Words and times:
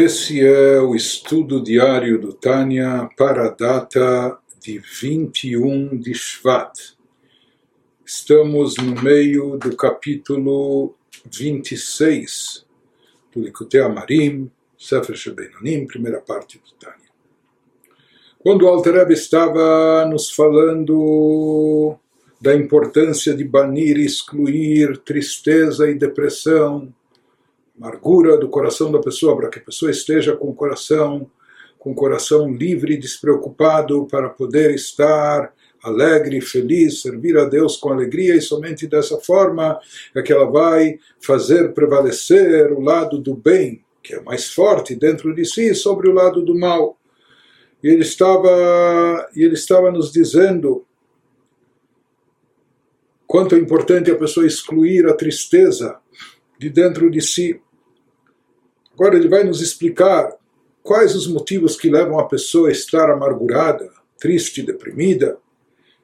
Esse 0.00 0.40
é 0.46 0.80
o 0.80 0.94
estudo 0.94 1.60
diário 1.60 2.20
do 2.20 2.32
Tânia 2.32 3.10
para 3.16 3.46
a 3.46 3.50
data 3.50 4.38
de 4.60 4.78
21 4.78 5.98
de 5.98 6.14
Shvat. 6.14 6.96
Estamos 8.06 8.76
no 8.76 8.94
meio 9.02 9.56
do 9.56 9.74
capítulo 9.76 10.94
26 11.28 12.64
do 13.34 13.40
Likutei 13.40 13.80
Amarim, 13.80 14.48
Sefer 14.78 15.16
Shebenonim, 15.16 15.84
primeira 15.84 16.20
parte 16.20 16.58
do 16.58 16.72
Tânia. 16.78 17.10
Quando 18.38 18.62
o 18.62 18.68
Alter 18.68 19.10
estava 19.10 20.06
nos 20.06 20.30
falando 20.30 21.96
da 22.40 22.54
importância 22.54 23.34
de 23.34 23.42
banir 23.42 23.98
e 23.98 24.06
excluir 24.06 24.98
tristeza 24.98 25.90
e 25.90 25.94
depressão, 25.94 26.94
amargura 27.78 28.36
do 28.36 28.48
coração 28.48 28.90
da 28.90 28.98
pessoa, 28.98 29.36
para 29.36 29.48
que 29.48 29.60
a 29.60 29.62
pessoa 29.62 29.90
esteja 29.90 30.36
com 30.36 30.48
o 30.48 30.54
coração, 30.54 31.30
com 31.78 31.92
o 31.92 31.94
coração 31.94 32.52
livre 32.52 32.94
e 32.94 32.98
despreocupado 32.98 34.06
para 34.06 34.28
poder 34.28 34.74
estar 34.74 35.52
alegre, 35.82 36.40
feliz, 36.40 37.02
servir 37.02 37.38
a 37.38 37.44
Deus 37.44 37.76
com 37.76 37.92
alegria 37.92 38.34
e 38.34 38.40
somente 38.40 38.86
dessa 38.86 39.18
forma 39.18 39.78
é 40.14 40.22
que 40.22 40.32
ela 40.32 40.50
vai 40.50 40.98
fazer 41.20 41.72
prevalecer 41.72 42.72
o 42.72 42.80
lado 42.80 43.18
do 43.18 43.34
bem, 43.34 43.84
que 44.02 44.14
é 44.14 44.20
mais 44.22 44.52
forte 44.52 44.96
dentro 44.96 45.32
de 45.34 45.44
si, 45.44 45.74
sobre 45.74 46.08
o 46.08 46.12
lado 46.12 46.44
do 46.44 46.58
mal. 46.58 46.98
E 47.82 47.88
ele 47.88 48.02
estava, 48.02 49.28
ele 49.36 49.54
estava 49.54 49.90
nos 49.92 50.10
dizendo 50.10 50.84
quanto 53.24 53.54
é 53.54 53.58
importante 53.58 54.10
a 54.10 54.16
pessoa 54.16 54.46
excluir 54.46 55.06
a 55.06 55.14
tristeza 55.14 55.96
de 56.58 56.68
dentro 56.68 57.08
de 57.08 57.20
si. 57.20 57.60
Agora 58.98 59.16
ele 59.16 59.28
vai 59.28 59.44
nos 59.44 59.60
explicar 59.60 60.36
quais 60.82 61.14
os 61.14 61.28
motivos 61.28 61.76
que 61.76 61.88
levam 61.88 62.18
a 62.18 62.26
pessoa 62.26 62.68
a 62.68 62.72
estar 62.72 63.08
amargurada, 63.08 63.88
triste, 64.18 64.60
deprimida. 64.60 65.38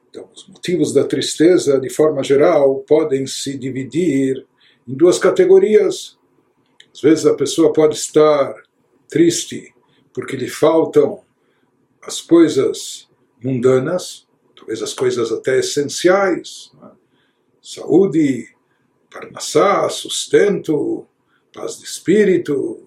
Então, 0.09 0.29
os 0.33 0.47
motivos 0.47 0.93
da 0.93 1.03
tristeza, 1.03 1.77
de 1.77 1.89
forma 1.89 2.23
geral, 2.23 2.85
podem 2.87 3.27
se 3.27 3.57
dividir 3.57 4.47
em 4.87 4.93
duas 4.93 5.19
categorias. 5.19 6.17
Às 6.93 7.01
vezes 7.01 7.25
a 7.25 7.33
pessoa 7.33 7.73
pode 7.73 7.95
estar 7.95 8.55
triste 9.09 9.75
porque 10.13 10.37
lhe 10.37 10.47
faltam 10.47 11.19
as 12.01 12.21
coisas 12.21 13.09
mundanas, 13.43 14.25
talvez 14.55 14.81
as 14.81 14.93
coisas 14.93 15.33
até 15.33 15.59
essenciais, 15.59 16.71
né? 16.81 16.91
saúde, 17.61 18.47
parnassá, 19.11 19.89
sustento, 19.89 21.05
paz 21.53 21.79
de 21.79 21.85
espírito, 21.85 22.84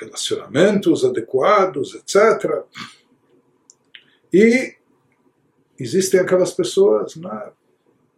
relacionamentos 0.00 1.04
adequados, 1.04 1.94
etc. 1.94 2.62
E 4.32 4.74
existem 5.78 6.20
aquelas 6.20 6.52
pessoas, 6.52 7.16
né, 7.16 7.50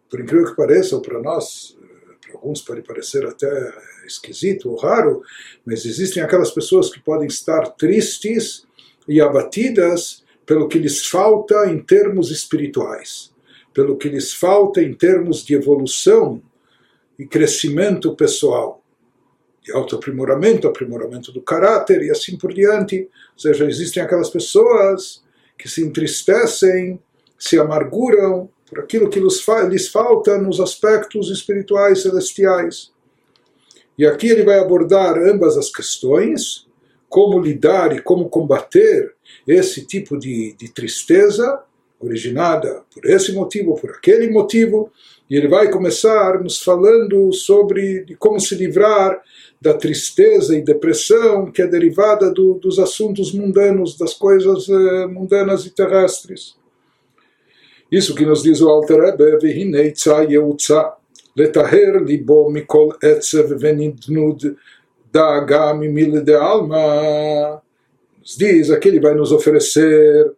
por 0.09 0.19
incrível 0.19 0.49
que 0.49 0.55
pareça, 0.55 0.95
ou 0.95 1.01
para 1.01 1.21
nós, 1.21 1.77
para 2.21 2.33
alguns 2.33 2.61
pode 2.61 2.81
parecer 2.81 3.25
até 3.25 3.73
esquisito 4.05 4.69
ou 4.71 4.77
raro, 4.77 5.21
mas 5.65 5.85
existem 5.85 6.21
aquelas 6.23 6.51
pessoas 6.51 6.89
que 6.89 6.99
podem 6.99 7.27
estar 7.27 7.69
tristes 7.71 8.67
e 9.07 9.21
abatidas 9.21 10.23
pelo 10.45 10.67
que 10.67 10.79
lhes 10.79 11.05
falta 11.05 11.67
em 11.67 11.79
termos 11.79 12.31
espirituais, 12.31 13.31
pelo 13.73 13.97
que 13.97 14.09
lhes 14.09 14.33
falta 14.33 14.81
em 14.81 14.93
termos 14.93 15.45
de 15.45 15.53
evolução 15.53 16.41
e 17.17 17.25
crescimento 17.25 18.15
pessoal 18.15 18.78
de 19.61 19.71
autoaprimoramento, 19.71 20.67
aprimoramento 20.67 21.31
do 21.31 21.41
caráter 21.41 22.01
e 22.01 22.09
assim 22.09 22.37
por 22.37 22.53
diante. 22.53 23.09
Ou 23.33 23.39
seja, 23.39 23.65
existem 23.65 24.01
aquelas 24.01 24.29
pessoas 24.29 25.23
que 25.57 25.67
se 25.67 25.83
entristecem, 25.83 26.99
se 27.37 27.59
amarguram 27.59 28.49
por 28.67 28.79
aquilo 28.79 29.09
que 29.09 29.19
lhes 29.19 29.89
falta 29.89 30.37
nos 30.37 30.59
aspectos 30.59 31.29
espirituais 31.29 32.01
celestiais. 32.03 32.91
E 33.97 34.05
aqui 34.05 34.27
ele 34.27 34.43
vai 34.43 34.59
abordar 34.59 35.17
ambas 35.17 35.57
as 35.57 35.69
questões, 35.69 36.67
como 37.09 37.39
lidar 37.39 37.95
e 37.95 38.01
como 38.01 38.29
combater 38.29 39.15
esse 39.47 39.85
tipo 39.85 40.17
de, 40.17 40.53
de 40.53 40.71
tristeza 40.71 41.63
originada 41.99 42.83
por 42.93 43.05
esse 43.05 43.33
motivo, 43.33 43.75
por 43.75 43.91
aquele 43.91 44.29
motivo, 44.29 44.91
e 45.29 45.35
ele 45.35 45.47
vai 45.47 45.69
começar 45.69 46.41
nos 46.41 46.61
falando 46.61 47.31
sobre 47.33 48.05
como 48.17 48.39
se 48.39 48.55
livrar 48.55 49.21
da 49.61 49.73
tristeza 49.73 50.57
e 50.57 50.61
depressão 50.61 51.51
que 51.51 51.61
é 51.61 51.67
derivada 51.67 52.31
do, 52.31 52.53
dos 52.55 52.79
assuntos 52.79 53.33
mundanos, 53.33 53.97
das 53.97 54.13
coisas 54.13 54.67
eh, 54.69 55.07
mundanas 55.07 55.65
e 55.65 55.69
terrestres. 55.69 56.55
Isso 57.91 58.15
que 58.15 58.25
nos 58.25 58.43
diz 58.43 58.61
o 58.61 58.69
Alter 58.69 59.01
Rebbe, 59.01 59.37
Vehinei 59.37 59.91
Tza 59.91 60.25
Letaher 61.35 62.01
Libo 62.03 62.49
Mikol 62.49 62.95
Etzev 63.01 63.57
Venidnud 63.57 64.55
da 65.11 65.73
Mimil 65.73 66.23
De 66.23 66.35
Alma. 66.35 67.61
Nos 68.19 68.37
diz, 68.37 68.69
aqui 68.69 68.89
ele 68.89 68.99
vai 68.99 69.15
nos 69.15 69.31
oferecer 69.31 70.31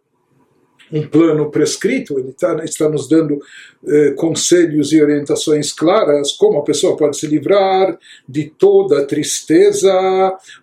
um 0.92 1.06
plano 1.06 1.50
prescrito, 1.50 2.18
ele 2.18 2.32
tá, 2.32 2.62
está 2.64 2.88
nos 2.88 3.08
dando 3.08 3.40
eh, 3.86 4.10
conselhos 4.10 4.92
e 4.92 5.02
orientações 5.02 5.72
claras 5.72 6.32
como 6.32 6.58
a 6.58 6.64
pessoa 6.64 6.96
pode 6.96 7.16
se 7.16 7.26
livrar 7.26 7.98
de 8.28 8.44
toda 8.44 9.06
tristeza 9.06 9.90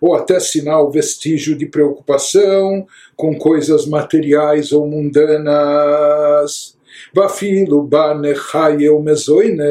ou 0.00 0.14
até 0.14 0.38
sinal 0.38 0.90
vestígio 0.90 1.58
de 1.58 1.66
preocupação 1.66 2.86
com 3.16 3.36
coisas 3.36 3.86
materiais 3.86 4.70
ou 4.72 4.86
mundanas. 4.86 6.78
Vafilo 7.12 7.82
banechayeu 7.82 9.00
mezoine, 9.02 9.62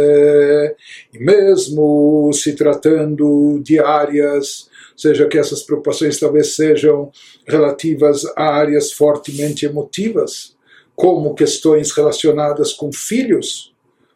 e 1.13 1.19
mesmo 1.19 2.31
se 2.33 2.53
tratando 2.53 3.61
de 3.63 3.79
áreas 3.79 4.69
seja 4.99 5.29
que 5.29 5.37
essas 5.37 5.63
preocupações 5.63 6.19
talvez 6.19 6.55
sejam 6.55 7.09
relativas 7.47 8.25
a 8.35 8.43
áreas 8.43 8.91
fortemente 8.91 9.65
emotivas, 9.65 10.57
como 10.93 11.33
questões 11.33 11.91
relacionadas 11.91 12.73
com 12.73 12.91
filhos, 12.91 13.73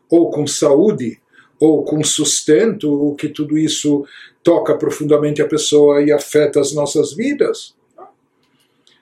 ou 0.10 0.30
com 0.30 0.46
saúde, 0.46 1.22
ou 1.58 1.86
com 1.86 2.04
sustento, 2.04 3.16
que 3.18 3.30
tudo 3.30 3.58
isso 3.58 4.06
toca 4.44 4.78
profundamente 4.78 5.42
a 5.42 5.48
pessoa 5.48 6.02
e 6.02 6.12
afeta 6.12 6.60
as 6.60 6.74
nossas 6.74 7.14
vidas. 7.14 7.74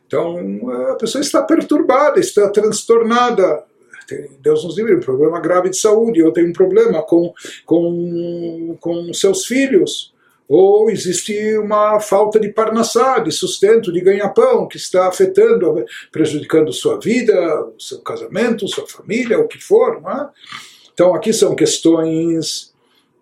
Então 0.06 0.70
a 0.92 0.96
pessoa 0.96 1.24
está 1.24 1.42
perturbada, 1.42 2.20
está 2.20 2.48
transtornada. 2.50 3.64
Deus 4.40 4.64
nos 4.64 4.78
livre, 4.78 4.98
um 4.98 5.00
problema 5.00 5.40
grave 5.40 5.72
de 5.72 5.78
saúde, 5.78 6.22
ou 6.22 6.32
tem 6.32 6.48
um 6.48 6.54
problema 6.54 7.02
com, 7.02 7.34
com, 7.66 8.78
com 8.80 9.12
seus 9.16 9.48
filhos, 9.48 10.14
ou 10.48 10.90
existe 10.90 11.58
uma 11.58 12.00
falta 12.00 12.40
de 12.40 12.50
parnassá, 12.50 13.20
de 13.20 13.32
sustento, 13.32 13.92
de 13.92 14.02
ganha-pão, 14.02 14.68
que 14.68 14.78
está 14.78 15.08
afetando, 15.08 15.86
prejudicando 16.12 16.74
sua 16.74 17.00
vida, 17.00 17.34
seu 17.80 18.00
casamento, 18.00 18.68
sua 18.68 18.86
família, 18.86 19.40
o 19.40 19.48
que 19.48 19.58
for. 19.58 20.02
É? 20.06 20.28
Então, 20.94 21.16
aqui 21.16 21.32
são 21.32 21.56
questões 21.56 22.74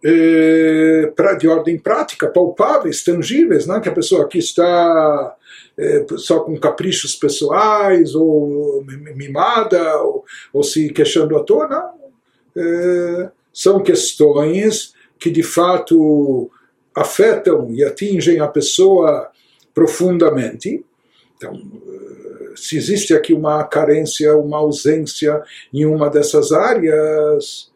eh, 0.04 1.14
de 1.38 1.48
ordem 1.48 1.78
prática, 1.78 2.28
palpáveis, 2.28 3.04
tangíveis, 3.04 3.68
né? 3.68 3.80
que 3.80 3.90
a 3.90 3.94
pessoa 3.94 4.24
aqui 4.24 4.40
está 4.40 5.36
eh, 5.78 6.06
só 6.18 6.40
com 6.40 6.58
caprichos 6.58 7.16
pessoais, 7.16 8.16
ou 8.16 8.84
mimada, 9.16 10.02
ou, 10.02 10.26
ou 10.52 10.64
se 10.64 10.90
queixando 10.90 11.38
à 11.38 11.44
toa. 11.44 11.92
Eh, 12.56 13.30
são 13.54 13.84
questões 13.84 14.94
que, 15.20 15.30
de 15.30 15.44
fato, 15.44 16.50
afetam 16.96 17.72
e 17.72 17.84
atingem 17.84 18.40
a 18.40 18.48
pessoa 18.48 19.30
profundamente. 19.74 20.84
Então, 21.36 21.54
eh, 21.54 22.54
se 22.56 22.78
existe 22.78 23.14
aqui 23.14 23.34
uma 23.34 23.64
carência, 23.64 24.36
uma 24.36 24.58
ausência 24.58 25.42
em 25.74 25.86
uma 25.86 26.10
dessas 26.10 26.52
áreas, 26.52 27.72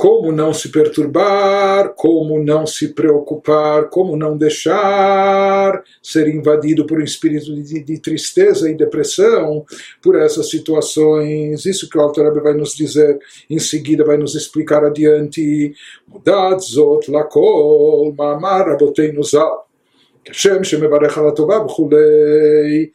como 0.00 0.30
não 0.30 0.52
se 0.52 0.70
perturbar, 0.70 1.94
como 1.96 2.38
não 2.38 2.66
se 2.66 2.92
preocupar, 2.92 3.88
como 3.88 4.14
não 4.14 4.36
deixar 4.36 5.82
ser 6.02 6.28
invadido 6.28 6.86
por 6.86 7.00
um 7.00 7.04
espírito 7.04 7.54
de, 7.54 7.82
de 7.82 7.98
tristeza 7.98 8.70
e 8.70 8.76
depressão 8.76 9.64
por 10.02 10.14
essas 10.14 10.50
situações. 10.50 11.64
Isso 11.64 11.88
que 11.88 11.96
o 11.96 12.00
Alter 12.02 12.30
vai 12.42 12.52
nos 12.52 12.74
dizer 12.74 13.18
em 13.48 13.58
seguida, 13.58 14.04
vai 14.04 14.18
nos 14.18 14.34
explicar 14.34 14.84
adiante. 14.84 15.74
Mudad 16.06 16.58
zot 16.60 17.10
lakol, 17.10 18.14
mamar 18.14 18.68
raboteinu 18.68 19.24
zal. 19.24 19.66
כשם 20.30 20.64
שמברך 20.64 21.18
על 21.18 21.28
הטובה 21.28 21.64
וכולי, 21.64 22.86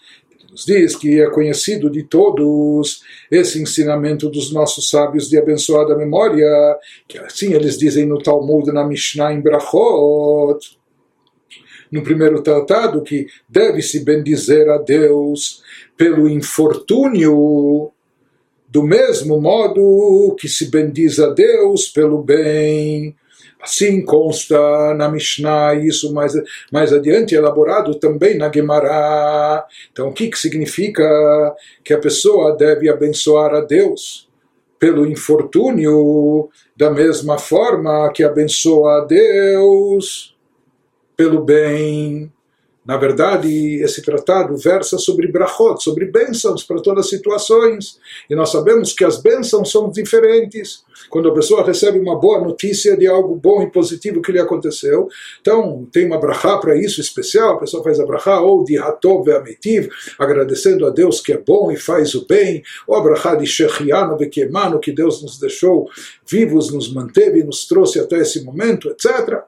nos 0.56 0.64
diz 0.64 0.96
que 0.96 1.20
é 1.20 1.28
conhecido 1.28 1.90
de 1.90 2.02
todos 2.02 3.02
esse 3.30 3.60
ensinamento 3.60 4.30
dos 4.30 4.50
nossos 4.50 4.88
sábios 4.88 5.28
de 5.28 5.36
abençoada 5.36 5.94
memória, 5.94 6.48
que 7.06 7.18
assim 7.18 7.52
eles 7.52 7.76
dizem 7.76 8.06
no 8.06 8.18
Talmud, 8.22 8.72
na 8.72 8.82
Mishnah 8.82 9.34
em 9.34 9.40
Brachot, 9.42 10.78
no 11.92 12.02
primeiro 12.02 12.42
tratado 12.42 13.02
que 13.02 13.26
deve-se 13.46 14.02
bendizer 14.02 14.70
a 14.70 14.78
Deus 14.78 15.62
pelo 15.94 16.26
infortúnio, 16.26 17.92
do 18.66 18.82
mesmo 18.82 19.38
modo 19.38 20.34
que 20.40 20.48
se 20.48 20.70
bendiz 20.70 21.20
a 21.20 21.28
Deus 21.28 21.88
pelo 21.88 22.22
bem. 22.22 23.14
Assim 23.66 24.00
consta 24.04 24.94
na 24.94 25.08
Mishnah, 25.08 25.74
isso 25.74 26.14
mais, 26.14 26.32
mais 26.72 26.92
adiante 26.92 27.34
elaborado 27.34 27.96
também 27.96 28.38
na 28.38 28.50
Gemara. 28.50 29.66
Então, 29.90 30.08
o 30.08 30.12
que, 30.12 30.28
que 30.28 30.38
significa 30.38 31.02
que 31.82 31.92
a 31.92 31.98
pessoa 31.98 32.56
deve 32.56 32.88
abençoar 32.88 33.52
a 33.52 33.60
Deus 33.60 34.28
pelo 34.78 35.04
infortúnio, 35.04 36.48
da 36.76 36.92
mesma 36.92 37.38
forma 37.38 38.08
que 38.12 38.22
abençoa 38.22 38.98
a 38.98 39.04
Deus 39.04 40.36
pelo 41.16 41.44
bem? 41.44 42.32
Na 42.86 42.96
verdade, 42.96 43.82
esse 43.82 44.00
tratado 44.00 44.56
versa 44.56 44.96
sobre 44.96 45.26
brachot, 45.26 45.82
sobre 45.82 46.04
bênçãos 46.04 46.62
para 46.62 46.80
todas 46.80 47.06
as 47.06 47.10
situações. 47.10 47.98
E 48.30 48.34
nós 48.36 48.50
sabemos 48.50 48.92
que 48.92 49.04
as 49.04 49.20
bênçãos 49.20 49.72
são 49.72 49.90
diferentes. 49.90 50.84
Quando 51.10 51.28
a 51.28 51.34
pessoa 51.34 51.66
recebe 51.66 51.98
uma 51.98 52.18
boa 52.18 52.40
notícia 52.40 52.96
de 52.96 53.08
algo 53.08 53.34
bom 53.34 53.60
e 53.62 53.70
positivo 53.70 54.22
que 54.22 54.30
lhe 54.30 54.38
aconteceu, 54.38 55.08
então 55.40 55.86
tem 55.90 56.06
uma 56.06 56.18
brachá 56.18 56.58
para 56.58 56.76
isso 56.76 57.00
especial, 57.00 57.54
a 57.54 57.58
pessoa 57.58 57.82
faz 57.82 57.98
a 57.98 58.06
brachá 58.06 58.40
ou 58.40 58.62
de 58.62 58.78
Hatov 58.78 59.24
Ve'ametiv, 59.26 59.88
agradecendo 60.16 60.86
a 60.86 60.90
Deus 60.90 61.20
que 61.20 61.32
é 61.32 61.38
bom 61.38 61.72
e 61.72 61.76
faz 61.76 62.14
o 62.14 62.24
bem, 62.24 62.62
ou 62.86 62.94
a 62.94 63.02
brachá 63.02 63.34
de 63.34 63.46
Shechiano 63.46 64.16
Ve'kemano, 64.16 64.78
que 64.78 64.92
Deus 64.92 65.20
nos 65.22 65.38
deixou 65.40 65.90
vivos, 66.24 66.72
nos 66.72 66.92
manteve 66.92 67.40
e 67.40 67.44
nos 67.44 67.66
trouxe 67.66 67.98
até 67.98 68.18
esse 68.18 68.44
momento, 68.44 68.88
etc. 68.88 69.44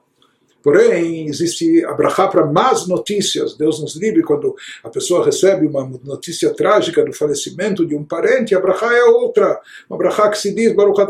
Porém, 0.69 1.27
existe 1.27 1.83
a 1.87 1.95
para 1.95 2.45
más 2.45 2.87
notícias. 2.87 3.57
Deus 3.57 3.81
nos 3.81 3.97
livre 3.97 4.23
quando 4.23 4.55
a 4.85 4.91
pessoa 4.91 5.25
recebe 5.25 5.67
uma 5.67 5.91
notícia 6.05 6.51
trágica 6.51 7.03
do 7.03 7.11
falecimento 7.11 7.87
de 7.87 7.97
um 7.97 8.05
parente, 8.05 8.55
a 8.55 8.59
é 8.95 9.05
outra. 9.05 9.59
Uma 9.89 10.29
que 10.29 10.37
se 10.37 10.55
diz, 10.55 10.75
Baruch 10.75 11.01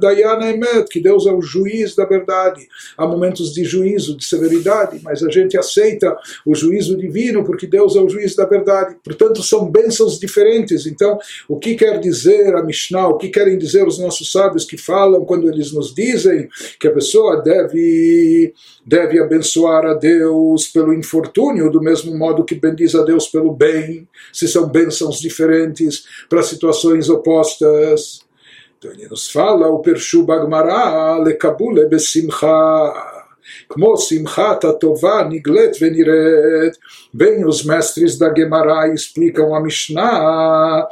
Dayana 0.00 0.50
Emet, 0.50 0.88
que 0.90 1.00
Deus 1.00 1.28
é 1.28 1.32
o 1.32 1.40
juiz 1.40 1.94
da 1.94 2.04
verdade. 2.04 2.66
Há 2.98 3.06
momentos 3.06 3.54
de 3.54 3.62
juízo, 3.62 4.16
de 4.16 4.24
severidade, 4.24 4.98
mas 5.04 5.22
a 5.22 5.30
gente 5.30 5.56
aceita 5.56 6.16
o 6.44 6.52
juízo 6.52 6.96
divino 6.96 7.44
porque 7.44 7.68
Deus 7.68 7.94
é 7.94 8.00
o 8.00 8.08
juiz 8.08 8.34
da 8.34 8.46
verdade. 8.46 8.96
Portanto, 9.04 9.44
são 9.44 9.70
bênçãos 9.70 10.18
diferentes. 10.18 10.86
Então, 10.86 11.20
o 11.48 11.56
que 11.56 11.76
quer 11.76 12.00
dizer 12.00 12.56
a 12.56 12.64
Mishnah, 12.64 13.06
o 13.06 13.16
que 13.16 13.28
querem 13.28 13.56
dizer 13.56 13.86
os 13.86 13.96
nossos 13.96 14.32
sábios 14.32 14.64
que 14.64 14.76
falam 14.76 15.24
quando 15.24 15.48
eles 15.48 15.70
nos 15.70 15.94
dizem 15.94 16.48
que 16.80 16.88
a 16.88 16.92
pessoa 16.92 17.40
deve 17.40 18.52
deve 18.85 19.19
abençoar 19.19 19.85
a 19.85 19.93
Deus 19.93 20.67
pelo 20.67 20.93
infortúnio, 20.93 21.71
do 21.71 21.81
mesmo 21.81 22.17
modo 22.17 22.43
que 22.43 22.55
bendiz 22.55 22.95
a 22.95 23.03
Deus 23.03 23.27
pelo 23.27 23.53
bem, 23.53 24.07
se 24.33 24.47
são 24.47 24.67
bênçãos 24.67 25.19
diferentes 25.19 26.03
para 26.29 26.43
situações 26.43 27.09
opostas. 27.09 28.21
Então 28.77 28.91
ele 28.91 29.07
nos 29.07 29.29
fala, 29.29 29.67
o 29.67 29.79
Pershu 29.79 30.23
Bagmará, 30.23 31.17
lekabule 31.17 31.87
besimcha. 31.87 33.17
כמו 33.69 33.97
שמחת 33.97 34.65
הטובה 34.65 35.21
נגלית 35.29 35.71
ונראית, 35.81 36.73
bem 37.13 37.45
os 37.45 37.63
mestres 37.63 38.17
da 38.17 38.33
Gemara 38.35 38.93
explicam 38.93 39.55
a 39.55 39.59
Mishnah 39.59 40.87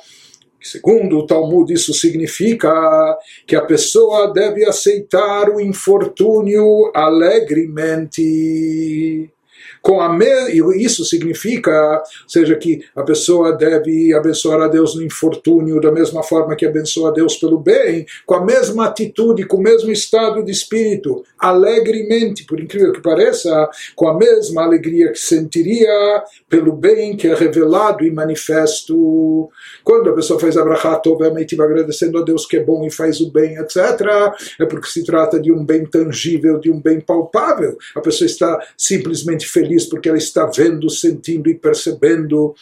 Segundo 0.63 1.19
o 1.19 1.27
Talmud, 1.27 1.73
isso 1.73 1.93
significa 1.93 2.71
que 3.47 3.57
a 3.57 3.65
pessoa 3.65 4.33
deve 4.33 4.65
aceitar 4.65 5.51
o 5.51 5.61
infortúnio 5.61 6.93
alegremente 6.95 8.23
com 9.83 10.01
a 10.01 10.17
me... 10.17 10.27
isso 10.77 11.05
significa, 11.05 12.03
seja 12.27 12.55
que 12.55 12.85
a 12.95 13.03
pessoa 13.03 13.53
deve 13.53 14.15
abençoar 14.15 14.61
a 14.61 14.69
Deus 14.69 14.95
no 14.95 15.03
infortúnio 15.03 15.81
da 15.81 15.91
mesma 15.91 16.23
forma 16.23 16.55
que 16.55 16.65
abençoa 16.65 17.11
a 17.11 17.13
Deus 17.13 17.37
pelo 17.37 17.59
bem, 17.59 18.07
com 18.25 18.37
a 18.37 18.45
mesma 18.45 18.87
atitude, 18.87 19.45
com 19.45 19.57
o 19.57 19.63
mesmo 19.63 19.91
estado 19.91 20.45
de 20.45 20.53
espírito, 20.53 21.25
alegremente, 21.39 22.45
por 22.45 22.61
incrível 22.61 22.93
que 22.93 23.03
pareça, 23.03 23.69
com 23.97 24.07
a 24.09 24.17
mesma 24.17 24.63
alegria 24.63 25.11
que 25.11 25.19
sentiria 25.19 26.23
pelo 26.49 26.73
bem 26.73 27.17
que 27.17 27.27
é 27.27 27.35
revelado 27.35 28.05
e 28.05 28.11
manifesto. 28.11 29.51
Quando 29.83 30.11
a 30.11 30.15
pessoa 30.15 30.39
faz 30.39 30.57
abrahá, 30.57 31.01
obviamente 31.07 31.57
vai 31.57 31.67
agradecendo 31.67 32.19
a 32.19 32.23
Deus 32.23 32.47
que 32.47 32.59
é 32.59 32.65
bom 32.65 32.87
e 32.87 32.91
faz 32.91 33.21
o 33.21 33.33
bem, 33.33 33.57
etc. 33.57 33.77
É 34.61 34.67
porque 34.67 34.87
se 34.87 35.05
trata 35.05 35.41
de 35.41 35.53
um 35.53 35.65
bem 35.65 35.85
tangível, 35.85 36.61
de 36.61 36.71
um 36.71 36.81
bem 36.81 37.01
palpável. 37.01 37.77
A 37.97 38.01
pessoa 38.01 38.27
está 38.27 38.65
simplesmente 38.77 39.49
feliz 39.49 39.72
feliz 39.73 39.87
porque 39.87 40.09
ela 40.09 40.19
está 40.19 40.47
vendo, 40.47 40.91
sentindo 40.91 41.49
e 41.49 41.55
percebendo 41.55 42.55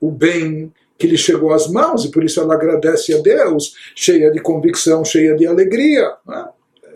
o 0.00 0.10
bem 0.10 0.72
que 0.98 1.06
lhe 1.06 1.16
chegou 1.16 1.52
às 1.52 1.68
mãos 1.68 2.04
e 2.04 2.10
por 2.10 2.22
isso 2.22 2.40
ela 2.40 2.54
agradece 2.54 3.14
a 3.14 3.18
Deus, 3.18 3.74
cheia 3.94 4.30
de 4.30 4.40
convicção, 4.40 5.04
cheia 5.04 5.34
de 5.34 5.46
alegria. 5.46 6.12
Né? 6.26 6.44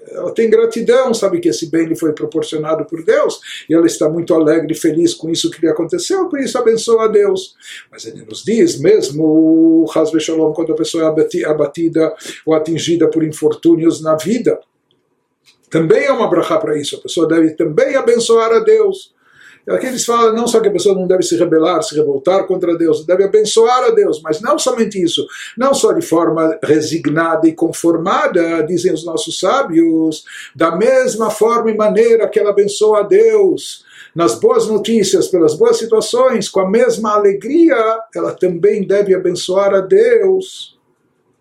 Ela 0.09 0.33
tem 0.33 0.49
gratidão, 0.49 1.13
sabe 1.13 1.41
que 1.41 1.49
esse 1.49 1.69
bem 1.69 1.87
lhe 1.87 1.97
foi 1.97 2.13
proporcionado 2.13 2.85
por 2.85 3.05
Deus 3.05 3.41
e 3.69 3.75
ela 3.75 3.87
está 3.87 4.09
muito 4.09 4.33
alegre 4.33 4.73
e 4.73 4.77
feliz 4.77 5.13
com 5.13 5.29
isso 5.29 5.51
que 5.51 5.61
lhe 5.61 5.69
aconteceu, 5.69 6.29
por 6.29 6.39
isso 6.39 6.57
abençoa 6.57 7.07
a 7.07 7.09
Deus. 7.09 7.57
Mas 7.91 8.05
ele 8.05 8.25
nos 8.25 8.45
diz, 8.45 8.79
mesmo 8.79 9.85
Hasbe 9.93 10.21
Shalom, 10.21 10.53
quando 10.53 10.73
a 10.73 10.77
pessoa 10.77 11.05
é 11.05 11.45
abatida 11.45 12.15
ou 12.45 12.55
atingida 12.55 13.09
por 13.09 13.25
infortúnios 13.25 14.01
na 14.01 14.15
vida, 14.15 14.61
também 15.69 16.05
é 16.05 16.13
uma 16.13 16.31
brachá 16.31 16.59
para 16.59 16.79
isso. 16.79 16.97
A 16.97 17.01
pessoa 17.01 17.27
deve 17.27 17.51
também 17.51 17.97
abençoar 17.97 18.53
a 18.53 18.61
Deus. 18.61 19.16
Aqui 19.69 19.87
eles 19.87 20.05
falam 20.05 20.33
não 20.33 20.47
só 20.47 20.61
que 20.61 20.69
a 20.69 20.73
pessoa 20.73 20.95
não 20.95 21.09
deve 21.09 21.25
se 21.25 21.37
rebelar, 21.37 21.83
se 21.83 21.97
revoltar 21.97 22.47
contra 22.47 22.79
Deus, 22.79 23.05
deve 23.05 23.25
abençoar 23.25 23.85
a 23.85 23.91
Deus, 23.91 24.21
mas 24.23 24.41
não 24.41 24.59
somente 24.59 25.03
isso, 25.03 25.27
não 25.59 25.75
só 25.75 25.93
de 25.93 26.07
forma 26.07 26.57
resignada 26.63 27.49
e 27.49 27.53
conformada, 27.53 28.63
dizem 28.63 28.93
os 28.93 29.05
nossos 29.05 29.41
sábios, 29.41 30.25
da 30.55 30.77
mesma 30.77 31.31
forma 31.31 31.71
e 31.71 31.77
maneira 31.77 32.29
que 32.29 32.39
ela 32.39 32.51
abençoa 32.51 33.01
a 33.01 33.03
Deus, 33.03 33.85
nas 34.15 34.37
boas 34.37 34.69
notícias, 34.69 35.29
pelas 35.29 35.55
boas 35.55 35.79
situações, 35.79 36.49
com 36.49 36.61
a 36.61 36.71
mesma 36.71 37.15
alegria, 37.15 37.77
ela 38.15 38.33
também 38.33 38.87
deve 38.87 39.15
abençoar 39.15 39.75
a 39.75 39.81
Deus 39.81 40.79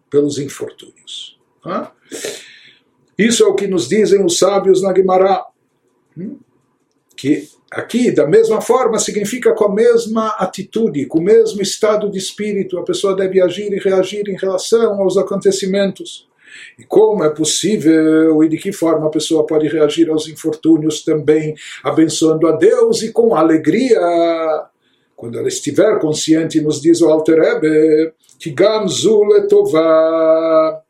pelos 0.09 0.39
infortúnios. 0.39 1.39
Isso 3.17 3.43
é 3.43 3.47
o 3.47 3.55
que 3.55 3.67
nos 3.67 3.87
dizem 3.87 4.23
os 4.25 4.37
sábios 4.37 4.81
na 4.81 4.91
Guimarães. 4.91 5.43
Hum? 6.17 6.37
Que 7.15 7.47
Aqui, 7.75 8.09
da 8.09 8.25
mesma 8.25 8.61
forma, 8.61 8.97
significa 8.97 9.51
com 9.51 9.65
a 9.65 9.73
mesma 9.73 10.29
atitude, 10.39 11.05
com 11.07 11.19
o 11.19 11.21
mesmo 11.21 11.61
estado 11.61 12.09
de 12.09 12.17
espírito, 12.17 12.79
a 12.79 12.83
pessoa 12.83 13.13
deve 13.13 13.41
agir 13.41 13.69
e 13.73 13.79
reagir 13.79 14.29
em 14.29 14.37
relação 14.37 15.01
aos 15.01 15.17
acontecimentos. 15.17 16.25
E 16.79 16.85
como 16.85 17.21
é 17.21 17.29
possível 17.29 18.41
e 18.41 18.47
de 18.47 18.55
que 18.55 18.71
forma 18.71 19.07
a 19.07 19.09
pessoa 19.09 19.45
pode 19.45 19.67
reagir 19.67 20.09
aos 20.09 20.25
infortúnios 20.29 21.03
também, 21.03 21.53
abençoando 21.83 22.47
a 22.47 22.53
Deus 22.53 23.03
e 23.03 23.11
com 23.11 23.35
alegria. 23.35 23.99
Quando 25.13 25.37
ela 25.37 25.49
estiver 25.49 25.99
consciente, 25.99 26.61
nos 26.61 26.81
diz 26.81 27.01
o 27.01 27.09
Alter 27.09 27.41
Rebbe, 27.41 28.13
que 28.39 28.51
Gamzu 28.51 29.21
letová 29.25 30.81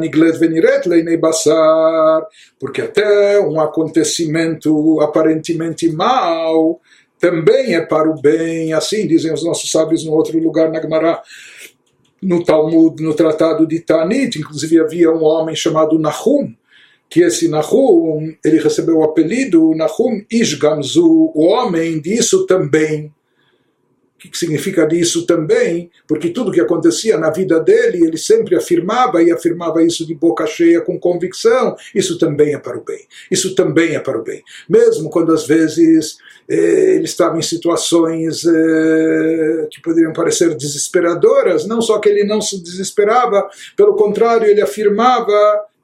Niglet 0.00 0.38
veniret. 0.38 0.84
Porque 2.58 2.82
até 2.82 3.40
um 3.40 3.60
acontecimento 3.60 5.00
aparentemente 5.00 5.90
mau 5.90 6.80
também 7.18 7.74
é 7.74 7.80
para 7.80 8.08
o 8.08 8.20
bem, 8.20 8.72
assim 8.72 9.06
dizem 9.06 9.32
os 9.32 9.44
nossos 9.44 9.70
sábios 9.70 10.04
no 10.04 10.12
outro 10.12 10.38
lugar, 10.38 10.70
na 10.70 10.80
Gemara 10.80 11.20
no 12.22 12.44
Talmud, 12.44 13.02
no 13.02 13.14
Tratado 13.14 13.66
de 13.66 13.80
Tanit, 13.80 14.38
inclusive 14.38 14.80
havia 14.80 15.10
um 15.10 15.24
homem 15.24 15.54
chamado 15.54 15.98
Nahum, 15.98 16.52
que 17.08 17.22
esse 17.22 17.48
Nahum, 17.48 18.34
ele 18.44 18.58
recebeu 18.58 18.98
o 18.98 19.04
apelido 19.04 19.74
Nahum 19.74 20.24
Ishgamzu, 20.30 21.32
o 21.34 21.44
homem 21.46 22.00
disso 22.00 22.46
também 22.46 23.12
que 24.18 24.36
significa 24.36 24.86
disso 24.86 25.24
também? 25.26 25.90
Porque 26.06 26.30
tudo 26.30 26.50
que 26.50 26.60
acontecia 26.60 27.16
na 27.16 27.30
vida 27.30 27.60
dele, 27.60 28.04
ele 28.04 28.16
sempre 28.16 28.56
afirmava 28.56 29.22
e 29.22 29.30
afirmava 29.30 29.82
isso 29.82 30.04
de 30.04 30.14
boca 30.14 30.46
cheia, 30.46 30.80
com 30.80 30.98
convicção. 30.98 31.76
Isso 31.94 32.18
também 32.18 32.54
é 32.54 32.58
para 32.58 32.76
o 32.76 32.84
bem. 32.84 33.06
Isso 33.30 33.54
também 33.54 33.94
é 33.94 34.00
para 34.00 34.18
o 34.18 34.24
bem. 34.24 34.42
Mesmo 34.68 35.08
quando 35.08 35.32
às 35.32 35.46
vezes 35.46 36.16
eh, 36.48 36.96
ele 36.96 37.04
estava 37.04 37.38
em 37.38 37.42
situações 37.42 38.44
eh, 38.44 39.68
que 39.70 39.80
poderiam 39.80 40.12
parecer 40.12 40.54
desesperadoras, 40.56 41.66
não 41.66 41.80
só 41.80 41.98
que 41.98 42.08
ele 42.08 42.24
não 42.24 42.40
se 42.40 42.60
desesperava, 42.60 43.48
pelo 43.76 43.94
contrário, 43.94 44.48
ele 44.48 44.60
afirmava 44.60 45.34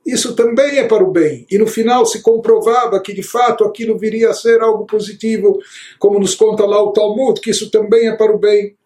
isso 0.05 0.35
também 0.35 0.79
é 0.79 0.87
para 0.87 1.03
o 1.03 1.11
bem. 1.11 1.47
E 1.51 1.57
no 1.57 1.67
final 1.67 2.05
se 2.05 2.21
comprovava 2.21 3.01
que 3.01 3.15
de 3.15 3.23
fato 3.23 3.65
aquilo 3.65 3.99
viria 3.99 4.31
a 4.31 4.35
ser 4.35 4.61
algo 4.61 4.85
positivo, 4.85 5.59
como 5.99 6.19
nos 6.19 6.35
conta 6.35 6.67
lá 6.67 6.83
o 6.83 6.93
Talmud, 6.93 7.41
que 7.41 7.51
isso 7.51 7.71
também 7.71 8.09
é 8.09 8.17
para 8.17 8.35
o 8.35 8.39
bem. 8.39 8.77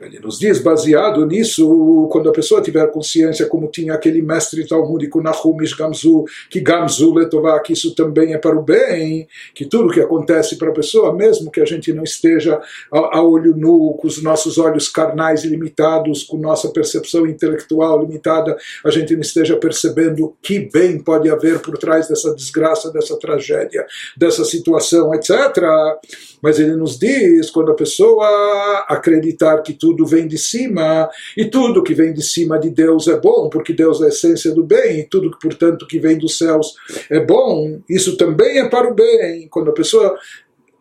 Ele 0.00 0.18
nos 0.18 0.38
diz, 0.38 0.58
baseado 0.58 1.24
nisso, 1.24 2.08
quando 2.10 2.28
a 2.28 2.32
pessoa 2.32 2.60
tiver 2.60 2.90
consciência, 2.90 3.46
como 3.46 3.68
tinha 3.68 3.94
aquele 3.94 4.20
mestre 4.22 4.66
talmúdico 4.66 5.22
Nahumish 5.22 5.74
Gamzu, 5.74 6.24
que 6.50 6.60
Gamzu 6.60 7.14
Letová, 7.14 7.60
que 7.60 7.72
isso 7.72 7.94
também 7.94 8.34
é 8.34 8.38
para 8.38 8.58
o 8.58 8.62
bem, 8.62 9.28
que 9.54 9.64
tudo 9.64 9.92
que 9.92 10.00
acontece 10.00 10.56
para 10.56 10.70
a 10.70 10.74
pessoa, 10.74 11.14
mesmo 11.14 11.50
que 11.50 11.60
a 11.60 11.64
gente 11.64 11.92
não 11.92 12.02
esteja 12.02 12.60
a, 12.92 13.18
a 13.18 13.22
olho 13.22 13.56
nu, 13.56 13.94
com 13.94 14.08
os 14.08 14.20
nossos 14.20 14.58
olhos 14.58 14.88
carnais 14.88 15.44
limitados, 15.44 16.24
com 16.24 16.38
nossa 16.38 16.68
percepção 16.70 17.26
intelectual 17.26 18.00
limitada, 18.00 18.56
a 18.84 18.90
gente 18.90 19.14
não 19.14 19.20
esteja 19.20 19.56
percebendo 19.56 20.34
que 20.42 20.68
bem 20.72 20.98
pode 20.98 21.30
haver 21.30 21.60
por 21.60 21.78
trás 21.78 22.08
dessa 22.08 22.34
desgraça, 22.34 22.90
dessa 22.90 23.16
tragédia, 23.18 23.86
dessa 24.16 24.44
situação, 24.44 25.14
etc. 25.14 25.30
Mas 26.42 26.58
ele 26.58 26.74
nos 26.74 26.98
diz, 26.98 27.50
quando 27.50 27.70
a 27.70 27.74
pessoa 27.74 28.84
acreditar 28.88 29.62
que 29.62 29.72
tudo 29.84 30.06
vem 30.06 30.26
de 30.26 30.38
cima, 30.38 31.10
e 31.36 31.44
tudo 31.44 31.82
que 31.82 31.92
vem 31.92 32.14
de 32.14 32.22
cima 32.22 32.58
de 32.58 32.70
Deus 32.70 33.06
é 33.06 33.20
bom, 33.20 33.50
porque 33.50 33.74
Deus 33.74 34.00
é 34.00 34.06
a 34.06 34.08
essência 34.08 34.50
do 34.50 34.64
bem, 34.64 35.00
e 35.00 35.04
tudo, 35.04 35.30
portanto, 35.38 35.86
que 35.86 35.98
vem 35.98 36.16
dos 36.16 36.38
céus 36.38 36.74
é 37.10 37.20
bom, 37.20 37.82
isso 37.86 38.16
também 38.16 38.60
é 38.60 38.66
para 38.66 38.90
o 38.90 38.94
bem. 38.94 39.46
Quando 39.50 39.70
a 39.70 39.74
pessoa 39.74 40.16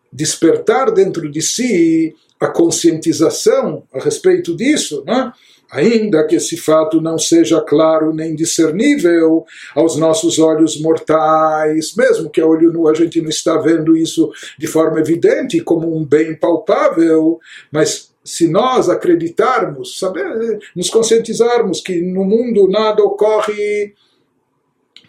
despertar 0.10 0.89
dentro 0.89 1.29
de 1.29 1.41
si 1.41 2.15
a 2.39 2.48
conscientização 2.48 3.83
a 3.93 4.00
respeito 4.00 4.55
disso, 4.55 5.03
né? 5.05 5.33
ainda 5.74 6.25
que 6.25 6.36
esse 6.36 6.55
fato 6.55 7.01
não 7.01 7.17
seja 7.17 7.60
claro 7.60 8.13
nem 8.13 8.36
discernível 8.36 9.43
aos 9.75 9.98
nossos 9.98 10.38
olhos 10.38 10.79
mortais, 10.79 11.95
mesmo 11.95 12.29
que 12.29 12.39
a 12.39 12.45
olho 12.45 12.72
nu 12.72 12.88
a 12.88 12.93
gente 12.93 13.19
não 13.19 13.29
está 13.29 13.57
vendo 13.57 13.98
isso 13.98 14.31
de 14.57 14.67
forma 14.67 15.00
evidente 15.00 15.60
como 15.62 15.98
um 15.98 16.05
bem 16.05 16.36
palpável, 16.36 17.39
mas 17.72 18.12
se 18.23 18.47
nós 18.47 18.89
acreditarmos, 18.89 19.99
saber, 19.99 20.59
nos 20.75 20.89
conscientizarmos 20.89 21.81
que 21.81 22.01
no 22.01 22.23
mundo 22.23 22.67
nada 22.69 23.03
ocorre 23.03 23.93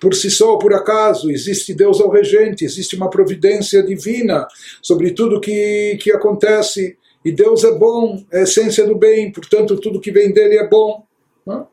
por 0.01 0.15
si 0.15 0.31
só, 0.31 0.57
por 0.57 0.75
acaso, 0.75 1.31
existe 1.31 1.73
Deus 1.73 2.01
ao 2.01 2.11
regente, 2.11 2.65
existe 2.65 2.97
uma 2.97 3.09
providência 3.09 3.83
divina 3.83 4.47
sobre 4.83 5.13
tudo 5.13 5.41
que, 5.41 5.97
que 6.01 6.13
acontece, 6.13 6.99
e 7.25 7.33
Deus 7.33 7.65
é 7.65 7.73
bom, 7.73 8.23
é 8.31 8.41
a 8.41 8.43
essência 8.43 8.87
do 8.87 8.97
bem, 8.97 9.33
portanto, 9.33 9.79
tudo 9.79 10.01
que 10.01 10.11
vem 10.11 10.31
dele 10.31 10.59
é 10.59 10.69
bom. 10.69 11.07
Não? 11.47 11.69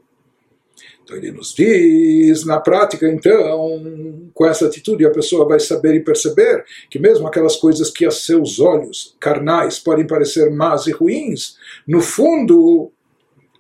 Então 1.12 1.18
ele 1.18 1.32
nos 1.32 1.54
diz, 1.54 2.46
na 2.46 2.58
prática, 2.58 3.06
então, 3.06 4.32
com 4.34 4.46
essa 4.46 4.66
atitude, 4.66 5.06
a 5.06 5.10
pessoa 5.10 5.46
vai 5.46 5.60
saber 5.60 5.94
e 5.96 6.00
perceber 6.00 6.64
que 6.90 6.98
mesmo 6.98 7.28
aquelas 7.28 7.58
coisas 7.58 7.90
que 7.90 8.06
a 8.06 8.12
seus 8.12 8.62
olhos 8.62 9.16
carnais 9.20 9.78
podem 9.78 10.08
parecer 10.08 10.50
más 10.50 10.88
e 10.88 10.92
ruins, 10.92 11.58
no 11.86 12.00
fundo 12.00 12.92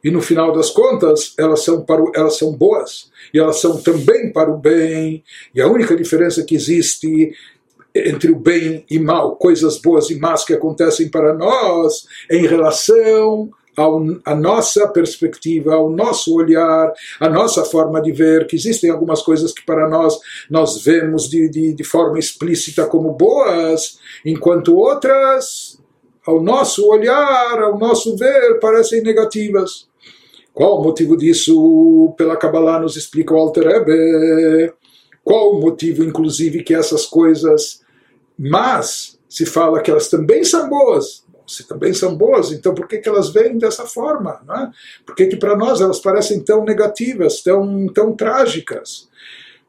e 0.01 0.09
no 0.09 0.21
final 0.21 0.53
das 0.53 0.69
contas, 0.69 1.33
elas 1.37 1.63
são, 1.63 1.83
para 1.83 2.01
o, 2.01 2.11
elas 2.15 2.37
são 2.37 2.53
boas 2.53 3.11
e 3.33 3.39
elas 3.39 3.59
são 3.59 3.81
também 3.81 4.31
para 4.31 4.49
o 4.49 4.57
bem. 4.57 5.21
E 5.53 5.59
a 5.59 5.67
única 5.67 5.95
diferença 5.95 6.43
que 6.43 6.55
existe 6.55 7.33
entre 7.93 8.31
o 8.31 8.39
bem 8.39 8.85
e 8.89 8.97
mal, 8.97 9.35
coisas 9.35 9.77
boas 9.77 10.09
e 10.09 10.15
más 10.17 10.45
que 10.45 10.53
acontecem 10.53 11.09
para 11.09 11.33
nós, 11.33 12.07
em 12.31 12.47
relação 12.47 13.51
à 14.25 14.35
nossa 14.35 14.87
perspectiva, 14.87 15.75
ao 15.75 15.89
nosso 15.89 16.35
olhar, 16.35 16.91
à 17.19 17.29
nossa 17.29 17.63
forma 17.63 18.01
de 18.01 18.11
ver, 18.11 18.45
que 18.47 18.55
existem 18.55 18.89
algumas 18.89 19.21
coisas 19.21 19.53
que 19.53 19.65
para 19.65 19.89
nós 19.89 20.19
nós 20.49 20.83
vemos 20.83 21.29
de, 21.29 21.49
de, 21.49 21.73
de 21.73 21.83
forma 21.83 22.19
explícita 22.19 22.85
como 22.85 23.13
boas, 23.13 23.97
enquanto 24.25 24.75
outras, 24.75 25.79
ao 26.25 26.41
nosso 26.41 26.87
olhar, 26.87 27.61
ao 27.61 27.77
nosso 27.77 28.15
ver, 28.17 28.59
parecem 28.59 29.01
negativas. 29.01 29.87
Qual 30.53 30.79
o 30.79 30.83
motivo 30.83 31.15
disso? 31.15 32.13
Pela 32.17 32.35
Kabbalah 32.35 32.79
nos 32.79 32.97
explica 32.97 33.33
o 33.33 33.37
Alter 33.37 33.67
Rebbe. 33.67 34.73
Qual 35.23 35.55
o 35.55 35.61
motivo, 35.61 36.03
inclusive, 36.03 36.63
que 36.63 36.73
essas 36.73 37.05
coisas, 37.05 37.81
mas 38.37 39.17
se 39.29 39.45
fala 39.45 39.81
que 39.81 39.89
elas 39.89 40.09
também 40.09 40.43
são 40.43 40.67
boas, 40.67 41.23
se 41.47 41.67
também 41.67 41.93
são 41.93 42.15
boas, 42.15 42.51
então 42.51 42.73
por 42.73 42.87
que, 42.87 42.97
que 42.97 43.09
elas 43.09 43.31
vêm 43.31 43.57
dessa 43.57 43.85
forma? 43.85 44.41
Não 44.45 44.55
é? 44.55 44.71
Por 45.05 45.15
que, 45.15 45.27
que 45.27 45.35
para 45.35 45.55
nós 45.55 45.81
elas 45.81 45.99
parecem 45.99 46.39
tão 46.43 46.63
negativas, 46.63 47.41
tão, 47.41 47.87
tão 47.87 48.15
trágicas? 48.15 49.09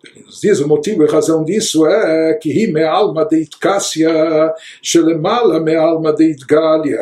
Ele 0.04 0.24
nos 0.24 0.40
diz 0.40 0.58
o 0.60 0.66
motivo 0.66 1.04
e 1.04 1.10
razão 1.10 1.44
disso 1.44 1.86
é 1.86 2.34
que 2.34 2.50
hi 2.50 2.72
me 2.72 2.82
alma 2.82 3.24
de 3.24 3.42
itkassia, 3.42 4.52
shelemala 4.82 5.60
me 5.60 5.76
alma 5.76 6.12
de 6.12 6.24
itgalia 6.24 6.98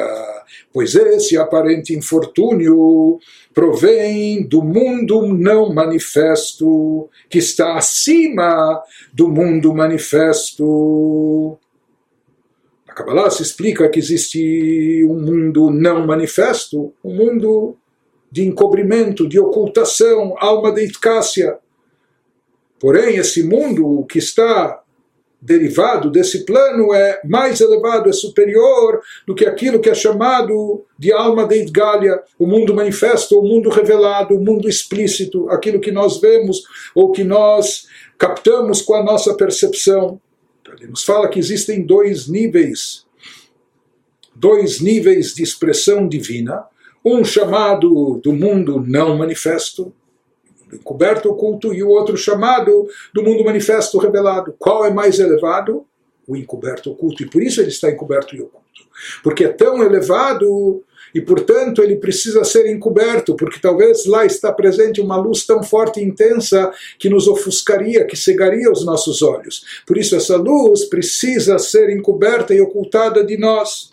pois 0.73 0.95
esse 0.95 1.37
aparente 1.37 1.95
infortúnio 1.95 3.19
provém 3.53 4.47
do 4.47 4.63
mundo 4.63 5.27
não 5.27 5.73
manifesto, 5.73 7.09
que 7.29 7.39
está 7.39 7.77
acima 7.77 8.81
do 9.13 9.29
mundo 9.29 9.75
manifesto. 9.75 11.59
Kabbalah 13.01 13.31
se 13.31 13.43
explica 13.43 13.89
que 13.89 13.99
existe 13.99 15.03
um 15.05 15.19
mundo 15.19 15.71
não 15.71 16.07
manifesto, 16.07 16.93
um 17.03 17.15
mundo 17.15 17.77
de 18.31 18.47
encobrimento, 18.47 19.27
de 19.27 19.41
ocultação, 19.41 20.35
alma 20.39 20.71
de 20.71 20.85
Itkássia. 20.85 21.59
Porém, 22.79 23.17
esse 23.17 23.43
mundo 23.43 24.05
que 24.05 24.19
está 24.19 24.83
derivado 25.41 26.11
desse 26.11 26.45
plano 26.45 26.93
é 26.93 27.21
mais 27.25 27.61
elevado, 27.61 28.11
é 28.11 28.13
superior 28.13 29.01
do 29.27 29.35
que 29.35 29.47
aquilo 29.47 29.81
que 29.81 29.89
é 29.89 29.95
chamado 29.95 30.85
de 30.99 31.11
alma 31.11 31.47
de 31.47 31.63
Idgalia, 31.63 32.21
o 32.39 32.47
mundo 32.47 32.75
manifesto, 32.75 33.39
o 33.39 33.43
mundo 33.43 33.71
revelado, 33.71 34.35
o 34.35 34.45
mundo 34.45 34.69
explícito, 34.69 35.49
aquilo 35.49 35.81
que 35.81 35.91
nós 35.91 36.21
vemos 36.21 36.63
ou 36.95 37.11
que 37.11 37.25
nós 37.25 37.87
captamos 38.19 38.83
com 38.83 38.95
a 38.95 39.03
nossa 39.03 39.35
percepção. 39.35 40.21
Então, 40.71 40.77
ele 40.79 40.91
nos 40.91 41.05
fala 41.05 41.29
que 41.29 41.39
existem 41.39 41.85
dois 41.85 42.29
níveis, 42.29 43.07
dois 44.35 44.81
níveis 44.81 45.35
de 45.35 45.43
expressão 45.43 46.07
divina, 46.07 46.65
um 47.05 47.25
chamado 47.25 48.21
do 48.23 48.33
mundo 48.33 48.85
não 48.87 49.17
manifesto, 49.17 49.93
encoberto 50.73 51.29
oculto 51.29 51.75
e 51.75 51.83
o 51.83 51.89
outro 51.89 52.17
chamado 52.17 52.89
do 53.13 53.23
mundo 53.23 53.45
manifesto 53.45 53.99
revelado. 53.99 54.55
Qual 54.59 54.85
é 54.85 54.93
mais 54.93 55.19
elevado? 55.19 55.85
O 56.27 56.37
encoberto 56.37 56.93
oculto. 56.93 57.23
E 57.23 57.27
por 57.27 57.43
isso 57.43 57.61
ele 57.61 57.71
está 57.71 57.91
encoberto 57.91 58.37
e 58.37 58.41
oculto. 58.41 58.61
Porque 59.23 59.45
é 59.45 59.49
tão 59.49 59.83
elevado 59.83 60.85
e, 61.15 61.21
portanto, 61.21 61.83
ele 61.83 61.97
precisa 61.97 62.45
ser 62.45 62.71
encoberto, 62.71 63.35
porque 63.35 63.61
talvez 63.61 64.07
lá 64.07 64.25
está 64.25 64.53
presente 64.53 65.01
uma 65.01 65.17
luz 65.17 65.45
tão 65.45 65.63
forte 65.63 66.01
e 66.01 66.05
intensa 66.05 66.71
que 66.99 67.09
nos 67.09 67.27
ofuscaria, 67.27 68.05
que 68.05 68.17
cegaria 68.17 68.71
os 68.71 68.85
nossos 68.85 69.23
olhos. 69.23 69.65
Por 69.87 69.97
isso, 69.97 70.17
essa 70.17 70.37
luz 70.37 70.85
precisa 70.85 71.59
ser 71.59 71.91
encoberta 71.91 72.55
e 72.55 72.61
ocultada 72.61 73.25
de 73.25 73.37
nós. 73.37 73.93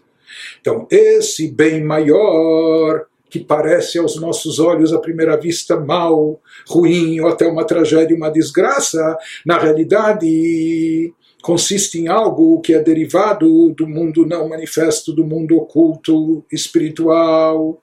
Então, 0.61 0.87
esse 0.89 1.47
bem 1.47 1.83
maior 1.83 3.05
que 3.29 3.39
parece 3.39 3.97
aos 3.97 4.15
nossos 4.15 4.57
olhos 4.59 4.93
à 4.93 4.99
primeira 4.99 5.35
vista 5.35 5.77
mal, 5.77 6.39
ruim 6.67 7.19
ou 7.19 7.27
até 7.27 7.45
uma 7.45 7.65
tragédia, 7.65 8.15
uma 8.15 8.31
desgraça, 8.31 9.17
na 9.45 9.57
realidade 9.57 11.13
consiste 11.47 11.97
em 11.97 12.09
algo 12.09 12.59
que 12.59 12.73
é 12.73 12.83
derivado 12.83 13.69
do 13.69 13.87
mundo 13.87 14.25
não 14.25 14.49
manifesto, 14.49 15.13
do 15.13 15.25
mundo 15.25 15.55
oculto, 15.55 16.43
espiritual. 16.51 17.81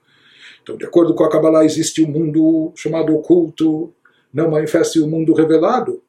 Então, 0.63 0.77
de 0.77 0.85
acordo 0.85 1.15
com 1.15 1.25
a 1.25 1.31
Kabbalah, 1.31 1.65
existe 1.65 2.03
o 2.03 2.07
um 2.07 2.11
mundo 2.11 2.73
chamado 2.77 3.15
oculto, 3.15 3.91
não 4.31 4.51
manifesto 4.51 4.99
e 4.99 5.01
o 5.01 5.07
um 5.07 5.09
mundo 5.09 5.33
revelado. 5.33 6.03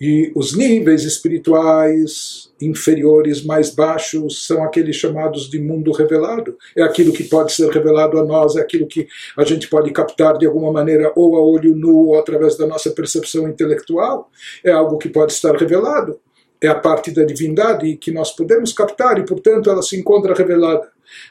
E 0.00 0.32
os 0.34 0.56
níveis 0.56 1.04
espirituais 1.04 2.52
inferiores, 2.60 3.44
mais 3.44 3.70
baixos, 3.70 4.44
são 4.44 4.64
aqueles 4.64 4.96
chamados 4.96 5.48
de 5.48 5.60
mundo 5.60 5.92
revelado. 5.92 6.58
É 6.76 6.82
aquilo 6.82 7.12
que 7.12 7.22
pode 7.22 7.52
ser 7.52 7.70
revelado 7.70 8.18
a 8.18 8.24
nós, 8.24 8.56
é 8.56 8.60
aquilo 8.60 8.88
que 8.88 9.06
a 9.36 9.44
gente 9.44 9.68
pode 9.68 9.92
captar 9.92 10.36
de 10.38 10.44
alguma 10.44 10.72
maneira, 10.72 11.12
ou 11.14 11.36
a 11.36 11.40
olho 11.40 11.76
nu, 11.76 12.08
ou 12.08 12.18
através 12.18 12.56
da 12.56 12.66
nossa 12.66 12.90
percepção 12.90 13.48
intelectual. 13.48 14.28
É 14.64 14.72
algo 14.72 14.98
que 14.98 15.08
pode 15.08 15.30
estar 15.30 15.54
revelado. 15.54 16.18
É 16.64 16.68
a 16.68 16.74
parte 16.74 17.10
da 17.10 17.24
divindade 17.24 17.94
que 17.96 18.10
nós 18.10 18.34
podemos 18.34 18.72
captar 18.72 19.18
e, 19.18 19.26
portanto, 19.26 19.68
ela 19.68 19.82
se 19.82 20.00
encontra 20.00 20.32
revelada. 20.32 20.88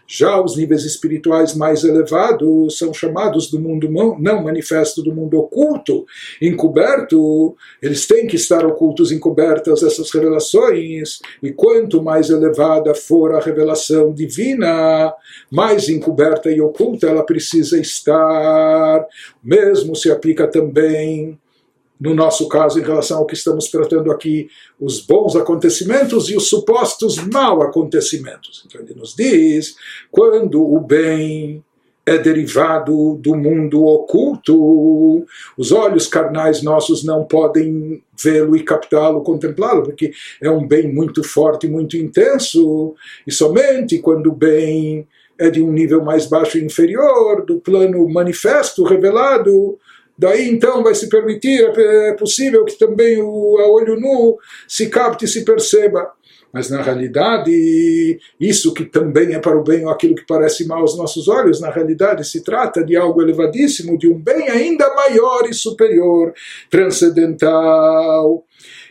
Já 0.08 0.40
os 0.40 0.56
níveis 0.56 0.84
espirituais 0.84 1.56
mais 1.56 1.84
elevados 1.84 2.78
são 2.78 2.94
chamados 2.94 3.50
do 3.50 3.60
mundo 3.60 3.90
não 3.90 4.44
manifesto, 4.44 5.02
do 5.02 5.12
mundo 5.12 5.40
oculto, 5.40 6.06
encoberto. 6.40 7.56
Eles 7.82 8.06
têm 8.06 8.28
que 8.28 8.36
estar 8.36 8.64
ocultos, 8.64 9.12
encobertas 9.12 9.82
essas 9.82 10.12
revelações. 10.12 11.18
E 11.42 11.52
quanto 11.52 12.04
mais 12.04 12.30
elevada 12.30 12.94
for 12.94 13.34
a 13.34 13.40
revelação 13.40 14.14
divina, 14.14 15.12
mais 15.52 15.90
encoberta 15.90 16.52
e 16.52 16.62
oculta 16.62 17.08
ela 17.08 17.26
precisa 17.26 17.80
estar. 17.80 19.04
Mesmo 19.44 19.96
se 19.96 20.12
aplica 20.12 20.48
também 20.48 21.40
no 22.04 22.14
nosso 22.14 22.50
caso, 22.50 22.78
em 22.78 22.84
relação 22.84 23.20
ao 23.20 23.26
que 23.26 23.34
estamos 23.34 23.70
tratando 23.70 24.12
aqui, 24.12 24.50
os 24.78 25.00
bons 25.00 25.38
acontecimentos 25.38 26.30
e 26.30 26.36
os 26.36 26.50
supostos 26.50 27.16
mal 27.32 27.62
acontecimentos. 27.62 28.62
Então 28.66 28.82
ele 28.82 28.94
nos 28.94 29.16
diz, 29.16 29.78
quando 30.12 30.62
o 30.62 30.82
bem 30.82 31.64
é 32.06 32.18
derivado 32.18 33.16
do 33.16 33.34
mundo 33.34 33.86
oculto. 33.86 35.26
Os 35.58 35.72
olhos 35.72 36.06
carnais 36.06 36.62
nossos 36.62 37.02
não 37.02 37.24
podem 37.24 38.04
vê-lo 38.22 38.58
e 38.58 38.64
captá-lo, 38.64 39.24
contemplá-lo, 39.24 39.84
porque 39.84 40.12
é 40.42 40.50
um 40.52 40.68
bem 40.68 40.94
muito 40.94 41.24
forte, 41.24 41.66
muito 41.66 41.96
intenso, 41.96 42.94
e 43.26 43.32
somente 43.32 44.00
quando 44.00 44.28
o 44.28 44.36
bem 44.36 45.08
é 45.40 45.50
de 45.50 45.62
um 45.62 45.72
nível 45.72 46.04
mais 46.04 46.26
baixo 46.26 46.58
e 46.58 46.66
inferior, 46.66 47.46
do 47.46 47.62
plano 47.62 48.06
manifesto, 48.10 48.84
revelado, 48.84 49.80
daí 50.18 50.50
então 50.50 50.84
vai 50.84 50.96
se 50.96 51.10
permitir, 51.10 51.62
é 51.78 52.14
possível 52.14 52.66
que 52.66 52.78
também 52.78 53.22
o 53.22 53.58
a 53.60 53.68
olho 53.68 54.00
nu 54.00 54.38
se 54.68 54.90
capte 54.90 55.26
e 55.26 55.28
se 55.28 55.44
perceba. 55.44 56.12
Mas 56.54 56.70
na 56.70 56.84
realidade, 56.84 58.20
isso 58.40 58.76
que 58.76 58.86
também 58.86 59.34
é 59.34 59.40
para 59.40 59.58
o 59.58 59.64
bem 59.64 59.86
ou 59.86 59.90
aquilo 59.90 60.14
que 60.14 60.28
parece 60.28 60.68
mal 60.68 60.82
aos 60.82 60.96
nossos 60.96 61.28
olhos, 61.28 61.60
na 61.60 61.72
realidade 61.72 62.24
se 62.24 62.44
trata 62.44 62.86
de 62.86 62.96
algo 62.96 63.24
elevadíssimo, 63.24 63.98
de 63.98 64.08
um 64.08 64.20
bem 64.20 64.48
ainda 64.50 64.94
maior 64.94 65.48
e 65.50 65.54
superior, 65.54 66.32
transcendental. 66.70 68.46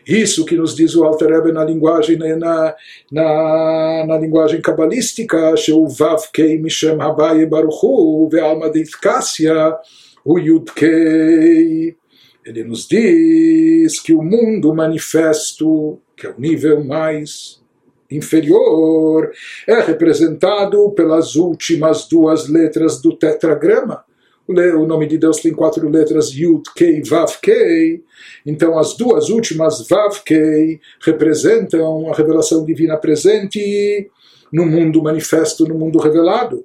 Isso 0.05 0.45
que 0.45 0.57
nos 0.57 0.75
diz 0.75 0.97
o 0.97 1.05
Alter 1.05 1.29
Rebbe 1.29 1.53
na 1.53 1.65
linguagem 1.65 2.19
na, 2.19 2.75
na, 3.13 4.07
na 4.09 4.19
linguagem 4.19 4.61
cabalística, 4.61 5.57
Sheu 5.57 5.87
Vav 5.87 6.25
Kei 6.33 6.59
Mishem 6.59 7.01
Habaye 7.01 7.47
Baruchu 7.47 8.29
Ve'alma 8.29 8.69
Deitkasya, 8.71 9.79
o 10.25 10.39
Yud 10.39 10.73
Kei. 10.73 11.97
Ele 12.45 12.65
nos 12.65 12.89
diz 12.89 14.01
que 14.01 14.13
o 14.13 14.23
mundo 14.23 14.75
manifesto 14.75 16.01
que 16.23 16.27
é 16.29 16.31
o 16.31 16.41
nível 16.41 16.85
mais 16.85 17.61
inferior, 18.09 19.33
é 19.67 19.81
representado 19.81 20.91
pelas 20.93 21.35
últimas 21.35 22.07
duas 22.07 22.49
letras 22.49 23.01
do 23.03 23.17
tetragrama. 23.17 24.05
O 24.47 24.87
nome 24.87 25.07
de 25.07 25.19
Deus 25.19 25.41
tem 25.41 25.53
quatro 25.53 25.89
letras, 25.89 26.29
Yud, 26.29 26.63
Kei, 26.77 27.03
Vav, 27.03 27.33
Kei. 27.43 28.05
Então, 28.47 28.79
as 28.79 28.97
duas 28.97 29.31
últimas, 29.31 29.89
Vav, 29.89 30.21
Kei, 30.25 30.81
representam 31.01 32.09
a 32.13 32.15
revelação 32.15 32.65
divina 32.65 32.97
presente 32.97 34.11
no 34.53 34.67
mundo 34.67 35.03
manifesto, 35.03 35.67
no 35.67 35.77
mundo 35.77 35.99
revelado 35.99 36.65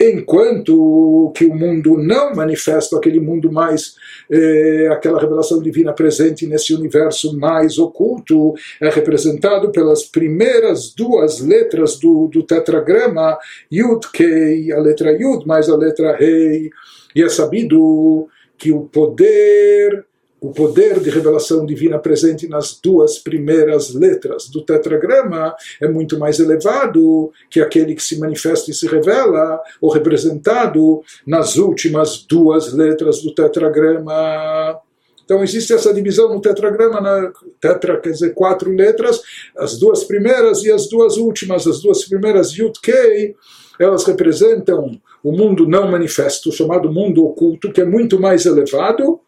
enquanto 0.00 1.30
que 1.36 1.44
o 1.44 1.54
mundo 1.54 1.98
não 1.98 2.34
manifesta 2.34 2.96
aquele 2.96 3.20
mundo 3.20 3.52
mais, 3.52 3.96
eh, 4.30 4.88
aquela 4.90 5.20
revelação 5.20 5.60
divina 5.60 5.92
presente 5.92 6.46
nesse 6.46 6.72
universo 6.72 7.38
mais 7.38 7.78
oculto, 7.78 8.54
é 8.80 8.88
representado 8.88 9.70
pelas 9.70 10.04
primeiras 10.04 10.94
duas 10.94 11.40
letras 11.40 11.98
do, 11.98 12.28
do 12.28 12.42
tetragrama, 12.42 13.36
Yud 13.70 14.10
Kei, 14.10 14.72
a 14.72 14.78
letra 14.78 15.12
Yud 15.12 15.46
mais 15.46 15.68
a 15.68 15.76
letra 15.76 16.16
Rei, 16.16 16.70
e 17.14 17.22
é 17.22 17.28
sabido 17.28 18.26
que 18.56 18.72
o 18.72 18.82
poder 18.82 20.06
o 20.40 20.52
poder 20.52 21.00
de 21.00 21.10
revelação 21.10 21.66
divina 21.66 21.98
presente 21.98 22.48
nas 22.48 22.80
duas 22.82 23.18
primeiras 23.18 23.94
letras 23.94 24.48
do 24.48 24.64
tetragrama 24.64 25.54
é 25.80 25.86
muito 25.86 26.18
mais 26.18 26.40
elevado 26.40 27.30
que 27.50 27.60
aquele 27.60 27.94
que 27.94 28.02
se 28.02 28.18
manifesta 28.18 28.70
e 28.70 28.74
se 28.74 28.86
revela, 28.86 29.60
ou 29.80 29.90
representado 29.90 31.02
nas 31.26 31.56
últimas 31.56 32.24
duas 32.26 32.72
letras 32.72 33.20
do 33.20 33.34
tetragrama. 33.34 34.80
Então 35.24 35.44
existe 35.44 35.74
essa 35.74 35.92
divisão 35.92 36.34
no 36.34 36.40
tetragrama, 36.40 37.00
na 37.00 37.32
tetra 37.60 38.00
quer 38.00 38.10
dizer 38.10 38.34
quatro 38.34 38.72
letras, 38.72 39.20
as 39.56 39.78
duas 39.78 40.04
primeiras 40.04 40.64
e 40.64 40.72
as 40.72 40.88
duas 40.88 41.18
últimas, 41.18 41.66
as 41.66 41.80
duas 41.80 42.04
primeiras 42.04 42.50
Yud 42.50 42.80
Kei, 42.80 43.36
elas 43.78 44.04
representam 44.04 45.00
o 45.22 45.32
mundo 45.32 45.68
não 45.68 45.90
manifesto, 45.90 46.50
chamado 46.50 46.90
mundo 46.90 47.24
oculto, 47.24 47.70
que 47.70 47.80
é 47.80 47.84
muito 47.84 48.18
mais 48.18 48.46
elevado, 48.46 49.20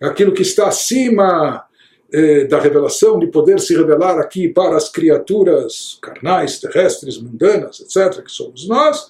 aquilo 0.00 0.32
que 0.32 0.42
está 0.42 0.68
acima 0.68 1.64
eh, 2.12 2.44
da 2.44 2.60
revelação, 2.60 3.18
de 3.18 3.26
poder 3.26 3.58
se 3.58 3.76
revelar 3.76 4.20
aqui 4.20 4.48
para 4.48 4.76
as 4.76 4.88
criaturas 4.88 5.98
carnais, 6.00 6.60
terrestres, 6.60 7.20
mundanas, 7.20 7.80
etc., 7.80 8.22
que 8.22 8.30
somos 8.30 8.68
nós, 8.68 9.08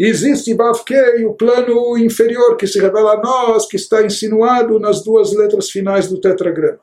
e 0.00 0.06
existe 0.06 0.54
Bavkei, 0.54 1.24
o 1.26 1.34
plano 1.34 1.98
inferior 1.98 2.56
que 2.56 2.66
se 2.66 2.80
revela 2.80 3.14
a 3.14 3.20
nós, 3.20 3.66
que 3.66 3.76
está 3.76 4.02
insinuado 4.04 4.78
nas 4.78 5.04
duas 5.04 5.34
letras 5.34 5.70
finais 5.70 6.08
do 6.08 6.18
tetragrama. 6.18 6.80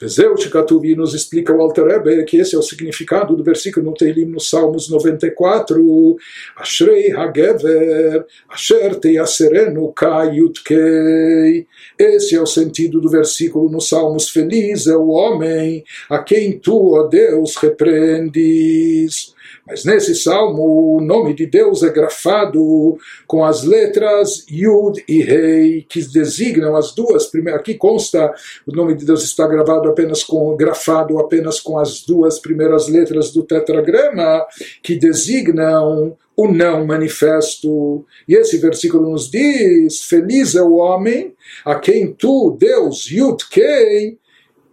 Vezeu 0.00 0.34
Shikatuvi 0.34 0.96
nos 0.96 1.12
explica 1.12 1.52
o 1.52 1.60
Alter 1.60 1.84
Rebbe 1.84 2.24
que 2.24 2.38
esse 2.38 2.54
é 2.54 2.58
o 2.58 2.62
significado 2.62 3.36
do 3.36 3.44
versículo 3.44 3.84
no 3.84 3.92
Teilim, 3.94 4.24
no 4.24 4.40
Salmos 4.40 4.88
94. 4.88 6.16
Ashrei 6.56 7.12
Hagever, 7.12 8.24
Asher 8.48 8.94
Teyaserenu 8.94 9.92
Kayutkei. 9.92 11.66
Esse 11.98 12.34
é 12.34 12.40
o 12.40 12.46
sentido 12.46 12.98
do 12.98 13.10
versículo 13.10 13.68
no 13.68 13.80
Salmos. 13.80 14.30
Feliz 14.30 14.86
é 14.86 14.96
o 14.96 15.08
homem 15.08 15.84
a 16.08 16.18
quem 16.22 16.58
tu, 16.58 16.94
ó 16.94 17.06
Deus, 17.06 17.56
repreendes. 17.56 19.34
Mas 19.70 19.84
nesse 19.84 20.16
salmo 20.16 20.96
o 20.96 21.00
nome 21.00 21.32
de 21.32 21.46
Deus 21.46 21.84
é 21.84 21.90
grafado 21.90 22.98
com 23.24 23.44
as 23.44 23.62
letras 23.62 24.44
Yud 24.50 25.00
e 25.06 25.22
Rei, 25.22 25.86
que 25.88 26.02
designam 26.02 26.74
as 26.74 26.92
duas 26.92 27.26
primeiras. 27.26 27.60
Aqui 27.60 27.74
consta 27.74 28.34
o 28.66 28.72
nome 28.72 28.96
de 28.96 29.04
Deus 29.04 29.22
está 29.22 29.46
gravado 29.46 29.88
apenas 29.88 30.24
com 30.24 30.56
grafado 30.56 31.20
apenas 31.20 31.60
com 31.60 31.78
as 31.78 32.02
duas 32.02 32.40
primeiras 32.40 32.88
letras 32.88 33.30
do 33.30 33.44
tetragrama, 33.44 34.44
que 34.82 34.96
designam 34.96 36.16
o 36.36 36.48
não 36.48 36.84
manifesto. 36.84 38.04
E 38.26 38.34
esse 38.34 38.58
versículo 38.58 39.08
nos 39.08 39.30
diz: 39.30 40.02
Feliz 40.02 40.56
é 40.56 40.62
o 40.62 40.78
homem 40.78 41.32
a 41.64 41.76
quem 41.76 42.12
tu, 42.12 42.56
Deus, 42.58 43.08
Yud 43.08 43.48
Kei, 43.48 44.18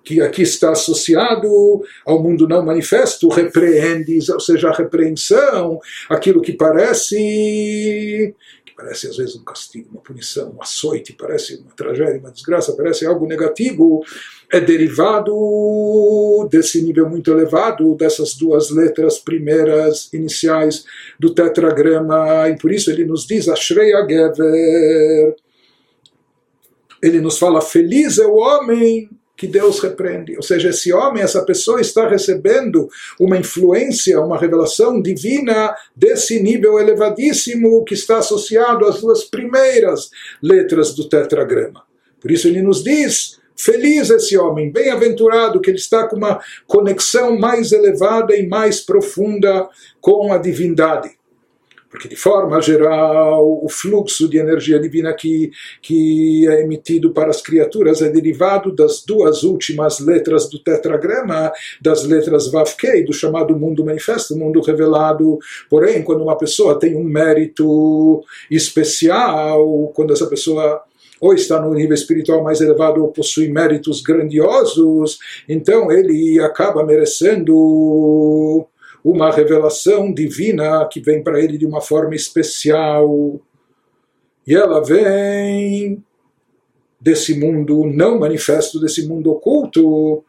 que 0.07 0.21
aqui 0.21 0.41
está 0.41 0.71
associado 0.71 1.83
ao 2.05 2.23
mundo 2.23 2.47
não 2.47 2.63
manifesto, 2.63 3.27
repreendes, 3.27 4.29
ou 4.29 4.39
seja, 4.39 4.69
a 4.69 4.73
repreensão, 4.73 5.81
aquilo 6.09 6.41
que 6.41 6.53
parece 6.53 8.33
que 8.65 8.73
parece 8.73 9.07
às 9.07 9.17
vezes 9.17 9.35
um 9.35 9.43
castigo, 9.43 9.89
uma 9.91 9.99
punição, 9.99 10.55
um 10.55 10.61
açoite, 10.61 11.11
parece 11.11 11.57
uma 11.57 11.71
tragédia, 11.75 12.21
uma 12.21 12.31
desgraça, 12.31 12.73
parece 12.73 13.05
algo 13.05 13.27
negativo, 13.27 14.01
é 14.49 14.61
derivado 14.61 16.47
desse 16.49 16.81
nível 16.81 17.09
muito 17.09 17.29
elevado, 17.29 17.93
dessas 17.95 18.33
duas 18.33 18.69
letras 18.69 19.19
primeiras 19.19 20.07
iniciais 20.13 20.85
do 21.19 21.33
tetragrama, 21.33 22.47
e 22.47 22.57
por 22.57 22.71
isso 22.71 22.89
ele 22.89 23.03
nos 23.03 23.27
diz 23.27 23.49
Ashreya 23.49 24.07
Gever. 24.07 25.35
Ele 27.03 27.19
nos 27.19 27.37
fala: 27.37 27.61
Feliz 27.61 28.17
é 28.17 28.25
o 28.25 28.35
homem 28.35 29.09
que 29.37 29.45
Deus 29.45 29.79
repreende. 29.79 30.35
Ou 30.35 30.41
seja, 30.41 30.69
esse 30.69 30.91
homem, 30.91 31.21
essa 31.21 31.45
pessoa 31.45 31.79
está 31.79 32.09
recebendo 32.09 32.89
uma 33.19 33.37
influência, 33.37 34.19
uma 34.19 34.37
revelação 34.37 34.99
divina 34.99 35.75
desse 35.95 36.41
nível 36.41 36.79
elevadíssimo 36.79 37.85
que 37.85 37.93
está 37.93 38.17
associado 38.17 38.85
às 38.85 38.99
duas 38.99 39.23
primeiras 39.23 40.09
letras 40.41 40.95
do 40.95 41.07
tetragrama. 41.07 41.83
Por 42.19 42.31
isso 42.31 42.47
ele 42.47 42.63
nos 42.63 42.83
diz: 42.83 43.39
Feliz 43.55 44.09
esse 44.09 44.35
homem, 44.37 44.71
bem-aventurado, 44.71 45.61
que 45.61 45.69
ele 45.69 45.77
está 45.77 46.07
com 46.07 46.15
uma 46.15 46.39
conexão 46.65 47.37
mais 47.37 47.71
elevada 47.71 48.35
e 48.35 48.47
mais 48.47 48.81
profunda 48.81 49.69
com 50.01 50.33
a 50.33 50.37
divindade. 50.37 51.16
Porque, 51.97 52.09
de 52.09 52.15
forma 52.15 52.61
geral, 52.61 53.59
o 53.63 53.67
fluxo 53.67 54.29
de 54.29 54.37
energia 54.37 54.79
divina 54.79 55.11
que, 55.15 55.49
que 55.81 56.47
é 56.47 56.61
emitido 56.61 57.11
para 57.11 57.31
as 57.31 57.41
criaturas 57.41 58.03
é 58.03 58.09
derivado 58.09 58.71
das 58.71 59.03
duas 59.03 59.41
últimas 59.41 59.99
letras 59.99 60.47
do 60.47 60.59
tetragrama, 60.59 61.51
das 61.81 62.03
letras 62.03 62.51
Vavkei, 62.51 63.03
do 63.03 63.11
chamado 63.11 63.57
mundo 63.57 63.83
manifesto, 63.83 64.37
mundo 64.37 64.61
revelado. 64.61 65.39
Porém, 65.71 66.03
quando 66.03 66.21
uma 66.21 66.37
pessoa 66.37 66.77
tem 66.77 66.95
um 66.95 67.03
mérito 67.03 68.23
especial, 68.51 69.91
quando 69.95 70.13
essa 70.13 70.27
pessoa 70.27 70.83
ou 71.19 71.33
está 71.33 71.59
no 71.59 71.73
nível 71.73 71.95
espiritual 71.95 72.43
mais 72.43 72.61
elevado 72.61 73.01
ou 73.01 73.11
possui 73.11 73.51
méritos 73.51 74.01
grandiosos, 74.03 75.17
então 75.49 75.91
ele 75.91 76.39
acaba 76.39 76.85
merecendo 76.85 78.67
uma 79.11 79.31
revelação 79.31 80.13
divina 80.13 80.85
que 80.91 80.99
vem 80.99 81.23
para 81.23 81.39
ele 81.39 81.57
de 81.57 81.65
uma 81.65 81.79
forma 81.79 82.13
especial. 82.13 83.39
E 84.45 84.53
ela 84.53 84.83
vem 84.83 86.03
desse 86.99 87.39
mundo 87.39 87.85
não 87.85 88.19
manifesto, 88.19 88.79
desse 88.79 89.07
mundo 89.07 89.31
oculto. 89.31 90.23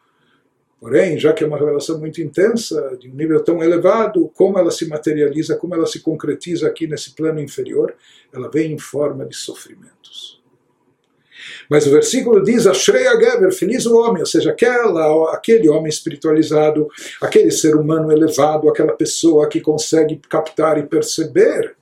Porém, 0.79 1.19
já 1.19 1.33
que 1.33 1.43
é 1.43 1.47
uma 1.47 1.57
revelação 1.57 1.99
muito 1.99 2.21
intensa, 2.21 2.97
de 2.97 3.09
um 3.09 3.13
nível 3.13 3.43
tão 3.43 3.61
elevado, 3.61 4.31
como 4.33 4.57
ela 4.57 4.71
se 4.71 4.87
materializa, 4.87 5.57
como 5.57 5.75
ela 5.75 5.85
se 5.85 5.99
concretiza 5.99 6.67
aqui 6.67 6.87
nesse 6.87 7.13
plano 7.15 7.41
inferior, 7.41 7.93
ela 8.31 8.49
vem 8.49 8.71
em 8.71 8.77
forma 8.77 9.25
de 9.25 9.35
sofrimentos. 9.35 10.38
Mas 11.69 11.85
o 11.87 11.91
versículo 11.91 12.43
diz: 12.43 12.67
Ashreya 12.67 13.19
Geber, 13.19 13.51
feliz 13.51 13.85
o 13.85 13.97
homem, 13.97 14.21
ou 14.21 14.25
seja, 14.25 14.51
aquela, 14.51 15.33
aquele 15.33 15.69
homem 15.69 15.89
espiritualizado, 15.89 16.87
aquele 17.21 17.51
ser 17.51 17.75
humano 17.75 18.11
elevado, 18.11 18.69
aquela 18.69 18.93
pessoa 18.93 19.47
que 19.47 19.61
consegue 19.61 20.19
captar 20.29 20.77
e 20.77 20.83
perceber 20.83 21.75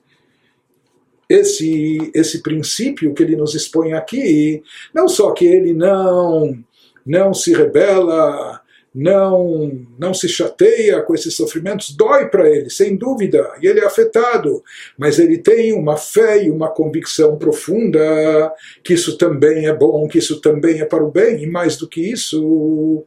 esse, 1.28 2.10
esse 2.14 2.42
princípio 2.42 3.12
que 3.12 3.22
ele 3.22 3.36
nos 3.36 3.54
expõe 3.54 3.92
aqui, 3.92 4.62
não 4.94 5.08
só 5.08 5.32
que 5.32 5.44
ele 5.46 5.74
não, 5.74 6.58
não 7.04 7.34
se 7.34 7.52
rebela, 7.52 8.60
não, 8.94 9.86
não 9.98 10.14
se 10.14 10.28
chateia 10.28 11.02
com 11.02 11.14
esses 11.14 11.34
sofrimentos, 11.34 11.94
dói 11.94 12.28
para 12.28 12.48
ele, 12.48 12.70
sem 12.70 12.96
dúvida, 12.96 13.52
e 13.62 13.66
ele 13.66 13.80
é 13.80 13.86
afetado, 13.86 14.62
mas 14.96 15.18
ele 15.18 15.38
tem 15.38 15.72
uma 15.72 15.96
fé 15.96 16.44
e 16.44 16.50
uma 16.50 16.68
convicção 16.68 17.36
profunda 17.36 18.52
que 18.82 18.94
isso 18.94 19.16
também 19.18 19.66
é 19.66 19.74
bom, 19.74 20.08
que 20.08 20.18
isso 20.18 20.40
também 20.40 20.80
é 20.80 20.84
para 20.84 21.04
o 21.04 21.10
bem, 21.10 21.42
e 21.42 21.46
mais 21.46 21.76
do 21.76 21.88
que 21.88 22.00
isso, 22.00 23.04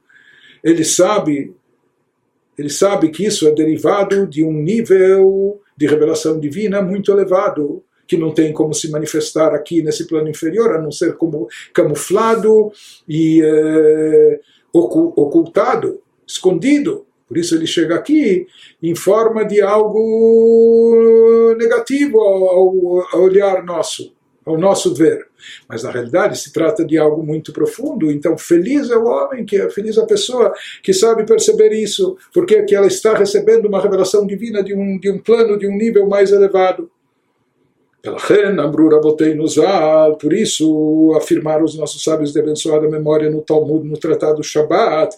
ele 0.63 0.86
sabe, 0.86 1.54
ele 2.58 2.70
sabe 2.70 3.10
que 3.10 3.26
isso 3.26 3.48
é 3.48 3.52
derivado 3.52 4.28
de 4.28 4.44
um 4.44 4.54
nível 4.54 5.60
de 5.76 5.88
revelação 5.88 6.39
divina 6.39 6.82
muito 6.82 7.12
elevado, 7.12 7.84
que 8.08 8.17
não 8.17 8.34
tem 8.34 8.52
como 8.52 8.74
se 8.74 8.91
manifestar 8.91 9.56
aqui 9.56 9.82
nesse 9.82 10.06
plano 10.06 10.30
inferior, 10.30 10.76
a 10.76 10.82
não 10.82 10.91
ser 10.91 11.15
como 11.15 11.48
camuflado 11.74 12.72
e 13.08 13.41
eh, 13.41 14.39
ocultado, 14.73 16.01
escondido. 16.25 17.05
Por 17.27 17.38
isso 17.38 17.55
ele 17.55 17.65
chega 17.65 17.95
aqui 17.95 18.45
em 18.84 18.93
forma 18.93 19.45
de 19.45 19.62
algo 19.62 21.55
negativo 21.57 22.19
ao, 22.19 23.21
olhar 23.21 23.63
nosso, 23.63 24.13
ao 24.45 24.57
nosso 24.57 24.93
ver. 24.93 25.27
Mas 25.67 25.84
na 25.84 25.91
realidade 25.91 26.38
se 26.38 26.51
trata 26.51 26.84
de 26.84 26.97
algo 26.97 27.23
muito 27.23 27.53
profundo. 27.53 28.12
Então, 28.12 28.38
feliz 28.38 28.89
é 28.89 28.97
o 28.97 29.05
homem, 29.05 29.45
que 29.45 29.55
é 29.55 29.69
feliz 29.69 29.97
a 29.97 30.05
pessoa 30.05 30.53
que 30.84 30.93
sabe 30.93 31.25
perceber 31.25 31.71
isso, 31.71 32.17
porque 32.34 32.63
que 32.63 32.75
ela 32.75 32.88
está 32.88 33.13
recebendo 33.13 33.65
uma 33.65 33.81
revelação 33.81 34.27
divina 34.27 34.62
de 34.62 34.73
um, 34.73 34.99
de 34.99 35.10
um 35.10 35.17
plano, 35.17 35.57
de 35.57 35.67
um 35.67 35.77
nível 35.77 36.07
mais 36.07 36.31
elevado. 36.31 36.91
Por 40.19 40.33
isso 40.33 41.13
afirmaram 41.15 41.63
os 41.63 41.77
nossos 41.77 42.03
sábios 42.03 42.33
de 42.33 42.39
abençoada 42.39 42.89
memória 42.89 43.29
no 43.29 43.41
Talmud, 43.41 43.87
no 43.87 43.97
Tratado 43.97 44.43
Shabbat, 44.43 45.15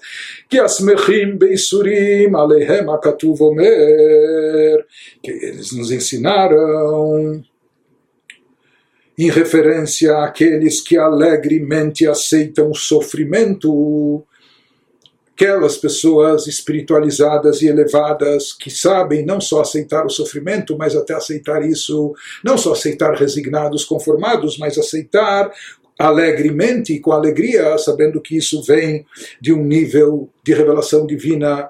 que 0.49 0.59
Asmechim 0.59 1.37
Beisurim 1.37 2.35
Alehem 2.35 2.89
Akatuv 2.89 3.41
Omer, 3.41 4.85
que 5.21 5.31
eles 5.31 5.71
nos 5.71 5.91
ensinaram 5.91 7.41
em 9.17 9.29
referência 9.29 10.17
àqueles 10.17 10.81
que 10.81 10.97
alegremente 10.97 12.05
aceitam 12.05 12.71
o 12.71 12.75
sofrimento, 12.75 14.25
aquelas 15.35 15.77
pessoas 15.77 16.45
espiritualizadas 16.47 17.61
e 17.61 17.67
elevadas 17.67 18.53
que 18.53 18.69
sabem 18.69 19.25
não 19.25 19.41
só 19.41 19.61
aceitar 19.61 20.05
o 20.05 20.09
sofrimento, 20.09 20.77
mas 20.77 20.95
até 20.95 21.15
aceitar 21.15 21.67
isso, 21.67 22.13
não 22.43 22.57
só 22.57 22.73
aceitar 22.73 23.13
resignados, 23.15 23.83
conformados, 23.83 24.57
mas 24.57 24.77
aceitar 24.77 25.51
alegremente, 25.97 26.99
com 26.99 27.11
alegria, 27.11 27.77
sabendo 27.77 28.21
que 28.21 28.37
isso 28.37 28.61
vem 28.63 29.05
de 29.41 29.53
um 29.53 29.63
nível 29.63 30.29
de 30.43 30.53
revelação 30.53 31.05
divina 31.05 31.69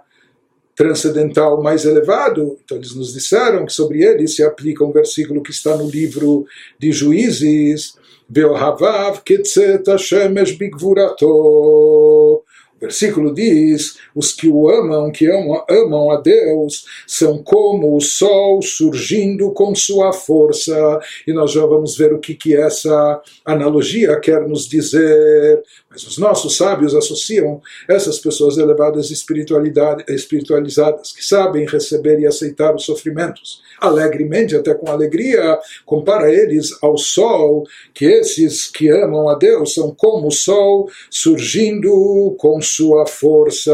transcendental 0.75 1.61
mais 1.61 1.85
elevado. 1.85 2.57
Então 2.63 2.77
eles 2.77 2.95
nos 2.95 3.13
disseram 3.13 3.65
que 3.65 3.71
sobre 3.71 4.03
ele 4.03 4.27
se 4.27 4.43
aplica 4.43 4.83
um 4.83 4.91
versículo 4.91 5.43
que 5.43 5.51
está 5.51 5.77
no 5.77 5.89
livro 5.89 6.45
de 6.79 6.91
Juízes, 6.91 7.95
Veohavav 8.29 9.21
ketzet 9.23 9.89
Hashemesh 9.89 10.51
bigvurato 10.53 12.43
versículo 12.83 13.33
diz: 13.33 13.97
os 14.13 14.33
que 14.33 14.47
o 14.47 14.69
amam, 14.69 15.11
que 15.11 15.25
amam, 15.25 15.63
amam 15.69 16.11
a 16.11 16.19
Deus, 16.19 16.85
são 17.07 17.41
como 17.41 17.95
o 17.95 18.01
sol 18.01 18.61
surgindo 18.61 19.51
com 19.51 19.73
sua 19.73 20.11
força. 20.11 20.99
E 21.25 21.33
nós 21.33 21.51
já 21.51 21.65
vamos 21.65 21.97
ver 21.97 22.13
o 22.13 22.19
que, 22.19 22.35
que 22.35 22.55
essa 22.55 23.21
analogia 23.45 24.19
quer 24.19 24.47
nos 24.47 24.67
dizer. 24.67 25.63
Mas 25.93 26.07
os 26.07 26.17
nossos 26.17 26.57
sábios 26.57 26.95
associam 26.95 27.61
essas 27.87 28.17
pessoas 28.17 28.57
elevadas 28.57 29.11
espiritualidade, 29.11 30.03
espiritualizadas, 30.09 31.11
que 31.11 31.23
sabem 31.23 31.67
receber 31.67 32.19
e 32.19 32.25
aceitar 32.25 32.73
os 32.73 32.83
sofrimentos, 32.83 33.61
alegremente, 33.79 34.55
até 34.55 34.73
com 34.73 34.89
alegria, 34.89 35.59
compara 35.85 36.33
eles 36.33 36.75
ao 36.81 36.97
sol, 36.97 37.67
que 37.93 38.05
esses 38.05 38.65
que 38.65 38.89
amam 38.89 39.29
a 39.29 39.35
Deus 39.35 39.75
são 39.75 39.93
como 39.93 40.29
o 40.29 40.31
sol 40.31 40.89
surgindo 41.11 42.35
com 42.39 42.59
sua 42.59 43.05
força. 43.05 43.71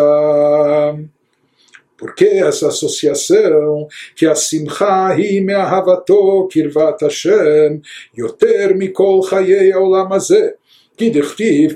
Porque 1.98 2.26
essa 2.26 2.68
associação 2.68 3.88
que 4.16 4.26
a 4.26 4.36
Simcha 4.36 5.16
hi 5.18 5.40
me'ahavato 5.40 6.48
kirvat 6.50 7.02
Hashem 7.02 7.82
yoter 8.18 8.76
mikol 8.78 9.22
chayei 9.24 9.74
olam 9.74 10.12
Azeh 10.14 10.59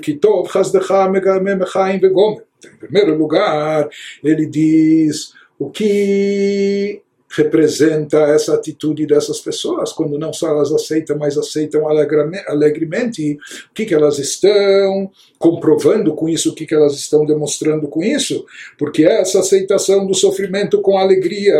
que 0.00 0.14
em 2.66 2.76
primeiro 2.76 3.16
lugar, 3.16 3.88
ele 4.22 4.46
diz 4.46 5.32
o 5.58 5.70
que 5.70 7.02
representa 7.36 8.18
essa 8.28 8.54
atitude 8.54 9.06
dessas 9.06 9.40
pessoas, 9.40 9.92
quando 9.92 10.18
não 10.18 10.32
só 10.32 10.48
elas 10.48 10.72
aceitam, 10.72 11.18
mas 11.18 11.36
aceitam 11.36 11.88
alegremente, 11.88 13.32
o 13.70 13.74
que, 13.74 13.84
que 13.84 13.94
elas 13.94 14.18
estão 14.18 15.10
comprovando 15.44 16.14
com 16.14 16.26
isso, 16.26 16.50
o 16.50 16.54
que, 16.54 16.74
elas 16.74 16.94
estão 16.94 17.26
demonstrando 17.26 17.86
com 17.86 18.02
isso, 18.02 18.46
porque 18.78 19.04
essa 19.04 19.40
aceitação 19.40 20.06
do 20.06 20.14
sofrimento 20.14 20.80
com 20.80 20.96
alegria, 20.96 21.54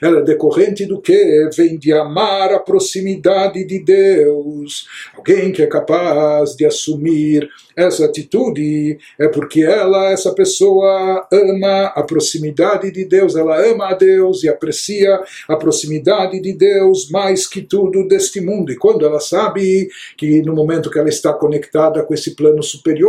ela 0.00 0.20
é 0.20 0.22
decorrente 0.22 0.86
do 0.86 1.00
que? 1.00 1.50
Vem 1.56 1.76
de 1.76 1.92
amar 1.92 2.52
a 2.52 2.60
proximidade 2.60 3.64
de 3.64 3.80
Deus. 3.80 4.86
Alguém 5.16 5.50
que 5.50 5.60
é 5.60 5.66
capaz 5.66 6.54
de 6.54 6.64
assumir 6.64 7.48
essa 7.76 8.04
atitude 8.04 8.98
é 9.18 9.28
porque 9.28 9.62
ela, 9.62 10.10
essa 10.10 10.32
pessoa, 10.32 11.26
ama 11.32 11.86
a 11.86 12.02
proximidade 12.02 12.90
de 12.92 13.04
Deus, 13.04 13.36
ela 13.36 13.60
ama 13.64 13.90
a 13.90 13.94
Deus 13.94 14.42
e 14.42 14.48
aprecia 14.48 15.20
a 15.48 15.56
proximidade 15.56 16.40
de 16.40 16.52
Deus 16.52 17.08
mais 17.10 17.46
que 17.46 17.62
tudo 17.62 18.06
deste 18.06 18.40
mundo. 18.40 18.72
E 18.72 18.76
quando 18.76 19.04
ela 19.04 19.20
sabe 19.20 19.88
que 20.16 20.42
no 20.42 20.54
momento 20.54 20.90
que 20.90 20.98
ela 20.98 21.08
está 21.08 21.32
conectada 21.32 22.02
com 22.02 22.14
esse 22.14 22.34
plano 22.34 22.62
superior, 22.62 23.07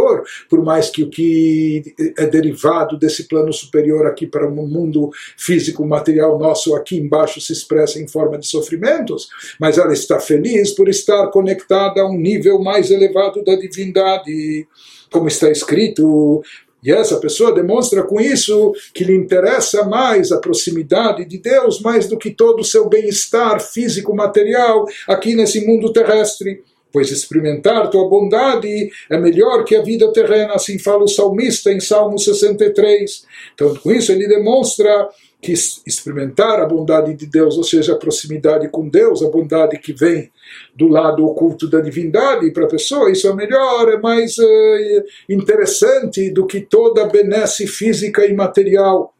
por 0.50 0.64
mais 0.64 0.90
que 0.90 1.04
o 1.04 1.10
que 1.10 1.94
é 2.18 2.26
derivado 2.26 2.98
desse 2.98 3.28
plano 3.28 3.52
superior 3.52 4.06
aqui 4.06 4.26
para 4.28 4.48
o 4.48 4.52
mundo 4.52 5.10
físico, 5.38 5.86
material 5.86 6.38
nosso 6.38 6.76
aqui 6.76 6.98
embaixo 6.98 7.42
se 7.42 7.54
expressa 7.54 8.00
em 8.00 8.08
forma 8.08 8.38
de 8.38 8.48
sofrimentos, 8.48 9.28
mas 9.60 9.78
ela 9.78 9.94
está 9.94 10.20
feliz 10.20 10.72
por 10.72 10.90
estar 10.90 11.28
conectada 11.28 12.02
a 12.02 12.10
um 12.10 12.18
nível 12.18 12.60
mais 12.62 12.92
elevado 12.92 13.44
da 13.44 13.56
divindade 13.56 14.68
como 15.12 15.28
está 15.28 15.50
escrito, 15.50 16.44
e 16.84 16.92
essa 16.92 17.18
pessoa 17.18 17.54
demonstra 17.54 18.04
com 18.04 18.22
isso 18.22 18.74
que 18.94 19.04
lhe 19.04 19.14
interessa 19.14 19.84
mais 19.84 20.32
a 20.32 20.40
proximidade 20.40 21.26
de 21.26 21.38
Deus, 21.38 21.82
mais 21.82 22.08
do 22.08 22.18
que 22.18 22.32
todo 22.32 22.62
o 22.62 22.66
seu 22.66 22.88
bem-estar 22.88 23.60
físico, 23.60 24.16
material, 24.16 24.86
aqui 25.08 25.36
nesse 25.36 25.66
mundo 25.66 25.92
terrestre. 25.92 26.64
Pois 26.92 27.12
experimentar 27.12 27.90
tua 27.90 28.10
bondade 28.10 28.90
é 29.10 29.18
melhor 29.18 29.64
que 29.64 29.76
a 29.76 29.82
vida 29.82 30.12
terrena, 30.12 30.54
assim 30.54 30.80
fala 30.80 31.04
o 31.04 31.08
salmista 31.08 31.72
em 31.72 31.80
Salmo 31.80 32.18
63. 32.18 33.26
Então, 33.54 33.76
com 33.76 33.92
isso, 33.92 34.12
ele 34.12 34.28
demonstra 34.28 35.08
que 35.42 35.54
experimentar 35.54 36.60
a 36.60 36.66
bondade 36.66 37.14
de 37.14 37.26
Deus, 37.26 37.58
ou 37.58 37.64
seja, 37.64 37.94
a 37.94 37.98
proximidade 37.98 38.68
com 38.70 38.90
Deus, 38.90 39.24
a 39.24 39.30
bondade 39.30 39.78
que 39.80 39.94
vem 39.94 40.30
do 40.76 40.88
lado 40.88 41.26
oculto 41.26 41.70
da 41.70 41.80
divindade 41.80 42.52
para 42.52 42.66
a 42.66 42.70
pessoa, 42.70 43.12
isso 43.12 43.28
é 43.28 43.34
melhor, 43.34 43.88
é 43.88 43.98
mais 43.98 44.38
uh, 44.38 45.04
interessante 45.30 46.30
do 46.30 46.46
que 46.46 46.60
toda 46.60 47.04
a 47.04 47.08
benesse 47.08 47.68
física 47.68 48.26
e 48.26 48.34
material. 48.34 49.14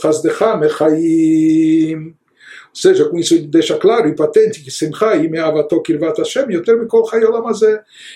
Chasdecha 0.00 0.56
mechaim. 0.56 2.14
Ou 2.70 2.76
seja, 2.80 3.04
com 3.08 3.18
isso 3.18 3.34
ele 3.34 3.48
deixa 3.48 3.76
claro 3.76 4.08
e 4.08 4.14
patente 4.14 4.62
que 4.62 4.70
Simcha 4.70 5.16
e 5.16 5.28
Me'avato 5.28 5.82
Kirvat 5.82 6.18
Hashem 6.18 6.52
Yoter 6.52 6.78
Mikol 6.78 7.08
Chayolam 7.08 7.44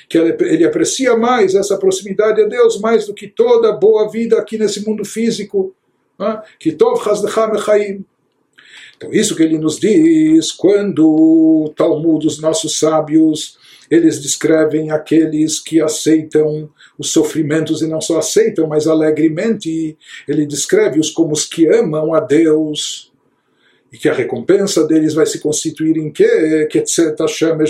que 0.09 0.17
ele 0.17 0.65
aprecia 0.65 1.17
mais 1.17 1.55
essa 1.57 1.77
proximidade 1.77 2.41
a 2.41 2.47
Deus 2.47 2.81
mais 2.81 3.07
do 3.07 3.15
que 3.15 3.27
toda 3.27 3.73
boa 3.73 4.09
vida 4.09 4.39
aqui 4.39 4.57
nesse 4.57 4.87
mundo 4.87 5.05
físico. 5.05 5.75
Que 6.61 6.71
Tov. 6.73 7.03
Então, 8.97 9.13
isso 9.13 9.35
que 9.35 9.43
ele 9.43 9.59
nos 9.59 9.79
diz 9.79 10.53
quando 10.53 11.05
o 11.05 11.75
Talmud, 11.77 12.25
os 12.25 12.41
nossos 12.41 12.79
sábios, 12.79 13.59
eles 13.91 14.23
descrevem 14.23 14.93
aqueles 14.93 15.59
que 15.59 15.81
aceitam 15.81 16.71
os 16.97 17.11
sofrimentos 17.11 17.83
e 17.83 17.89
não 17.89 18.01
só 18.01 18.19
aceitam, 18.19 18.69
mas 18.69 18.87
alegremente. 18.87 19.99
Ele 20.29 20.47
descreve-os 20.47 21.11
como 21.11 21.33
os 21.33 21.45
que 21.45 21.67
amam 21.67 22.15
a 22.15 22.21
Deus 22.21 23.13
e 23.95 23.97
que 23.97 24.09
a 24.09 24.13
recompensa 24.13 24.85
deles 24.85 25.15
vai 25.15 25.25
se 25.25 25.39
constituir 25.39 25.97
em 25.97 26.11
quê? 26.11 26.69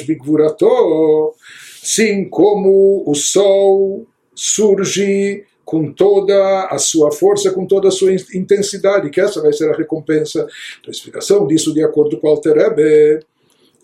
Bigvurato, 0.07 1.35
sim 1.83 2.31
como 2.31 3.05
o 3.07 3.15
sol 3.15 4.07
surge 4.35 5.45
com 5.67 5.93
toda 5.93 6.69
a 6.71 6.79
sua 6.79 7.13
força, 7.13 7.53
com 7.53 7.67
toda 7.67 7.89
a 7.89 7.91
sua 7.91 8.11
intensidade, 8.35 9.11
que 9.11 9.21
essa 9.21 9.43
vai 9.43 9.53
ser 9.53 9.69
a 9.71 9.77
recompensa. 9.77 10.49
Então, 10.81 10.89
a 10.89 10.91
explicação 10.91 11.47
disso, 11.47 11.75
de 11.75 11.85
acordo 11.85 12.19
com 12.19 12.27
o 12.27 12.31
Alterebe, 12.31 13.21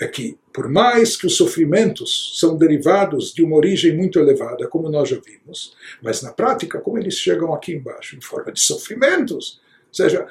é 0.00 0.08
que, 0.08 0.38
por 0.50 0.66
mais 0.66 1.18
que 1.18 1.26
os 1.26 1.36
sofrimentos 1.36 2.38
são 2.40 2.56
derivados 2.56 3.34
de 3.34 3.42
uma 3.42 3.56
origem 3.56 3.94
muito 3.94 4.18
elevada, 4.18 4.66
como 4.66 4.88
nós 4.88 5.10
já 5.10 5.18
vimos, 5.22 5.74
mas 6.02 6.22
na 6.22 6.32
prática, 6.32 6.80
como 6.80 6.96
eles 6.96 7.16
chegam 7.16 7.52
aqui 7.52 7.74
embaixo, 7.74 8.16
em 8.16 8.20
forma 8.22 8.50
de 8.50 8.60
sofrimentos, 8.60 9.60
ou 9.90 9.94
seja, 9.94 10.26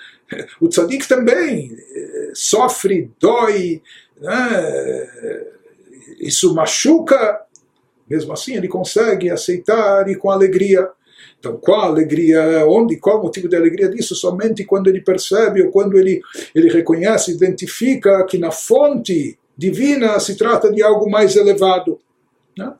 o 0.61 0.69
tzadik 0.69 1.07
também 1.07 1.75
eh, 1.75 2.31
sofre, 2.33 3.11
dói, 3.19 3.81
né? 4.19 5.07
isso 6.19 6.53
machuca, 6.55 7.41
mesmo 8.09 8.33
assim 8.33 8.55
ele 8.55 8.67
consegue 8.67 9.29
aceitar 9.29 10.07
e 10.09 10.15
com 10.15 10.31
alegria. 10.31 10.89
Então, 11.37 11.57
qual 11.57 11.81
a 11.81 11.85
alegria, 11.85 12.65
onde, 12.67 12.97
qual 12.97 13.19
o 13.19 13.23
motivo 13.23 13.47
da 13.47 13.57
alegria 13.57 13.89
disso? 13.89 14.15
Somente 14.15 14.65
quando 14.65 14.87
ele 14.87 15.01
percebe 15.01 15.61
ou 15.61 15.71
quando 15.71 15.97
ele, 15.97 16.21
ele 16.53 16.69
reconhece, 16.69 17.31
identifica 17.31 18.25
que 18.25 18.37
na 18.37 18.51
fonte 18.51 19.37
divina 19.57 20.19
se 20.19 20.35
trata 20.35 20.71
de 20.71 20.81
algo 20.81 21.09
mais 21.09 21.35
elevado. 21.35 21.99
Né? 22.57 22.73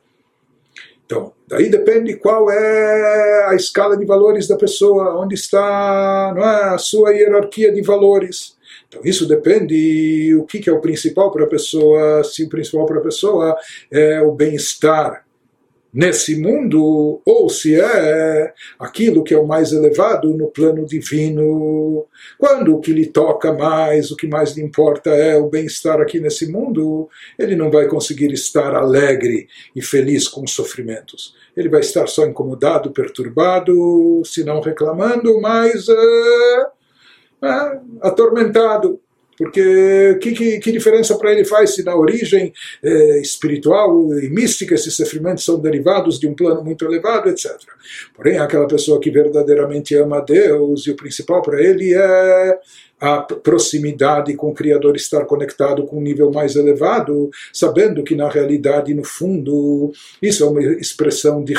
Então, 1.10 1.32
daí 1.48 1.68
depende 1.68 2.14
qual 2.14 2.48
é 2.52 3.46
a 3.48 3.54
escala 3.56 3.96
de 3.96 4.06
valores 4.06 4.46
da 4.46 4.56
pessoa, 4.56 5.20
onde 5.20 5.34
está 5.34 6.32
não 6.36 6.48
é, 6.48 6.74
a 6.74 6.78
sua 6.78 7.10
hierarquia 7.10 7.72
de 7.72 7.82
valores. 7.82 8.56
Então, 8.86 9.00
isso 9.04 9.26
depende 9.26 10.32
o 10.36 10.44
que, 10.44 10.60
que 10.60 10.70
é 10.70 10.72
o 10.72 10.80
principal 10.80 11.32
para 11.32 11.46
a 11.46 11.48
pessoa, 11.48 12.22
se 12.22 12.44
o 12.44 12.48
principal 12.48 12.86
para 12.86 13.00
a 13.00 13.02
pessoa 13.02 13.56
é 13.90 14.22
o 14.22 14.30
bem-estar 14.30 15.24
nesse 15.92 16.40
mundo, 16.40 17.20
ou 17.24 17.48
se 17.48 17.78
é 17.80 18.52
aquilo 18.78 19.24
que 19.24 19.34
é 19.34 19.38
o 19.38 19.46
mais 19.46 19.72
elevado 19.72 20.32
no 20.34 20.48
plano 20.48 20.86
divino. 20.86 22.06
Quando 22.38 22.74
o 22.74 22.80
que 22.80 22.92
lhe 22.92 23.06
toca 23.06 23.52
mais, 23.52 24.10
o 24.10 24.16
que 24.16 24.28
mais 24.28 24.56
lhe 24.56 24.62
importa 24.62 25.10
é 25.10 25.36
o 25.36 25.48
bem-estar 25.48 26.00
aqui 26.00 26.20
nesse 26.20 26.50
mundo, 26.50 27.08
ele 27.38 27.56
não 27.56 27.70
vai 27.70 27.86
conseguir 27.86 28.32
estar 28.32 28.74
alegre 28.74 29.48
e 29.74 29.82
feliz 29.82 30.28
com 30.28 30.44
os 30.44 30.52
sofrimentos. 30.52 31.34
Ele 31.56 31.68
vai 31.68 31.80
estar 31.80 32.06
só 32.06 32.24
incomodado, 32.24 32.92
perturbado, 32.92 34.22
se 34.24 34.44
não 34.44 34.60
reclamando, 34.60 35.40
mas 35.40 35.88
é, 35.88 36.66
é, 37.42 37.80
atormentado. 38.02 39.00
Porque 39.40 40.18
que, 40.20 40.32
que, 40.32 40.58
que 40.58 40.70
diferença 40.70 41.16
para 41.16 41.32
ele 41.32 41.46
faz 41.46 41.74
se 41.74 41.82
na 41.82 41.96
origem 41.96 42.52
eh, 42.82 43.20
espiritual 43.22 44.12
e 44.18 44.28
mística 44.28 44.74
esses 44.74 44.94
sofrimentos 44.94 45.46
são 45.46 45.58
derivados 45.58 46.20
de 46.20 46.28
um 46.28 46.34
plano 46.34 46.62
muito 46.62 46.84
elevado, 46.84 47.30
etc. 47.30 47.56
Porém, 48.14 48.36
aquela 48.36 48.68
pessoa 48.68 49.00
que 49.00 49.10
verdadeiramente 49.10 49.96
ama 49.96 50.20
Deus 50.20 50.86
e 50.86 50.90
o 50.90 50.96
principal 50.96 51.40
para 51.40 51.58
ele 51.58 51.94
é 51.94 52.58
a 53.00 53.22
proximidade 53.22 54.34
com 54.34 54.50
o 54.50 54.54
Criador, 54.54 54.94
estar 54.94 55.24
conectado 55.24 55.84
com 55.86 55.98
um 55.98 56.02
nível 56.02 56.30
mais 56.30 56.54
elevado, 56.54 57.30
sabendo 57.52 58.04
que 58.04 58.14
na 58.14 58.28
realidade, 58.28 58.92
no 58.92 59.04
fundo, 59.04 59.92
isso 60.20 60.44
é 60.44 60.46
uma 60.48 60.62
expressão 60.62 61.42
de 61.42 61.54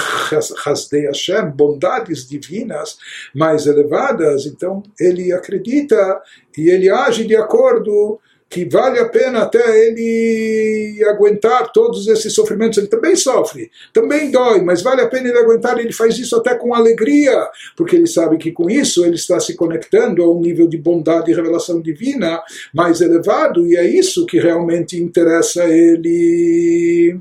Hasdei 0.65 1.07
Hashem, 1.07 1.49
bondades 1.49 2.27
divinas 2.27 2.97
mais 3.33 3.65
elevadas. 3.65 4.45
Então, 4.45 4.83
ele 4.99 5.33
acredita 5.33 6.21
e 6.57 6.69
ele 6.69 6.89
age 6.89 7.25
de 7.25 7.35
acordo 7.35 8.19
que 8.51 8.65
vale 8.65 8.99
a 8.99 9.07
pena 9.07 9.43
até 9.43 9.87
ele 9.87 11.01
aguentar 11.09 11.71
todos 11.71 12.05
esses 12.09 12.33
sofrimentos. 12.33 12.77
Ele 12.77 12.87
também 12.87 13.15
sofre, 13.15 13.71
também 13.93 14.29
dói, 14.29 14.61
mas 14.61 14.81
vale 14.81 14.99
a 14.99 15.07
pena 15.07 15.29
ele 15.29 15.37
aguentar. 15.37 15.79
Ele 15.79 15.93
faz 15.93 16.19
isso 16.19 16.35
até 16.35 16.53
com 16.53 16.75
alegria, 16.75 17.49
porque 17.77 17.95
ele 17.95 18.07
sabe 18.07 18.37
que 18.37 18.51
com 18.51 18.69
isso 18.69 19.05
ele 19.05 19.15
está 19.15 19.39
se 19.39 19.55
conectando 19.55 20.21
a 20.21 20.29
um 20.29 20.41
nível 20.41 20.67
de 20.67 20.77
bondade 20.77 21.31
e 21.31 21.33
revelação 21.33 21.81
divina 21.81 22.43
mais 22.73 22.99
elevado, 22.99 23.65
e 23.65 23.77
é 23.77 23.85
isso 23.85 24.25
que 24.25 24.37
realmente 24.37 25.01
interessa 25.01 25.63
a 25.63 25.69
ele. 25.69 27.17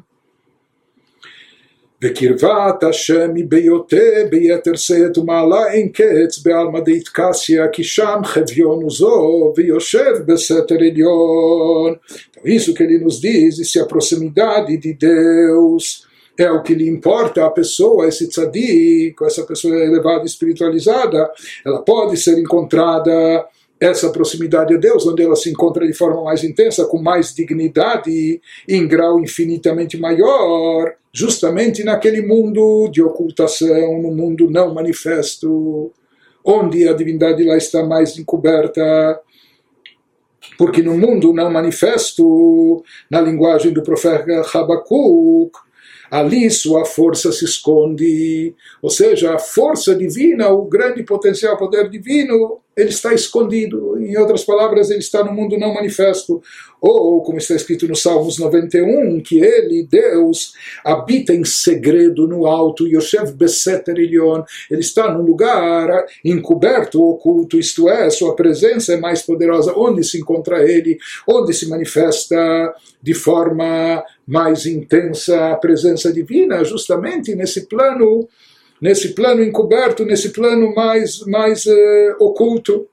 וקרבת 2.04 2.84
השם 2.84 3.36
היא 3.36 3.46
ביותר 3.48 4.28
ביתר 4.30 4.76
שאת 4.76 5.18
ומעלה 5.18 5.72
אין 5.72 5.90
קץ 5.90 6.40
בעלמא 6.44 6.80
דאיטקסיה 6.80 7.68
כי 7.68 7.84
שם 7.84 8.20
חביון 8.24 8.84
וזו 8.84 9.54
ויושב 9.56 10.14
בסתר 10.26 10.76
עליון. 10.76 11.96
Isso 12.46 12.76
que 12.76 12.84
ele 12.84 13.00
nos 13.00 13.20
diz, 13.20 13.58
e 13.58 13.66
se 13.66 13.80
a 13.80 13.86
proximidade 13.86 14.78
de 14.78 14.94
Deus 14.94 16.06
é 16.38 16.52
o 16.52 16.62
que 16.62 16.76
lhe 16.76 16.88
importa 16.88 17.44
a 17.44 17.50
pessoa, 17.50 18.08
esse 18.08 18.30
tzadik, 18.30 19.16
essa 19.24 19.44
pessoa 19.44 19.76
elevada 19.76 20.26
espiritualizada, 20.26 21.32
ela 21.66 21.82
pode 21.82 22.18
ser 22.18 22.38
encontrada 22.38 23.46
essa 23.81 24.11
proximidade 24.11 24.75
a 24.75 24.77
Deus, 24.77 25.07
onde 25.07 25.23
ela 25.23 25.35
se 25.35 25.49
encontra 25.51 25.87
de 25.87 25.95
forma 25.95 26.23
mais 26.23 26.45
intensa, 26.45 26.85
com 26.85 27.01
mais 27.01 27.35
dignidade, 27.35 28.41
em 28.69 28.87
grau 28.87 29.19
infinitamente 29.19 29.99
maior, 29.99 30.93
justamente 31.11 31.83
naquele 31.83 32.21
mundo 32.21 32.89
de 32.89 33.03
ocultação, 33.03 34.03
no 34.03 34.11
mundo 34.11 34.51
não 34.51 34.75
manifesto, 34.75 35.91
onde 36.45 36.87
a 36.87 36.93
divindade 36.93 37.43
lá 37.43 37.57
está 37.57 37.83
mais 37.83 38.19
encoberta. 38.19 39.19
Porque 40.59 40.83
no 40.83 40.99
mundo 40.99 41.33
não 41.33 41.51
manifesto, 41.51 42.85
na 43.11 43.19
linguagem 43.19 43.73
do 43.73 43.83
profeta 43.83 44.43
Habakkuk, 44.53 45.53
ali 46.11 46.51
sua 46.51 46.85
força 46.85 47.33
se 47.33 47.45
esconde, 47.47 48.55
ou 48.83 48.91
seja, 48.91 49.35
a 49.35 49.39
força 49.39 49.95
divina, 49.95 50.51
o 50.51 50.65
grande 50.65 51.03
potencial 51.03 51.57
poder 51.57 51.89
divino, 51.89 52.61
ele 52.81 52.91
está 52.91 53.13
escondido. 53.13 53.99
Em 53.99 54.17
outras 54.17 54.45
palavras, 54.45 54.91
ele 54.91 55.01
está 55.01 55.23
no 55.23 55.33
mundo 55.33 55.59
não 55.59 55.75
manifesto. 55.75 56.43
Ou, 56.81 57.23
como 57.23 57.39
está 57.39 57.55
escrito 57.55 57.87
no 57.87 57.95
Salmos 57.95 58.39
91, 58.39 59.21
que 59.21 59.39
ele, 59.39 59.87
Deus, 59.89 60.55
habita 60.83 61.35
em 61.35 61.45
segredo 61.45 62.27
no 62.27 62.47
alto, 62.47 62.87
Yoshev 62.87 63.33
Beseter 63.33 63.99
Elion, 63.99 64.43
ele 64.71 64.81
está 64.81 65.13
num 65.13 65.23
lugar 65.23 66.07
encoberto, 66.25 67.03
oculto, 67.03 67.59
isto 67.59 67.89
é, 67.89 68.09
sua 68.09 68.35
presença 68.35 68.95
é 68.95 68.97
mais 68.97 69.23
poderosa. 69.23 69.75
Onde 69.77 70.03
se 70.03 70.19
encontra 70.19 70.63
ele? 70.63 70.99
Onde 71.29 71.53
se 71.53 71.69
manifesta 71.69 72.75
de 73.03 73.13
forma 73.13 74.03
mais 74.27 74.65
intensa 74.65 75.51
a 75.51 75.57
presença 75.57 76.13
divina? 76.13 76.65
Justamente 76.65 77.35
nesse 77.35 77.67
plano 77.67 78.27
nesse 78.81 79.15
plano 79.15 79.43
encoberto, 79.43 80.05
nesse 80.05 80.31
plano 80.31 80.75
mais, 80.75 81.21
mais 81.27 81.67
uh, 81.67 82.17
oculto. 82.19 82.89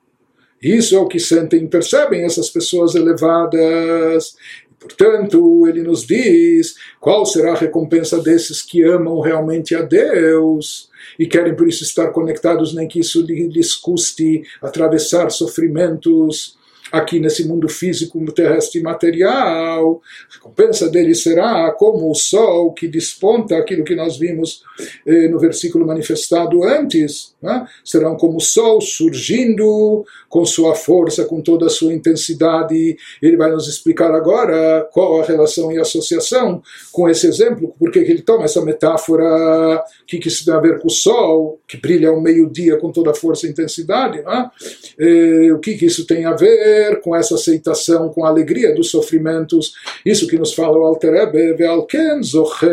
Isso 0.62 0.96
é 0.96 1.00
o 1.00 1.08
que 1.08 1.20
sentem 1.20 1.68
percebem 1.68 2.24
essas 2.24 2.50
pessoas 2.50 2.96
elevadas. 2.96 4.36
Portanto, 4.80 5.66
ele 5.68 5.82
nos 5.82 6.06
diz 6.06 6.76
qual 7.00 7.26
será 7.26 7.54
a 7.54 7.58
recompensa 7.58 8.22
desses 8.22 8.62
que 8.62 8.84
amam 8.84 9.20
realmente 9.20 9.76
a 9.76 9.82
Deus 9.82 10.90
e 11.18 11.26
querem 11.26 11.56
por 11.56 11.68
isso 11.68 11.84
estar 11.84 12.10
conectados, 12.12 12.74
nem 12.74 12.88
que 12.88 13.00
isso 13.00 13.22
lhes 13.22 13.76
custe 13.76 14.44
atravessar 14.62 15.30
sofrimentos 15.30 16.57
aqui 16.92 17.20
nesse 17.20 17.48
mundo 17.48 17.68
físico, 17.68 18.24
terrestre 18.32 18.80
e 18.80 18.84
material. 18.84 20.02
A 20.30 20.34
recompensa 20.36 20.90
dele 20.90 21.14
será 21.16 21.72
como 21.72 22.10
o 22.10 22.16
sol 22.16 22.74
que 22.74 22.88
desponta, 22.88 23.58
aquilo 23.58 23.84
que 23.84 23.96
nós 23.96 24.18
vimos 24.18 24.64
eh, 25.06 25.28
no 25.28 25.40
versículo 25.40 25.86
manifestado 25.86 26.64
antes. 26.64 27.36
Né? 27.42 27.68
Serão 27.84 28.16
como 28.16 28.38
o 28.38 28.42
sol 28.42 28.82
surgindo 28.82 30.06
com 30.29 30.45
sua 30.45 30.75
força, 30.75 31.25
com 31.25 31.41
toda 31.41 31.67
a 31.67 31.71
sua 31.71 31.93
intensidade. 31.93 32.97
Ele 33.21 33.37
vai 33.37 33.51
nos 33.51 33.69
explicar 33.69 34.13
agora 34.13 34.89
qual 34.93 35.21
a 35.21 35.25
relação 35.25 35.71
e 35.73 35.79
associação 35.79 36.63
com 36.93 37.09
esse 37.09 37.27
exemplo, 37.27 37.75
porque 37.79 37.99
ele 37.99 38.23
toma 38.23 38.45
essa 38.45 38.65
metáfora, 38.65 39.25
o 40.03 40.07
que, 40.07 40.19
que 40.19 40.29
isso 40.29 40.45
tem 40.45 40.55
a 40.55 40.61
ver 40.61 40.79
com 40.79 40.89
o 40.89 40.91
sol, 40.91 41.61
que 41.67 41.77
brilha 41.77 42.09
ao 42.09 42.21
meio-dia 42.21 42.77
com 42.77 42.91
toda 42.91 43.11
a 43.11 43.15
força 43.15 43.47
e 43.47 43.51
intensidade. 43.51 44.23
Né? 44.23 44.51
Eh, 44.99 45.53
o 45.53 45.59
que, 45.59 45.75
que 45.75 45.87
isso 45.87 46.07
tem 46.07 46.25
a 46.25 46.33
ver? 46.33 46.83
com 47.03 47.15
essa 47.15 47.35
aceitação, 47.35 48.09
com 48.09 48.25
a 48.25 48.29
alegria 48.29 48.75
dos 48.75 48.91
sofrimentos. 48.91 49.73
Isso 50.05 50.27
que 50.27 50.39
nos 50.39 50.55
fala 50.55 50.79
o 50.79 50.85
Alter 50.85 51.13
Rebbe, 51.13 51.55
ועל 51.59 51.81
כן 51.89 52.23
זוכה 52.23 52.67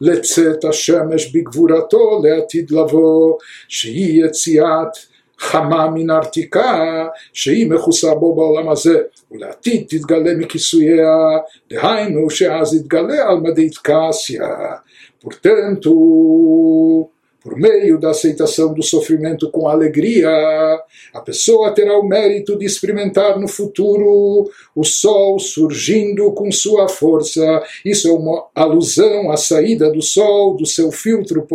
לצאת 0.00 0.64
השמש 0.64 1.36
בגבורתו 1.36 2.22
לעתיד 2.24 2.70
לבוא, 2.70 3.38
שהיא 3.68 4.24
יציאת 4.24 4.96
חמה 5.40 5.90
מן 5.90 6.10
ארתיקה 6.10 7.06
שהיא 7.32 7.70
מכוסה 7.70 8.14
בו 8.14 8.34
בעולם 8.34 8.68
הזה 8.68 9.00
ולעתיד 9.30 9.86
תתגלה 9.88 10.34
מכיסוייה 10.38 11.16
דהיינו 11.70 12.30
שאז 12.30 12.74
יתגלה 12.74 13.28
על 13.28 13.36
מדי 13.36 13.70
תקסיה 13.70 14.48
Portanto, 15.26 15.90
por 17.43 17.57
meio 17.57 17.99
da 17.99 18.11
aceitação 18.11 18.71
do 18.71 18.83
sofrimento 18.83 19.49
com 19.49 19.67
alegria, 19.67 20.29
a 21.11 21.21
pessoa 21.21 21.71
terá 21.71 21.97
o 21.97 22.07
mérito 22.07 22.57
de 22.57 22.65
experimentar 22.65 23.39
no 23.39 23.47
futuro 23.47 24.49
o 24.75 24.83
sol 24.83 25.39
surgindo 25.39 26.31
com 26.33 26.51
sua 26.51 26.87
força. 26.87 27.63
Isso 27.83 28.07
é 28.07 28.11
uma 28.11 28.47
alusão 28.53 29.31
à 29.31 29.37
saída 29.37 29.91
do 29.91 30.03
sol, 30.03 30.55
do 30.55 30.67
seu 30.67 30.91
filtro 30.91 31.47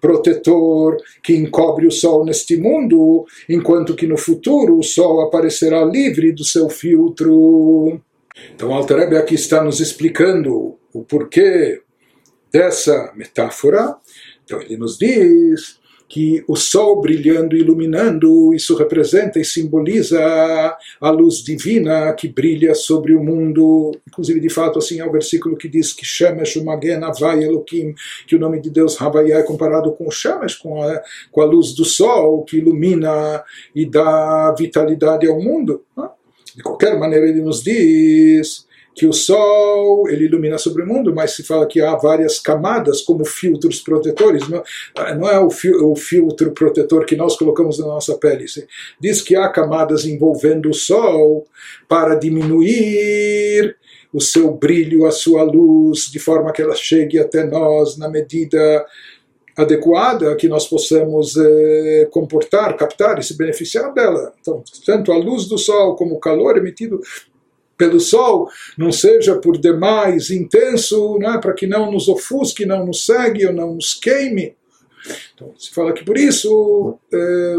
protetor 0.00 0.96
que 1.22 1.36
encobre 1.36 1.86
o 1.86 1.92
sol 1.92 2.24
neste 2.24 2.56
mundo, 2.56 3.26
enquanto 3.46 3.94
que 3.94 4.06
no 4.06 4.16
futuro 4.16 4.78
o 4.78 4.82
sol 4.82 5.20
aparecerá 5.20 5.84
livre 5.84 6.32
do 6.32 6.44
seu 6.44 6.70
filtro. 6.70 8.00
Então, 8.54 8.72
Alter 8.72 9.14
aqui 9.18 9.34
está 9.34 9.62
nos 9.62 9.78
explicando 9.78 10.76
o 10.92 11.02
porquê 11.02 11.82
dessa 12.50 13.12
metáfora 13.16 13.96
então 14.44 14.60
ele 14.60 14.76
nos 14.76 14.98
diz 14.98 15.82
que 16.08 16.44
o 16.46 16.54
sol 16.54 17.00
brilhando 17.00 17.56
e 17.56 17.60
iluminando, 17.60 18.54
isso 18.54 18.76
representa 18.76 19.40
e 19.40 19.44
simboliza 19.44 20.20
a 21.00 21.10
luz 21.10 21.36
divina 21.36 22.12
que 22.12 22.28
brilha 22.28 22.74
sobre 22.74 23.14
o 23.14 23.22
mundo. 23.22 23.90
Inclusive, 24.06 24.38
de 24.38 24.48
fato, 24.48 24.78
assim 24.78 25.00
é 25.00 25.06
o 25.06 25.10
versículo 25.10 25.56
que 25.56 25.68
diz 25.68 25.92
que 25.92 26.04
Shemesh 26.04 26.58
Havai 27.02 27.42
Elohim, 27.42 27.94
que 28.26 28.36
o 28.36 28.38
nome 28.38 28.60
de 28.60 28.70
Deus 28.70 29.00
Havaiah 29.00 29.38
é 29.38 29.42
comparado 29.42 29.92
com 29.92 30.06
o 30.06 30.10
Shemesh, 30.10 30.56
com 30.56 30.82
a, 30.82 31.02
com 31.32 31.40
a 31.40 31.44
luz 31.44 31.74
do 31.74 31.84
sol 31.84 32.44
que 32.44 32.58
ilumina 32.58 33.42
e 33.74 33.86
dá 33.86 34.54
vitalidade 34.56 35.26
ao 35.26 35.40
mundo. 35.40 35.82
De 36.54 36.62
qualquer 36.62 36.98
maneira, 36.98 37.26
ele 37.28 37.42
nos 37.42 37.62
diz 37.62 38.66
que 38.94 39.06
o 39.06 39.12
Sol 39.12 40.08
ele 40.08 40.26
ilumina 40.26 40.56
sobre 40.56 40.82
o 40.82 40.86
mundo, 40.86 41.14
mas 41.14 41.32
se 41.32 41.42
fala 41.42 41.66
que 41.66 41.80
há 41.80 41.96
várias 41.96 42.38
camadas 42.38 43.02
como 43.02 43.24
filtros 43.24 43.80
protetores. 43.80 44.48
Não, 44.48 44.62
não 45.18 45.28
é 45.28 45.38
o, 45.40 45.48
o, 45.48 45.96
filtro 45.96 46.52
protetor 46.52 47.04
que 47.04 47.16
nós 47.16 47.36
colocamos 47.36 47.78
na 47.78 47.86
nossa 47.86 48.16
pele. 48.16 48.44
Diz 49.00 49.20
que 49.20 49.34
há 49.34 49.48
camadas 49.48 50.04
envolvendo 50.04 50.70
o 50.70 50.74
Sol 50.74 51.46
para 51.88 52.14
diminuir 52.14 53.76
o 54.12 54.20
seu 54.20 54.52
brilho, 54.52 55.06
a 55.06 55.10
sua 55.10 55.42
luz, 55.42 56.08
de 56.10 56.20
forma 56.20 56.52
que 56.52 56.62
ela 56.62 56.76
chegue 56.76 57.18
até 57.18 57.44
nós 57.44 57.98
na 57.98 58.08
medida 58.08 58.86
adequada 59.56 60.34
que 60.36 60.48
nós 60.48 60.66
possamos 60.66 61.36
eh, 61.36 62.08
comportar, 62.10 62.76
captar 62.76 63.18
e 63.18 63.22
se 63.22 63.36
beneficiar 63.36 63.92
dela. 63.92 64.32
Então, 64.40 64.62
tanto 64.84 65.12
a 65.12 65.16
luz 65.16 65.46
do 65.46 65.56
sol 65.56 65.94
como 65.94 66.14
o 66.16 66.20
calor 66.20 66.56
emitido 66.56 67.00
pelo 67.76 68.00
sol 68.00 68.48
não 68.78 68.92
seja 68.92 69.36
por 69.36 69.58
demais 69.58 70.30
intenso, 70.30 71.18
né, 71.18 71.38
para 71.40 71.52
que 71.52 71.66
não 71.66 71.90
nos 71.90 72.08
ofusque, 72.08 72.66
não 72.66 72.86
nos 72.86 73.04
segue 73.04 73.46
ou 73.46 73.52
não 73.52 73.74
nos 73.74 73.94
queime. 73.94 74.54
Então, 75.34 75.52
se 75.58 75.70
fala 75.70 75.92
que 75.92 76.04
por 76.04 76.16
isso 76.16 76.98
eh, 77.12 77.56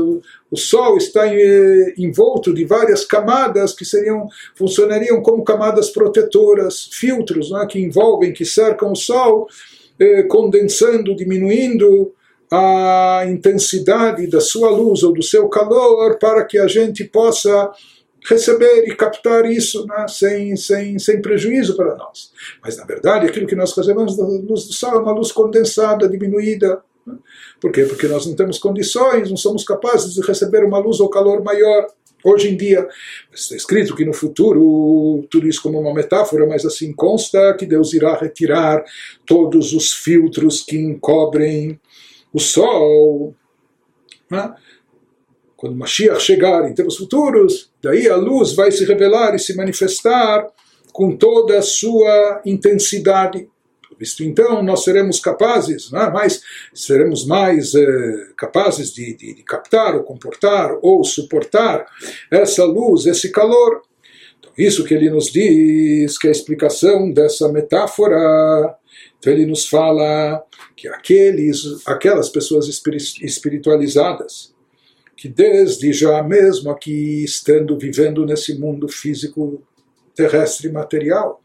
o 0.50 0.58
Sol 0.58 0.98
está 0.98 1.28
eh, 1.28 1.94
envolto 1.98 2.54
de 2.54 2.66
várias 2.66 3.06
camadas 3.06 3.74
que 3.74 3.86
seriam 3.86 4.28
funcionariam 4.56 5.22
como 5.22 5.44
camadas 5.44 5.92
protetoras, 5.92 6.90
filtros 6.92 7.52
né, 7.52 7.66
que 7.70 7.80
envolvem, 7.80 8.34
que 8.34 8.46
cercam 8.46 8.94
o 8.94 8.96
Sol, 8.96 9.48
eh, 10.00 10.24
condensando, 10.24 11.16
diminuindo 11.16 12.14
a 12.52 13.26
intensidade 13.28 14.28
da 14.28 14.40
sua 14.40 14.70
luz 14.70 15.04
ou 15.04 15.14
do 15.14 15.22
seu 15.22 15.48
calor 15.50 16.18
para 16.18 16.46
que 16.46 16.58
a 16.58 16.68
gente 16.68 17.04
possa 17.04 17.72
receber 18.28 18.88
e 18.88 18.96
captar 18.96 19.46
isso 19.46 19.86
né, 19.86 20.08
sem, 20.08 20.56
sem, 20.56 20.98
sem 21.00 21.22
prejuízo 21.22 21.76
para 21.76 21.96
nós. 21.96 22.32
Mas, 22.62 22.78
na 22.78 22.86
verdade, 22.86 23.28
aquilo 23.28 23.48
que 23.48 23.56
nós 23.56 23.76
recebemos 23.76 24.18
da 24.18 24.26
luz 24.26 24.66
do 24.66 24.74
sol 24.74 24.96
é 24.96 25.00
uma 25.00 25.14
luz 25.14 25.32
condensada, 25.32 26.10
diminuída. 26.10 26.82
Né? 27.06 27.16
Por 27.62 27.72
quê? 27.72 27.84
Porque 27.84 28.08
nós 28.08 28.26
não 28.26 28.36
temos 28.36 28.58
condições, 28.58 29.30
não 29.30 29.38
somos 29.38 29.64
capazes 29.64 30.14
de 30.14 30.22
receber 30.22 30.64
uma 30.64 30.80
luz 30.80 31.00
ou 31.00 31.10
calor 31.10 31.44
maior. 31.44 31.88
Hoje 32.24 32.50
em 32.50 32.58
dia, 32.58 32.88
está 33.32 33.56
escrito 33.56 33.96
que 33.96 34.04
no 34.04 34.14
futuro, 34.14 35.28
tudo 35.30 35.48
isso 35.48 35.62
como 35.62 35.80
uma 35.80 35.94
metáfora, 35.94 36.48
mas 36.48 36.66
assim 36.66 36.92
consta 36.92 37.54
que 37.54 37.68
Deus 37.68 37.94
irá 37.94 38.16
retirar 38.16 38.84
todos 39.28 39.74
os 39.74 39.94
filtros 39.94 40.64
que 40.64 40.76
encobrem 40.76 41.80
o 42.34 42.40
sol. 42.40 43.36
Né? 44.32 44.56
Quando 45.58 45.76
Mashiach 45.76 46.22
chegar 46.22 46.70
em 46.70 46.74
tempos 46.74 46.98
futuros, 46.98 47.72
daí 47.82 48.08
a 48.10 48.16
luz 48.16 48.54
vai 48.54 48.72
se 48.72 48.84
revelar 48.86 49.34
e 49.36 49.40
se 49.40 49.56
manifestar 49.56 50.48
com 50.92 51.16
toda 51.16 51.58
a 51.58 51.62
sua 51.62 52.42
intensidade. 52.46 53.48
Visto 53.98 54.24
então, 54.24 54.62
nós 54.62 54.84
seremos 54.84 55.20
capazes, 55.20 55.90
não 55.90 56.02
é? 56.02 56.28
seremos 56.74 57.26
mais 57.26 57.74
eh, 57.74 58.28
capazes 58.38 58.94
de, 58.94 59.16
de, 59.16 59.36
de, 59.36 59.44
captar 59.44 59.96
ou 59.96 60.04
comportar 60.04 60.78
ou 60.82 61.04
suportar 61.04 61.86
essa 62.30 62.66
luz, 62.66 63.06
esse 63.06 63.32
calor. 63.32 63.82
Então, 64.40 64.52
isso 64.58 64.84
que 64.84 64.94
ele 64.94 65.10
nos 65.10 65.32
diz, 65.32 66.18
que 66.18 66.28
é 66.28 66.30
a 66.30 66.34
explicação 66.34 67.10
dessa 67.10 67.48
metáfora. 67.50 68.76
Então, 69.18 69.32
ele 69.32 69.46
nos 69.46 69.66
fala 69.68 70.44
que 70.76 70.90
aqueles, 70.90 71.64
aquelas 71.86 72.28
pessoas 72.30 72.68
espiritualizadas, 72.68 74.55
que 75.16 75.30
desde 75.30 75.94
já 75.94 76.22
mesmo 76.24 76.70
aqui 76.70 77.24
estando 77.24 77.78
vivendo 77.78 78.26
nesse 78.26 78.58
mundo 78.60 78.88
físico 78.88 79.64
terrestre 80.16 80.72
material 80.72 81.42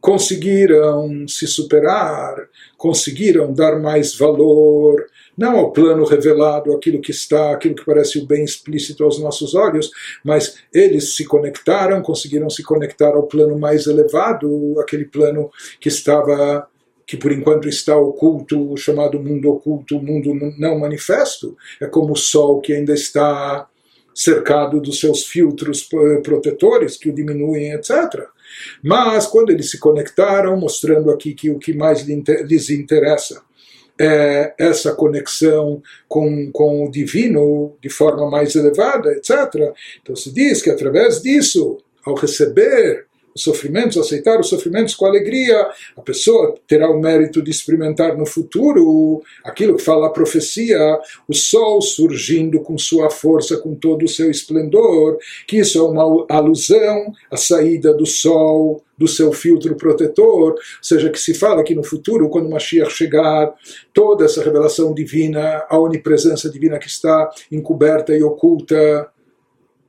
conseguiram 0.00 1.26
se 1.26 1.46
superar, 1.46 2.36
conseguiram 2.76 3.54
dar 3.54 3.80
mais 3.80 4.14
valor 4.14 5.02
não 5.36 5.58
ao 5.58 5.72
plano 5.72 6.04
revelado, 6.04 6.72
aquilo 6.74 7.00
que 7.00 7.10
está, 7.10 7.52
aquilo 7.52 7.74
que 7.74 7.84
parece 7.84 8.18
o 8.18 8.26
bem 8.26 8.44
explícito 8.44 9.02
aos 9.02 9.18
nossos 9.18 9.54
olhos, 9.54 9.90
mas 10.22 10.58
eles 10.72 11.16
se 11.16 11.24
conectaram, 11.24 12.02
conseguiram 12.02 12.48
se 12.48 12.62
conectar 12.62 13.14
ao 13.14 13.24
plano 13.24 13.58
mais 13.58 13.86
elevado, 13.86 14.78
aquele 14.78 15.06
plano 15.06 15.50
que 15.80 15.88
estava 15.88 16.68
que 17.06 17.16
por 17.16 17.32
enquanto 17.32 17.68
está 17.68 17.96
oculto, 17.96 18.72
o 18.72 18.76
chamado 18.76 19.20
mundo 19.20 19.50
oculto, 19.50 19.96
o 19.96 20.02
mundo 20.02 20.34
não 20.58 20.78
manifesto, 20.78 21.56
é 21.80 21.86
como 21.86 22.12
o 22.12 22.16
sol 22.16 22.60
que 22.60 22.72
ainda 22.72 22.94
está 22.94 23.68
cercado 24.14 24.80
dos 24.80 25.00
seus 25.00 25.24
filtros 25.24 25.88
protetores 26.22 26.96
que 26.96 27.10
o 27.10 27.14
diminuem, 27.14 27.72
etc. 27.72 28.26
Mas 28.82 29.26
quando 29.26 29.50
eles 29.50 29.70
se 29.70 29.78
conectaram, 29.78 30.56
mostrando 30.56 31.10
aqui 31.10 31.34
que 31.34 31.50
o 31.50 31.58
que 31.58 31.74
mais 31.74 32.02
lhes 32.02 32.70
interessa 32.70 33.42
é 34.00 34.54
essa 34.58 34.94
conexão 34.94 35.82
com, 36.08 36.50
com 36.52 36.84
o 36.84 36.90
divino 36.90 37.76
de 37.80 37.88
forma 37.88 38.28
mais 38.30 38.54
elevada, 38.54 39.12
etc. 39.12 39.72
Então 40.02 40.16
se 40.16 40.32
diz 40.32 40.62
que 40.62 40.70
através 40.70 41.20
disso, 41.22 41.78
ao 42.04 42.14
receber 42.14 43.06
os 43.34 43.42
sofrimentos, 43.42 43.96
aceitar 43.96 44.38
os 44.38 44.48
sofrimentos 44.48 44.94
com 44.94 45.06
alegria, 45.06 45.66
a 45.96 46.00
pessoa 46.00 46.54
terá 46.68 46.88
o 46.88 47.00
mérito 47.00 47.42
de 47.42 47.50
experimentar 47.50 48.16
no 48.16 48.24
futuro 48.24 49.22
aquilo 49.44 49.76
que 49.76 49.82
fala 49.82 50.06
a 50.06 50.10
profecia, 50.10 50.78
o 51.28 51.34
sol 51.34 51.82
surgindo 51.82 52.60
com 52.60 52.78
sua 52.78 53.10
força, 53.10 53.56
com 53.56 53.74
todo 53.74 54.04
o 54.04 54.08
seu 54.08 54.30
esplendor, 54.30 55.18
que 55.48 55.58
isso 55.58 55.78
é 55.78 55.82
uma 55.82 56.26
alusão 56.28 57.12
à 57.30 57.36
saída 57.36 57.92
do 57.92 58.06
sol 58.06 58.82
do 58.96 59.08
seu 59.08 59.32
filtro 59.32 59.74
protetor, 59.74 60.52
ou 60.52 60.58
seja, 60.80 61.10
que 61.10 61.18
se 61.18 61.34
fala 61.34 61.64
que 61.64 61.74
no 61.74 61.82
futuro, 61.82 62.28
quando 62.28 62.48
Mashiach 62.48 62.92
chegar, 62.92 63.52
toda 63.92 64.24
essa 64.24 64.42
revelação 64.42 64.94
divina, 64.94 65.64
a 65.68 65.78
onipresença 65.78 66.48
divina 66.48 66.78
que 66.78 66.86
está 66.86 67.28
encoberta 67.50 68.16
e 68.16 68.22
oculta 68.22 69.08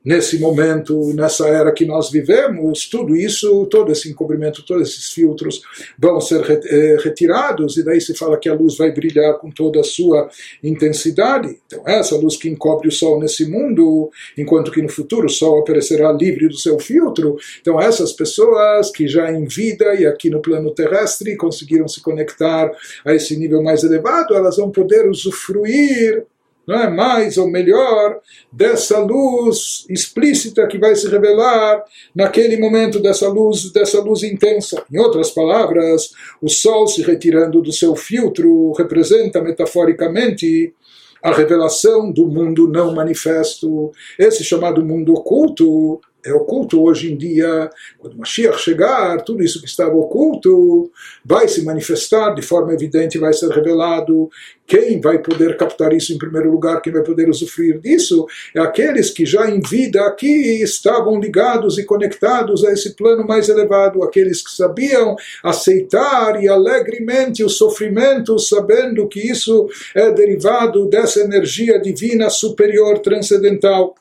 nesse 0.06 0.40
momento, 0.40 1.12
nessa 1.14 1.48
era 1.48 1.72
que 1.72 1.86
nós 1.86 2.12
vivemos, 2.12 2.88
tudo 2.88 3.16
isso, 3.16 3.66
todo 3.66 3.92
esse 3.92 4.10
encobrimento, 4.10 4.64
todos 4.64 4.90
esses 4.90 5.10
filtros 5.12 5.62
vão 5.98 6.22
ser 6.22 6.46
eh, 6.50 6.98
retirados, 7.04 7.76
e 7.78 7.84
daí 7.84 8.00
se 8.00 8.14
fala 8.14 8.38
que 8.38 8.48
a 8.48 8.54
luz 8.54 8.78
vai 8.78 8.92
brilhar 8.92 9.40
com 9.40 9.50
toda 9.50 9.80
a 9.80 9.84
sua 9.84 10.30
intensidade. 10.64 11.58
Então, 11.66 11.84
essa 11.88 12.16
luz 12.16 12.38
que 12.38 12.48
encobre 12.48 12.88
o 12.88 12.92
sol 12.92 13.20
nesse 13.20 13.50
mundo, 13.50 14.12
enquanto 14.38 14.72
que 14.72 14.82
no 14.82 14.90
futuro 14.90 15.26
o 15.26 15.30
sol 15.30 15.62
aparecerá 15.62 16.12
livre 16.12 16.48
do 16.48 16.58
seu 16.58 16.78
filtro. 16.80 17.38
Então, 17.60 17.82
essas 17.82 18.14
pessoas 18.14 18.92
que 18.92 19.08
já 19.08 19.32
em 19.32 19.46
vida 19.46 19.96
e 19.96 20.06
aqui 20.06 20.30
no 20.30 20.42
plano 20.42 20.72
terrestre 20.72 21.36
conseguiram 21.36 21.88
se 21.88 22.02
conectar 22.02 22.72
a 23.04 23.14
esse 23.16 23.36
nível 23.36 23.64
mais 23.64 23.84
elevado, 23.84 24.36
elas 24.36 24.58
vão 24.58 24.70
poder 24.70 25.10
usufruir 25.10 26.26
não 26.68 26.76
é 26.76 26.90
mais 26.90 27.38
ou 27.38 27.50
melhor 27.50 28.20
dessa 28.52 29.00
luz 29.00 29.86
explícita 29.90 30.68
que 30.68 30.78
vai 30.78 30.96
se 30.96 31.08
revelar 31.08 31.84
naquele 32.14 32.58
momento 32.58 33.00
dessa 33.00 33.28
luz 33.28 33.72
dessa 33.72 34.02
luz 34.02 34.24
intensa? 34.24 34.84
Em 34.92 35.00
outras 35.00 35.32
palavras 35.32 36.12
o 36.42 36.50
sol 36.50 36.88
se 36.88 37.02
retirando 37.02 37.62
do 37.62 37.72
seu 37.72 37.96
filtro 37.96 38.72
representa 38.74 39.42
metaforicamente 39.42 40.74
a 41.22 41.32
revelação 41.34 42.12
do 42.12 42.28
mundo 42.28 42.68
não 42.68 42.94
manifesto 42.94 43.92
esse 44.18 44.44
chamado 44.44 44.86
mundo 44.86 45.14
oculto 45.14 46.00
é 46.26 46.34
oculto 46.34 46.82
hoje 46.82 47.14
em 47.14 47.18
dia. 47.18 47.70
Quando 48.00 48.18
Mashiach 48.18 48.60
chegar, 48.60 49.22
tudo 49.22 49.44
isso 49.44 49.62
que 49.62 49.68
estava 49.68 49.96
oculto 49.96 50.92
vai 51.24 51.48
se 51.48 51.64
manifestar 51.64 52.34
de 52.34 52.42
forma 52.42 52.74
evidente, 52.74 53.20
vai 53.20 53.32
ser 53.32 53.50
revelado. 53.50 54.30
Quem 54.68 55.00
vai 55.00 55.20
poder 55.20 55.56
captar 55.58 55.94
isso 55.94 56.12
em 56.12 56.18
primeiro 56.18 56.50
lugar, 56.52 56.82
quem 56.82 56.92
vai 56.92 57.04
poder 57.04 57.30
usufruir 57.30 57.80
disso, 57.80 58.26
é 58.56 58.60
aqueles 58.60 59.12
que 59.12 59.24
já 59.24 59.48
em 59.48 59.62
vida 59.62 60.02
aqui 60.08 60.64
estavam 60.64 61.20
ligados 61.20 61.78
e 61.78 61.86
conectados 61.86 62.66
a 62.66 62.72
esse 62.72 62.96
plano 62.96 63.28
mais 63.28 63.48
elevado, 63.48 64.02
aqueles 64.02 64.44
que 64.44 64.52
sabiam 64.52 65.16
aceitar 65.44 66.42
e 66.42 66.48
alegremente 66.48 67.44
o 67.44 67.50
sofrimento, 67.50 68.40
sabendo 68.40 69.08
que 69.08 69.20
isso 69.20 69.70
é 69.94 70.12
derivado 70.12 70.90
dessa 70.90 71.20
energia 71.20 71.80
divina 71.80 72.30
superior 72.32 72.98
transcendental. 73.00 73.96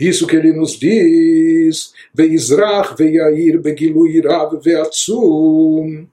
Isso 0.00 0.26
que 0.26 0.36
ele 0.36 0.52
nos 0.52 0.78
diz, 0.78 1.92
Veizrach 2.14 2.94
veyair 2.98 3.60
begilui 3.60 4.20
rav 4.20 4.60
ve'atzum. 4.62 6.06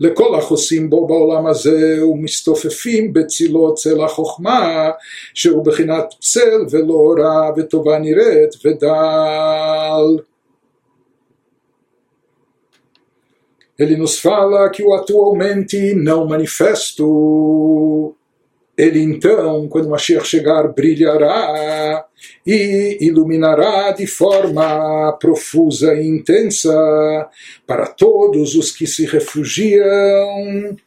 לכל 0.00 0.34
החוסים 0.34 0.90
בו 0.90 1.06
בעולם 1.06 1.46
הזה 1.46 2.06
ומסתופפים 2.06 3.12
בצילו 3.12 3.74
צל 3.74 4.00
החוכמה 4.04 4.90
שהוא 5.34 5.64
בחינת 5.64 6.14
צל 6.20 6.64
ולא 6.70 7.14
רע 7.18 7.50
וטובה 7.56 7.98
נראית 7.98 8.50
ודל. 8.64 10.22
Ele 13.78 13.96
nos 13.96 14.18
fala 14.18 14.68
que 14.68 14.82
o 14.82 14.92
atualmente 14.92 15.94
não 15.94 16.26
manifesto 16.26 18.14
ele 18.76 19.00
então, 19.02 19.68
quando 19.68 19.90
Mashiach 19.90 20.26
chegar, 20.26 20.68
brilhará 20.68 22.04
e 22.45 22.97
iluminará 23.01 23.91
de 23.91 24.05
forma 24.05 25.13
profusa 25.19 25.93
e 25.95 26.07
intensa 26.07 27.29
para 27.65 27.87
todos 27.87 28.55
os 28.55 28.71
que 28.71 28.85
se 28.85 29.05
refugiam. 29.05 30.77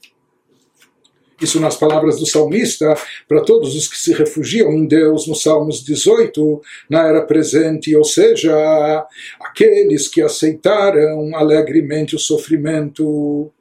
Isso 1.41 1.61
nas 1.61 1.77
palavras 1.77 2.19
do 2.19 2.27
salmista, 2.27 2.97
para 3.29 3.41
todos 3.41 3.77
os 3.77 3.87
que 3.87 3.97
se 3.97 4.13
refugiam 4.13 4.73
em 4.73 4.87
Deus, 4.87 5.29
no 5.29 5.37
Salmos 5.37 5.85
18, 5.85 6.61
na 6.91 7.07
era 7.07 7.23
presente, 7.23 7.95
ou 7.95 8.03
seja, 8.03 9.07
aqueles 9.41 10.09
que 10.09 10.21
aceitaram 10.21 11.37
alegremente 11.37 12.17
o 12.17 12.19
sofrimento 12.19 13.53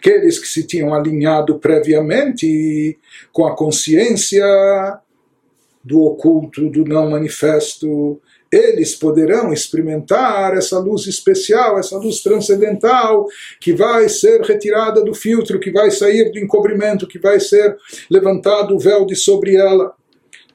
aqueles 0.00 0.38
que 0.38 0.48
se 0.48 0.66
tinham 0.66 0.94
alinhado 0.94 1.58
previamente 1.58 2.98
com 3.30 3.46
a 3.46 3.54
consciência 3.54 4.42
do 5.82 6.02
oculto, 6.02 6.68
do 6.70 6.84
não 6.84 7.10
manifesto, 7.10 8.20
eles 8.52 8.96
poderão 8.96 9.52
experimentar 9.52 10.56
essa 10.56 10.78
luz 10.78 11.06
especial, 11.06 11.78
essa 11.78 11.96
luz 11.96 12.20
transcendental, 12.20 13.26
que 13.60 13.72
vai 13.72 14.08
ser 14.08 14.40
retirada 14.42 15.02
do 15.02 15.14
filtro, 15.14 15.60
que 15.60 15.70
vai 15.70 15.90
sair 15.90 16.30
do 16.32 16.38
encobrimento, 16.38 17.06
que 17.06 17.18
vai 17.18 17.38
ser 17.38 17.76
levantado 18.10 18.74
o 18.74 18.78
véu 18.78 19.06
de 19.06 19.14
sobre 19.14 19.54
ela. 19.56 19.94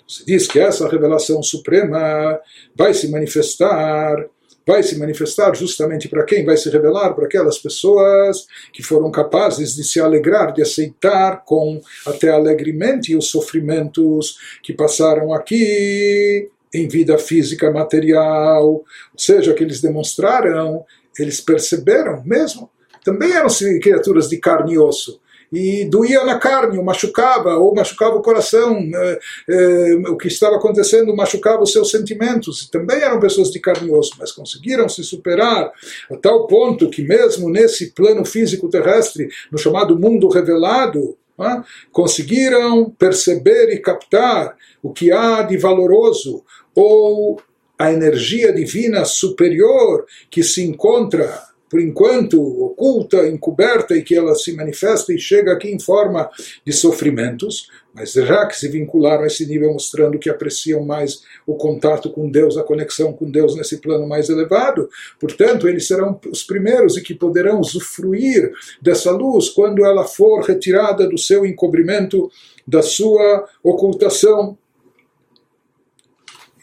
Se 0.08 0.26
diz 0.26 0.46
que 0.46 0.60
essa 0.60 0.88
revelação 0.88 1.42
suprema 1.42 2.40
vai 2.76 2.94
se 2.94 3.10
manifestar 3.10 4.28
vai 4.66 4.82
se 4.82 4.98
manifestar 4.98 5.56
justamente 5.56 6.10
para 6.10 6.26
quem? 6.26 6.44
Vai 6.44 6.58
se 6.58 6.70
revelar 6.70 7.14
para 7.14 7.26
aquelas 7.26 7.58
pessoas 7.58 8.48
que 8.74 8.82
foram 8.82 9.12
capazes 9.12 9.76
de 9.76 9.84
se 9.84 10.00
alegrar, 10.00 10.54
de 10.54 10.62
aceitar 10.62 11.44
com 11.46 11.80
até 12.06 12.30
alegremente 12.30 13.16
os 13.16 13.30
sofrimentos 13.30 14.38
que 14.64 14.74
passaram 14.74 15.34
aqui 15.34 16.50
em 16.74 16.88
vida 16.88 17.18
física 17.18 17.72
material, 17.72 18.66
ou 18.66 18.86
seja, 19.18 19.54
que 19.54 19.64
eles 19.64 19.80
demonstraram, 19.80 20.84
eles 21.18 21.40
perceberam 21.40 22.22
mesmo, 22.26 22.70
também 23.04 23.32
eram 23.32 23.48
criaturas 23.82 24.28
de 24.28 24.38
carne 24.38 24.74
e 24.74 24.80
osso, 24.80 25.22
e 25.56 25.86
doía 25.86 26.26
na 26.26 26.38
carne, 26.38 26.82
machucava, 26.84 27.56
ou 27.56 27.74
machucava 27.74 28.18
o 28.18 28.22
coração, 28.22 28.78
é, 28.94 29.20
é, 29.50 29.94
o 30.10 30.18
que 30.18 30.28
estava 30.28 30.58
acontecendo 30.58 31.16
machucava 31.16 31.64
os 31.64 31.72
seus 31.72 31.90
sentimentos. 31.90 32.70
Também 32.70 32.98
eram 32.98 33.22
pessoas 33.22 33.50
de 33.52 33.60
carne 33.60 33.88
e 33.88 33.92
osso, 33.92 34.16
mas 34.20 34.34
conseguiram 34.34 34.90
se 34.90 35.02
superar 35.02 35.72
a 36.12 36.18
tal 36.18 36.46
ponto 36.46 36.90
que, 36.90 37.02
mesmo 37.02 37.50
nesse 37.50 37.92
plano 37.92 38.26
físico 38.26 38.68
terrestre, 38.68 39.30
no 39.50 39.58
chamado 39.58 39.98
mundo 39.98 40.28
revelado, 40.28 41.16
é, 41.40 41.64
conseguiram 41.90 42.90
perceber 42.90 43.70
e 43.70 43.80
captar 43.80 44.58
o 44.84 44.92
que 44.92 45.10
há 45.10 45.42
de 45.42 45.58
valoroso, 45.58 46.44
ou 46.76 47.42
a 47.80 47.94
energia 47.94 48.52
divina 48.52 49.06
superior 49.06 50.06
que 50.30 50.44
se 50.44 50.66
encontra 50.66 51.55
por 51.70 51.82
enquanto 51.82 52.42
oculta, 52.42 53.28
encoberta 53.28 53.96
e 53.96 54.04
que 54.04 54.16
ela 54.16 54.36
se 54.36 54.54
manifesta 54.54 55.14
e 55.14 55.20
chega 55.20 55.52
aqui 55.52 55.70
em 55.70 55.80
forma 55.80 56.30
de 56.66 56.72
sofrimentos, 56.72 57.70
mas 57.94 58.14
já 58.14 58.46
que 58.46 58.58
se 58.58 58.68
vincularam 58.68 59.24
a 59.24 59.28
esse 59.28 59.46
nível 59.46 59.72
mostrando 59.74 60.20
que 60.20 60.30
apreciam 60.30 60.86
mais 60.86 61.24
o 61.48 61.56
contato 61.56 62.10
com 62.10 62.30
Deus, 62.30 62.58
a 62.58 62.64
conexão 62.64 63.14
com 63.14 63.30
Deus 63.30 63.56
nesse 63.56 63.78
plano 63.78 64.08
mais 64.08 64.30
elevado, 64.30 64.90
portanto, 65.20 65.68
eles 65.68 65.88
serão 65.88 66.20
os 66.30 66.44
primeiros 66.44 66.98
e 66.98 67.02
que 67.02 67.16
poderão 67.16 67.60
usufruir 67.60 68.52
dessa 68.82 69.12
luz 69.12 69.50
quando 69.50 69.86
ela 69.86 70.04
for 70.04 70.44
retirada 70.44 71.08
do 71.08 71.18
seu 71.18 71.46
encobrimento, 71.46 72.30
da 72.68 72.82
sua 72.82 73.48
ocultação. 73.64 74.58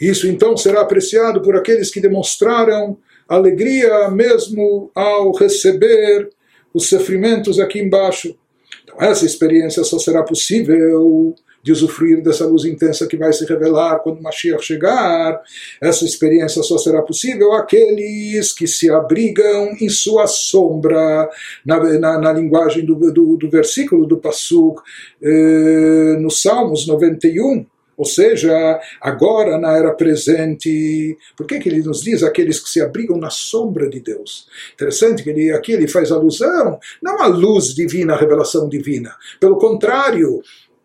Isso 0.01 0.27
então 0.27 0.57
será 0.57 0.81
apreciado 0.81 1.41
por 1.41 1.57
aqueles 1.57 1.91
que 1.91 2.01
demonstraram 2.01 2.99
alegria 3.35 4.11
mesmo 4.11 4.91
ao 4.95 5.33
receber 5.33 6.31
os 6.73 6.89
sofrimentos 6.89 7.59
aqui 7.59 7.79
embaixo. 7.79 8.37
Então, 8.85 8.97
essa 9.01 9.25
experiência 9.25 9.85
só 9.85 9.99
será 9.99 10.23
possível 10.23 11.35
de 11.63 11.71
usufruir 11.71 12.23
dessa 12.23 12.45
luz 12.45 12.65
intensa 12.65 13.07
que 13.07 13.17
vai 13.17 13.33
se 13.33 13.45
revelar 13.45 14.01
quando 14.01 14.21
Mashiach 14.21 14.65
chegar. 14.65 15.41
Essa 15.81 16.05
experiência 16.05 16.63
só 16.63 16.77
será 16.77 17.01
possível 17.03 17.53
àqueles 17.53 18.53
que 18.53 18.67
se 18.67 18.91
abrigam 18.91 19.71
em 19.81 19.89
sua 19.89 20.27
sombra, 20.27 21.31
na, 21.65 21.79
na, 21.99 22.19
na 22.19 22.33
linguagem 22.33 22.85
do, 22.85 22.97
do, 23.13 23.37
do, 23.37 23.49
versículo 23.49 24.07
do 24.07 24.19
Passuk, 24.19 24.83
eh, 25.23 26.17
no 26.19 26.31
Salmos 26.31 26.87
91. 26.87 27.65
Ou 27.97 28.05
seja, 28.05 28.81
agora 29.01 29.59
na 29.59 29.77
era 29.77 29.93
presente, 29.93 31.17
por 31.37 31.47
que, 31.47 31.59
que 31.59 31.69
ele 31.69 31.83
nos 31.83 32.03
diz 32.03 32.23
aqueles 32.23 32.59
que 32.59 32.69
se 32.69 32.81
abrigam 32.81 33.17
na 33.19 33.31
sombra 33.31 33.89
de 33.89 34.01
Deus? 34.01 34.47
Interessante 34.75 35.23
que 35.23 35.31
ele, 35.31 35.53
aqui 35.53 35.73
ele 35.73 35.87
faz 35.87 36.11
alusão 36.11 36.79
não 37.03 37.21
à 37.21 37.27
luz 37.27 37.75
divina, 37.75 38.15
à 38.15 38.17
revelação 38.17 38.69
divina. 38.69 39.15
Pelo 39.39 39.59
contrário, 39.59 40.43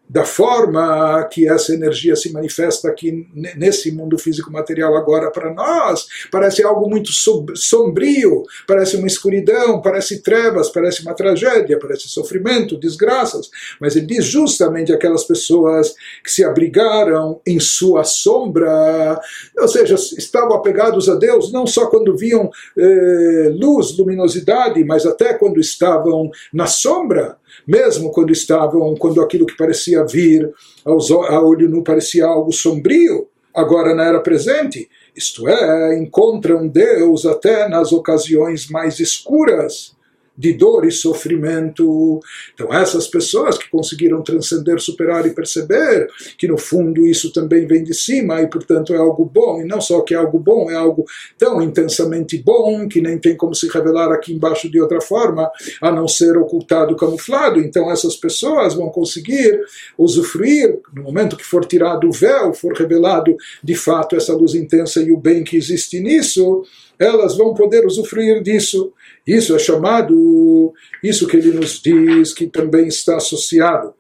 da 0.10 0.24
forma 0.24 1.24
que 1.32 1.48
essa 1.48 1.74
energia 1.74 2.16
se 2.16 2.32
manifesta 2.32 2.88
aqui 2.88 3.28
nesse 3.56 3.92
mundo 3.92 4.18
físico 4.18 4.52
material 4.52 4.96
agora 4.96 5.30
para 5.30 5.54
nós, 5.54 6.08
parece 6.32 6.64
algo 6.64 6.90
muito 6.90 7.10
sombrio, 7.56 8.44
parece 8.66 8.96
uma 8.96 9.08
escuridão, 9.08 9.82
parece 9.82 10.22
trevas, 10.22 10.70
parece 10.70 11.02
uma 11.02 11.14
tragédia, 11.14 11.78
parece 11.80 12.08
sofrimento, 12.08 12.80
desgraças. 12.80 13.50
Mas 13.82 13.96
ele 13.96 14.06
diz 14.06 14.26
justamente 14.26 14.94
aquelas 14.94 15.26
pessoas 15.26 15.94
que 16.24 16.32
se 16.32 16.44
abrigaram 16.44 17.42
em 17.46 17.60
sua 17.60 18.04
sombra, 18.04 19.20
ou 19.58 19.68
seja, 19.68 19.96
estavam 19.96 20.56
apegados 20.56 21.10
a 21.10 21.16
Deus 21.16 21.52
não 21.52 21.68
só 21.68 21.88
quando 21.88 22.16
viam 22.16 22.50
eh, 22.78 23.52
luz, 23.54 23.98
luminosidade, 23.98 24.84
mas 24.86 25.06
até 25.06 25.34
quando 25.34 25.60
estavam 25.60 26.30
na 26.54 26.66
sombra 26.66 27.38
mesmo 27.66 28.12
quando 28.12 28.32
estavam, 28.32 28.96
quando 28.96 29.22
aquilo 29.22 29.46
que 29.46 29.58
parecia 29.58 30.06
vir 30.06 30.52
aos, 30.86 31.10
a 31.12 31.42
olho 31.42 31.70
nu 31.70 31.84
parecia 31.84 32.26
algo 32.26 32.52
sombrio, 32.52 33.28
agora 33.54 33.96
na 33.96 34.06
era 34.06 34.20
presente, 34.20 34.88
isto 35.16 35.48
é, 35.48 35.98
encontram 35.98 36.68
Deus 36.68 37.26
até 37.26 37.68
nas 37.68 37.92
ocasiões 37.92 38.70
mais 38.70 39.00
escuras 39.00 39.97
de 40.38 40.54
dor 40.54 40.86
e 40.86 40.92
sofrimento. 40.92 42.20
Então, 42.54 42.72
essas 42.74 43.08
pessoas 43.08 43.58
que 43.58 43.70
conseguiram 43.70 44.22
transcender, 44.22 44.80
superar 44.80 45.26
e 45.26 45.34
perceber 45.34 46.08
que 46.38 46.48
no 46.48 46.58
fundo 46.58 47.08
isso 47.08 47.32
também 47.34 47.66
vem 47.66 47.84
de 47.84 47.94
cima 47.94 48.42
e, 48.42 48.48
portanto, 48.48 48.94
é 48.94 48.98
algo 48.98 49.26
bom, 49.26 49.62
e 49.62 49.66
não 49.66 49.82
só 49.82 50.02
que 50.02 50.14
é 50.14 50.18
algo 50.18 50.38
bom, 50.38 50.70
é 50.70 50.76
algo 50.76 51.06
tão 51.38 51.62
intensamente 51.62 52.38
bom 52.38 52.88
que 52.88 53.02
nem 53.02 53.18
tem 53.18 53.36
como 53.36 53.56
se 53.56 53.68
revelar 53.68 54.12
aqui 54.12 54.34
embaixo 54.34 54.70
de 54.70 54.80
outra 54.80 55.02
forma, 55.02 55.50
a 55.82 55.92
não 55.92 56.08
ser 56.08 56.38
ocultado, 56.38 56.96
camuflado. 56.96 57.60
Então, 57.60 57.92
essas 57.92 58.16
pessoas 58.16 58.76
vão 58.76 58.90
conseguir 58.90 59.60
usufruir, 59.98 60.80
no 60.94 61.04
momento 61.04 61.38
que 61.38 61.44
for 61.44 61.66
tirado 61.66 62.08
o 62.08 62.12
véu, 62.12 62.54
for 62.54 62.74
revelado 62.74 63.36
de 63.64 63.76
fato 63.76 64.16
essa 64.16 64.34
luz 64.34 64.54
intensa 64.54 65.02
e 65.02 65.12
o 65.12 65.18
bem 65.18 65.44
que 65.44 65.58
existe 65.58 66.00
nisso 66.00 66.64
elas 66.99 67.37
vão 67.37 67.55
poder 67.55 67.87
usufruir 67.87 68.43
disso. 68.43 68.93
Isso 69.27 69.55
é 69.55 69.59
chamado, 69.59 70.73
isso 71.03 71.27
que 71.27 71.37
ele 71.37 71.53
nos 71.53 71.81
diz, 71.81 72.33
que 72.33 72.47
também 72.47 72.87
está 72.87 73.17
associado. 73.17 73.95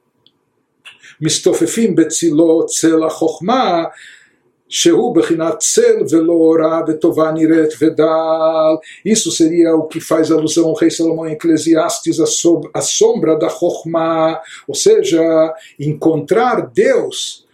Mistofefim 1.20 1.94
betzilot 1.94 2.66
tsela 2.66 3.08
chokhmah, 3.08 3.90
שהוא 4.72 5.14
בחינת 5.14 5.58
צל 5.58 5.96
ולא 6.10 6.32
אורה 6.32 6.80
וטובה 6.88 7.32
נראית 7.32 7.70
ודל. 7.80 8.74
Isso 9.04 9.30
seria 9.30 9.74
o 9.76 9.86
que 9.86 10.00
faz 10.00 10.30
alusão 10.30 10.64
ao 10.68 10.74
rei 10.74 10.90
Salomão 10.90 11.28
em 11.28 11.32
Eclesiastes, 11.32 12.18
a 12.74 12.80
sombra 12.80 13.38
da 13.38 13.50
Chokhmah, 13.50 14.40
ou 14.66 14.74
seja, 14.74 15.22
encontrar 15.78 16.70
Deus 16.72 17.45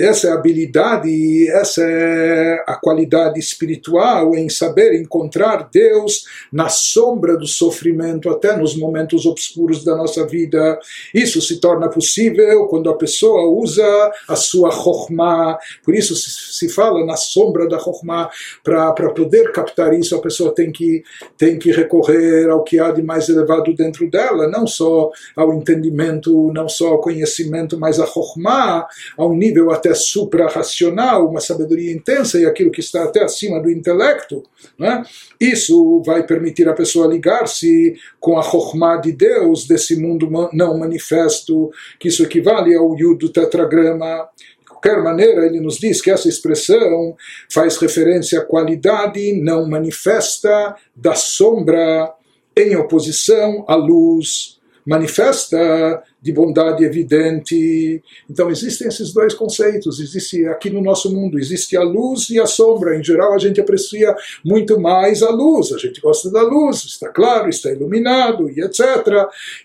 essa 0.00 0.28
é 0.28 0.30
a 0.30 0.34
habilidade, 0.34 1.48
essa 1.50 1.82
é 1.82 2.64
a 2.66 2.74
qualidade 2.74 3.38
espiritual 3.38 4.34
em 4.34 4.48
saber 4.48 4.98
encontrar 4.98 5.68
Deus 5.70 6.24
na 6.50 6.68
sombra 6.68 7.36
do 7.36 7.46
sofrimento, 7.46 8.30
até 8.30 8.56
nos 8.56 8.74
momentos 8.74 9.26
obscuros 9.26 9.84
da 9.84 9.94
nossa 9.94 10.26
vida. 10.26 10.78
Isso 11.14 11.40
se 11.42 11.60
torna 11.60 11.88
possível 11.88 12.66
quando 12.66 12.88
a 12.88 12.96
pessoa 12.96 13.48
usa 13.50 13.84
a 14.26 14.36
sua 14.36 14.70
chokhmah. 14.70 15.58
Por 15.84 15.94
isso 15.94 16.14
se 16.16 16.68
fala 16.68 17.04
na 17.04 17.16
sombra 17.16 17.68
da 17.68 17.78
chokhmah. 17.78 18.30
Para 18.64 19.10
poder 19.10 19.52
captar 19.52 19.92
isso, 19.92 20.16
a 20.16 20.20
pessoa 20.20 20.54
tem 20.54 20.72
que, 20.72 21.02
tem 21.36 21.58
que 21.58 21.70
recorrer 21.72 22.48
ao 22.48 22.64
que 22.64 22.78
há 22.78 22.90
de 22.90 23.02
mais 23.02 23.28
elevado 23.28 23.74
dentro 23.74 24.10
dela, 24.10 24.48
não 24.48 24.66
só 24.66 25.10
ao 25.36 25.52
entendimento, 25.52 26.50
não 26.52 26.68
só 26.68 26.88
ao 26.88 27.00
conhecimento, 27.00 27.78
mas 27.78 28.00
a 28.00 28.06
chokhmah, 28.06 28.86
a 29.16 29.26
um 29.26 29.34
nível 29.34 29.70
até 29.70 29.89
supra-racional, 29.94 31.28
uma 31.28 31.40
sabedoria 31.40 31.92
intensa 31.92 32.38
e 32.38 32.46
aquilo 32.46 32.70
que 32.70 32.80
está 32.80 33.04
até 33.04 33.22
acima 33.22 33.60
do 33.60 33.70
intelecto, 33.70 34.42
né? 34.78 35.02
isso 35.40 36.02
vai 36.04 36.24
permitir 36.26 36.68
a 36.68 36.74
pessoa 36.74 37.06
ligar-se 37.06 37.94
com 38.18 38.38
a 38.38 38.42
Chokhmah 38.42 38.96
de 38.96 39.12
Deus 39.12 39.66
desse 39.66 39.96
mundo 39.96 40.28
não 40.52 40.78
manifesto, 40.78 41.70
que 41.98 42.08
isso 42.08 42.22
equivale 42.22 42.74
ao 42.74 42.96
Yud 42.96 43.18
do 43.18 43.32
tetragrama. 43.32 44.28
De 44.60 44.66
qualquer 44.66 45.02
maneira, 45.02 45.44
ele 45.44 45.60
nos 45.60 45.78
diz 45.78 46.00
que 46.00 46.10
essa 46.10 46.28
expressão 46.28 47.14
faz 47.52 47.76
referência 47.76 48.40
à 48.40 48.44
qualidade 48.44 49.32
não 49.40 49.68
manifesta 49.68 50.74
da 50.94 51.14
sombra 51.14 52.14
em 52.56 52.76
oposição 52.76 53.64
à 53.68 53.74
luz 53.74 54.59
manifesta 54.90 56.02
de 56.20 56.32
bondade 56.32 56.84
evidente. 56.84 58.02
Então 58.28 58.50
existem 58.50 58.88
esses 58.88 59.12
dois 59.12 59.34
conceitos. 59.34 60.00
Existe 60.00 60.44
aqui 60.46 60.68
no 60.68 60.82
nosso 60.82 61.14
mundo 61.14 61.38
existe 61.38 61.76
a 61.76 61.82
luz 61.82 62.28
e 62.28 62.40
a 62.40 62.46
sombra. 62.46 62.98
Em 62.98 63.04
geral 63.04 63.32
a 63.32 63.38
gente 63.38 63.60
aprecia 63.60 64.12
muito 64.44 64.80
mais 64.80 65.22
a 65.22 65.30
luz. 65.30 65.72
A 65.72 65.78
gente 65.78 66.00
gosta 66.00 66.28
da 66.28 66.42
luz, 66.42 66.84
está 66.84 67.08
claro, 67.08 67.48
está 67.48 67.70
iluminado 67.70 68.50
e 68.50 68.60
etc. 68.60 68.84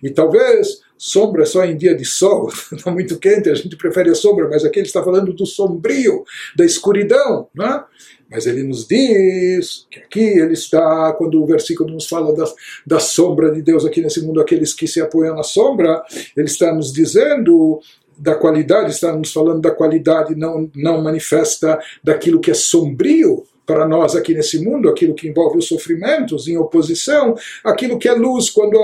E 0.04 0.12
talvez 0.12 0.86
sombra 0.96 1.44
só 1.44 1.66
em 1.66 1.76
dia 1.76 1.96
de 1.96 2.06
sol, 2.06 2.50
está 2.72 2.92
muito 2.92 3.18
quente, 3.20 3.50
a 3.50 3.56
gente 3.56 3.76
prefere 3.76 4.10
a 4.12 4.16
sombra, 4.16 4.48
mas 4.48 4.64
aqui 4.64 4.80
ele 4.80 4.88
está 4.88 5.04
falando 5.04 5.34
do 5.34 5.46
sombrio, 5.46 6.24
da 6.56 6.64
escuridão, 6.64 7.50
né? 7.54 7.84
Mas 8.30 8.48
ele 8.48 8.64
nos 8.64 8.88
diz 8.88 9.86
que 9.90 10.00
aqui 10.00 10.20
ele 10.20 10.54
está, 10.54 11.14
quando 11.14 11.42
o 11.42 11.46
versículo 11.46 11.94
nos 11.94 12.08
fala 12.08 12.36
da, 12.36 12.46
da 12.86 13.00
sombra 13.00 13.52
de 13.52 13.62
Deus 13.62 13.86
aqui 13.86 14.02
nesse 14.02 14.22
mundo, 14.22 14.42
aqueles 14.42 14.74
que 14.74 14.88
se 14.88 15.00
apoiam 15.00 15.36
na 15.36 15.44
sombra, 15.44 16.04
ele 16.36 16.48
está 16.48 16.74
nos 16.74 16.92
dizendo 16.92 17.80
da 18.18 18.36
qualidade, 18.36 18.92
está 18.92 19.16
nos 19.16 19.32
falando 19.32 19.62
da 19.62 19.72
qualidade 19.72 20.36
não, 20.36 20.70
não 20.74 21.04
manifesta 21.04 21.80
daquilo 22.04 22.40
que 22.40 22.50
é 22.50 22.54
sombrio, 22.54 23.46
para 23.66 23.88
nós 23.88 24.16
aqui 24.16 24.34
nesse 24.34 24.64
mundo, 24.64 24.90
aquilo 24.90 25.16
que 25.16 25.28
envolve 25.28 25.58
os 25.58 25.68
sofrimentos, 25.68 26.48
em 26.48 26.58
oposição 26.58 27.36
àquilo 27.64 27.98
que 27.98 28.08
é 28.08 28.14
luz, 28.14 28.50
quando 28.50 28.80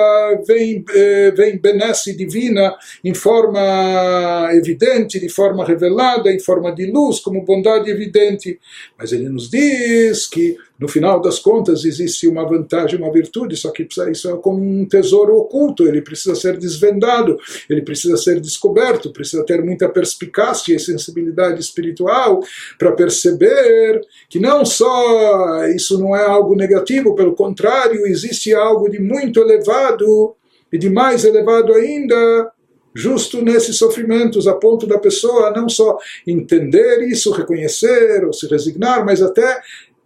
vem, 0.45 0.83
eh, 0.93 1.31
vem 1.31 1.57
benesse 1.57 2.15
divina 2.15 2.75
em 3.03 3.13
forma 3.13 4.49
evidente, 4.53 5.19
de 5.19 5.29
forma 5.29 5.65
revelada, 5.65 6.31
em 6.31 6.39
forma 6.39 6.73
de 6.73 6.91
luz, 6.91 7.19
como 7.19 7.45
bondade 7.45 7.89
evidente. 7.89 8.59
Mas 8.97 9.11
ele 9.11 9.29
nos 9.29 9.49
diz 9.49 10.27
que 10.27 10.57
no 10.81 10.87
final 10.87 11.21
das 11.21 11.37
contas 11.37 11.85
existe 11.85 12.27
uma 12.27 12.43
vantagem, 12.43 12.97
uma 12.97 13.11
virtude, 13.11 13.55
só 13.55 13.69
que 13.69 13.87
isso 14.11 14.27
é 14.27 14.35
como 14.37 14.59
um 14.59 14.83
tesouro 14.83 15.37
oculto, 15.37 15.87
ele 15.87 16.01
precisa 16.01 16.33
ser 16.33 16.57
desvendado, 16.57 17.37
ele 17.69 17.83
precisa 17.83 18.17
ser 18.17 18.41
descoberto, 18.41 19.13
precisa 19.13 19.45
ter 19.45 19.63
muita 19.63 19.87
perspicácia 19.87 20.75
e 20.75 20.79
sensibilidade 20.79 21.61
espiritual 21.61 22.41
para 22.79 22.93
perceber 22.93 24.01
que 24.27 24.39
não 24.39 24.65
só 24.65 25.67
isso 25.67 25.99
não 25.99 26.15
é 26.15 26.25
algo 26.25 26.55
negativo, 26.55 27.13
pelo 27.13 27.35
contrário, 27.35 28.07
existe 28.07 28.51
algo 28.55 28.89
de 28.89 28.99
muito 28.99 29.39
elevado 29.39 30.35
e 30.73 30.79
de 30.79 30.89
mais 30.89 31.23
elevado 31.23 31.73
ainda 31.73 32.51
justo 32.93 33.41
nesses 33.41 33.77
sofrimentos, 33.77 34.47
a 34.47 34.55
ponto 34.55 34.87
da 34.87 34.97
pessoa 34.97 35.51
não 35.51 35.69
só 35.69 35.97
entender 36.25 37.03
isso, 37.03 37.31
reconhecer 37.31 38.25
ou 38.25 38.33
se 38.33 38.47
resignar, 38.47 39.05
mas 39.05 39.21
até 39.21 39.61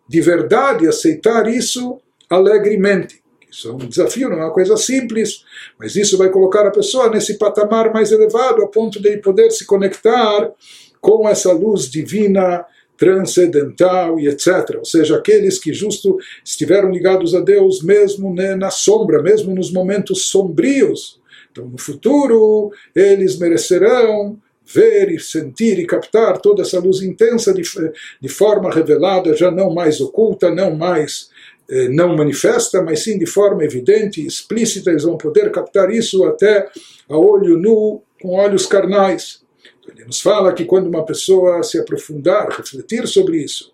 de 0.07 0.21
verdade 0.21 0.87
aceitar 0.87 1.47
isso 1.47 1.99
alegremente. 2.29 3.23
Isso 3.49 3.69
é 3.69 3.71
um 3.71 3.77
desafio, 3.77 4.29
não 4.29 4.37
é 4.37 4.45
uma 4.45 4.53
coisa 4.53 4.75
simples, 4.75 5.45
mas 5.79 5.95
isso 5.95 6.17
vai 6.17 6.29
colocar 6.29 6.67
a 6.67 6.71
pessoa 6.71 7.09
nesse 7.09 7.37
patamar 7.37 7.93
mais 7.93 8.11
elevado, 8.11 8.61
a 8.61 8.67
ponto 8.67 9.01
de 9.01 9.17
poder 9.17 9.49
se 9.51 9.65
conectar 9.65 10.51
com 10.99 11.27
essa 11.27 11.53
luz 11.53 11.89
divina, 11.89 12.65
transcendental 12.97 14.19
e 14.19 14.27
etc. 14.27 14.75
Ou 14.77 14.85
seja, 14.85 15.17
aqueles 15.17 15.59
que 15.59 15.73
justo 15.73 16.17
estiveram 16.43 16.91
ligados 16.91 17.33
a 17.33 17.39
Deus 17.39 17.81
mesmo 17.81 18.33
né, 18.33 18.55
na 18.55 18.69
sombra, 18.69 19.21
mesmo 19.21 19.53
nos 19.53 19.71
momentos 19.71 20.29
sombrios. 20.29 21.19
Então, 21.51 21.65
no 21.65 21.77
futuro, 21.77 22.71
eles 22.93 23.37
merecerão 23.39 24.37
ver 24.65 25.11
e 25.11 25.19
sentir 25.19 25.77
e 25.79 25.85
captar 25.85 26.39
toda 26.39 26.63
essa 26.63 26.79
luz 26.79 27.01
intensa 27.01 27.53
de, 27.53 27.61
de 28.19 28.29
forma 28.29 28.71
revelada, 28.71 29.35
já 29.35 29.51
não 29.51 29.73
mais 29.73 30.01
oculta, 30.01 30.49
não 30.49 30.75
mais 30.75 31.29
eh, 31.69 31.87
não 31.89 32.15
manifesta, 32.15 32.81
mas 32.81 33.03
sim 33.03 33.17
de 33.17 33.25
forma 33.25 33.63
evidente 33.63 34.21
e 34.21 34.27
explícita, 34.27 34.89
eles 34.89 35.03
vão 35.03 35.17
poder 35.17 35.51
captar 35.51 35.91
isso 35.91 36.23
até 36.25 36.67
a 37.09 37.17
olho 37.17 37.57
nu, 37.57 38.01
com 38.21 38.35
olhos 38.35 38.65
carnais. 38.65 39.43
Ele 39.87 40.05
nos 40.05 40.21
fala 40.21 40.53
que 40.53 40.65
quando 40.65 40.87
uma 40.87 41.05
pessoa 41.05 41.61
se 41.63 41.79
aprofundar, 41.79 42.49
refletir 42.49 43.07
sobre 43.07 43.37
isso, 43.37 43.71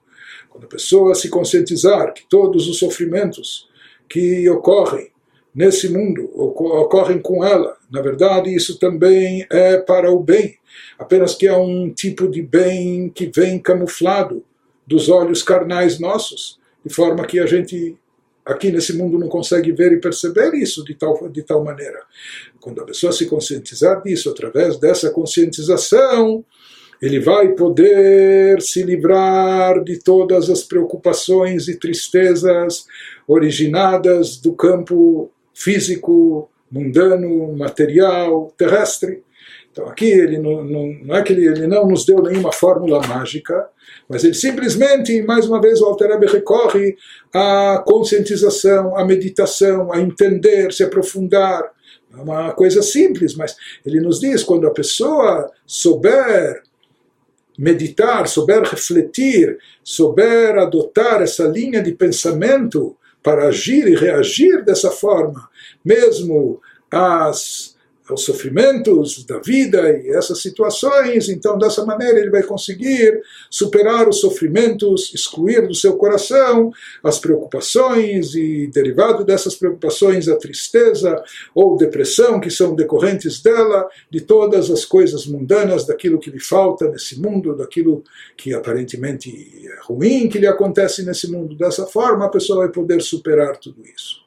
quando 0.49 0.65
a 0.65 0.67
pessoa 0.67 1.15
se 1.15 1.29
conscientizar 1.29 2.13
que 2.13 2.23
todos 2.29 2.67
os 2.67 2.77
sofrimentos 2.77 3.69
que 4.09 4.49
ocorrem 4.49 5.09
nesse 5.53 5.89
mundo 5.89 6.29
ocorrem 6.33 7.19
com 7.19 7.43
ela, 7.43 7.77
na 7.89 8.01
verdade 8.01 8.53
isso 8.53 8.77
também 8.77 9.45
é 9.49 9.77
para 9.77 10.11
o 10.11 10.19
bem 10.19 10.60
apenas 10.97 11.35
que 11.35 11.47
é 11.47 11.55
um 11.55 11.91
tipo 11.93 12.27
de 12.29 12.41
bem 12.41 13.09
que 13.09 13.31
vem 13.33 13.59
camuflado 13.59 14.43
dos 14.85 15.09
olhos 15.09 15.43
carnais 15.43 15.99
nossos, 15.99 16.59
de 16.85 16.93
forma 16.93 17.25
que 17.25 17.39
a 17.39 17.45
gente 17.45 17.97
aqui 18.45 18.71
nesse 18.71 18.93
mundo 18.93 19.19
não 19.19 19.27
consegue 19.27 19.71
ver 19.71 19.91
e 19.93 19.99
perceber 19.99 20.53
isso 20.55 20.83
de 20.83 20.95
tal, 20.95 21.29
de 21.29 21.43
tal 21.43 21.63
maneira. 21.63 22.01
Quando 22.59 22.81
a 22.81 22.85
pessoa 22.85 23.11
se 23.11 23.27
conscientizar 23.27 24.01
disso, 24.01 24.29
através 24.29 24.79
dessa 24.79 25.11
conscientização, 25.11 26.43
ele 27.01 27.19
vai 27.19 27.49
poder 27.53 28.61
se 28.61 28.83
livrar 28.83 29.83
de 29.83 29.97
todas 29.99 30.49
as 30.49 30.63
preocupações 30.63 31.67
e 31.67 31.75
tristezas 31.75 32.85
originadas 33.27 34.37
do 34.37 34.53
campo 34.53 35.31
físico, 35.53 36.49
mundano, 36.71 37.53
material, 37.53 38.53
terrestre. 38.57 39.23
Então 39.71 39.87
aqui 39.87 40.05
ele 40.05 40.37
não, 40.37 40.63
não, 40.63 40.87
não 41.03 41.15
é 41.15 41.23
que 41.23 41.31
ele, 41.31 41.47
ele, 41.47 41.65
não 41.65 41.87
nos 41.87 42.05
deu 42.05 42.21
nenhuma 42.21 42.51
fórmula 42.51 43.05
mágica, 43.07 43.67
mas 44.07 44.23
ele 44.23 44.33
simplesmente, 44.33 45.21
mais 45.21 45.47
uma 45.47 45.61
vez, 45.61 45.81
o 45.81 45.85
Alter 45.85 46.19
recorre 46.19 46.97
à 47.33 47.81
conscientização, 47.85 48.97
à 48.97 49.05
meditação, 49.05 49.91
a 49.93 50.01
entender, 50.01 50.73
se 50.73 50.83
aprofundar. 50.83 51.71
É 52.13 52.21
uma 52.21 52.51
coisa 52.51 52.81
simples, 52.81 53.33
mas 53.35 53.55
ele 53.85 54.01
nos 54.01 54.19
diz, 54.19 54.43
quando 54.43 54.67
a 54.67 54.71
pessoa 54.71 55.49
souber 55.65 56.61
meditar, 57.57 58.27
souber 58.27 58.63
refletir, 58.63 59.57
souber 59.83 60.57
adotar 60.57 61.21
essa 61.21 61.43
linha 61.45 61.81
de 61.81 61.93
pensamento 61.93 62.97
para 63.23 63.47
agir 63.47 63.87
e 63.87 63.95
reagir 63.95 64.65
dessa 64.65 64.89
forma, 64.89 65.47
mesmo 65.85 66.59
às 66.89 67.75
aos 68.09 68.23
sofrimentos 68.23 69.23
da 69.25 69.39
vida 69.39 69.89
e 69.91 70.09
essas 70.09 70.41
situações, 70.41 71.29
então 71.29 71.57
dessa 71.57 71.85
maneira 71.85 72.19
ele 72.19 72.29
vai 72.29 72.43
conseguir 72.43 73.21
superar 73.49 74.07
os 74.09 74.19
sofrimentos, 74.19 75.13
excluir 75.13 75.67
do 75.67 75.73
seu 75.73 75.95
coração 75.95 76.71
as 77.03 77.19
preocupações 77.19 78.35
e 78.35 78.67
derivado 78.67 79.23
dessas 79.23 79.55
preocupações 79.55 80.27
a 80.27 80.35
tristeza 80.35 81.23
ou 81.53 81.77
depressão 81.77 82.39
que 82.39 82.49
são 82.49 82.75
decorrentes 82.75 83.41
dela, 83.41 83.87
de 84.09 84.21
todas 84.21 84.69
as 84.69 84.83
coisas 84.85 85.25
mundanas, 85.25 85.85
daquilo 85.85 86.19
que 86.19 86.29
lhe 86.29 86.39
falta 86.39 86.89
nesse 86.89 87.19
mundo, 87.19 87.55
daquilo 87.55 88.03
que 88.35 88.53
aparentemente 88.53 89.29
é 89.65 89.79
ruim 89.85 90.27
que 90.27 90.39
lhe 90.39 90.47
acontece 90.47 91.05
nesse 91.05 91.31
mundo. 91.31 91.55
Dessa 91.55 91.85
forma 91.85 92.25
a 92.25 92.29
pessoa 92.29 92.59
vai 92.59 92.69
poder 92.69 93.01
superar 93.01 93.57
tudo 93.57 93.81
isso. 93.85 94.19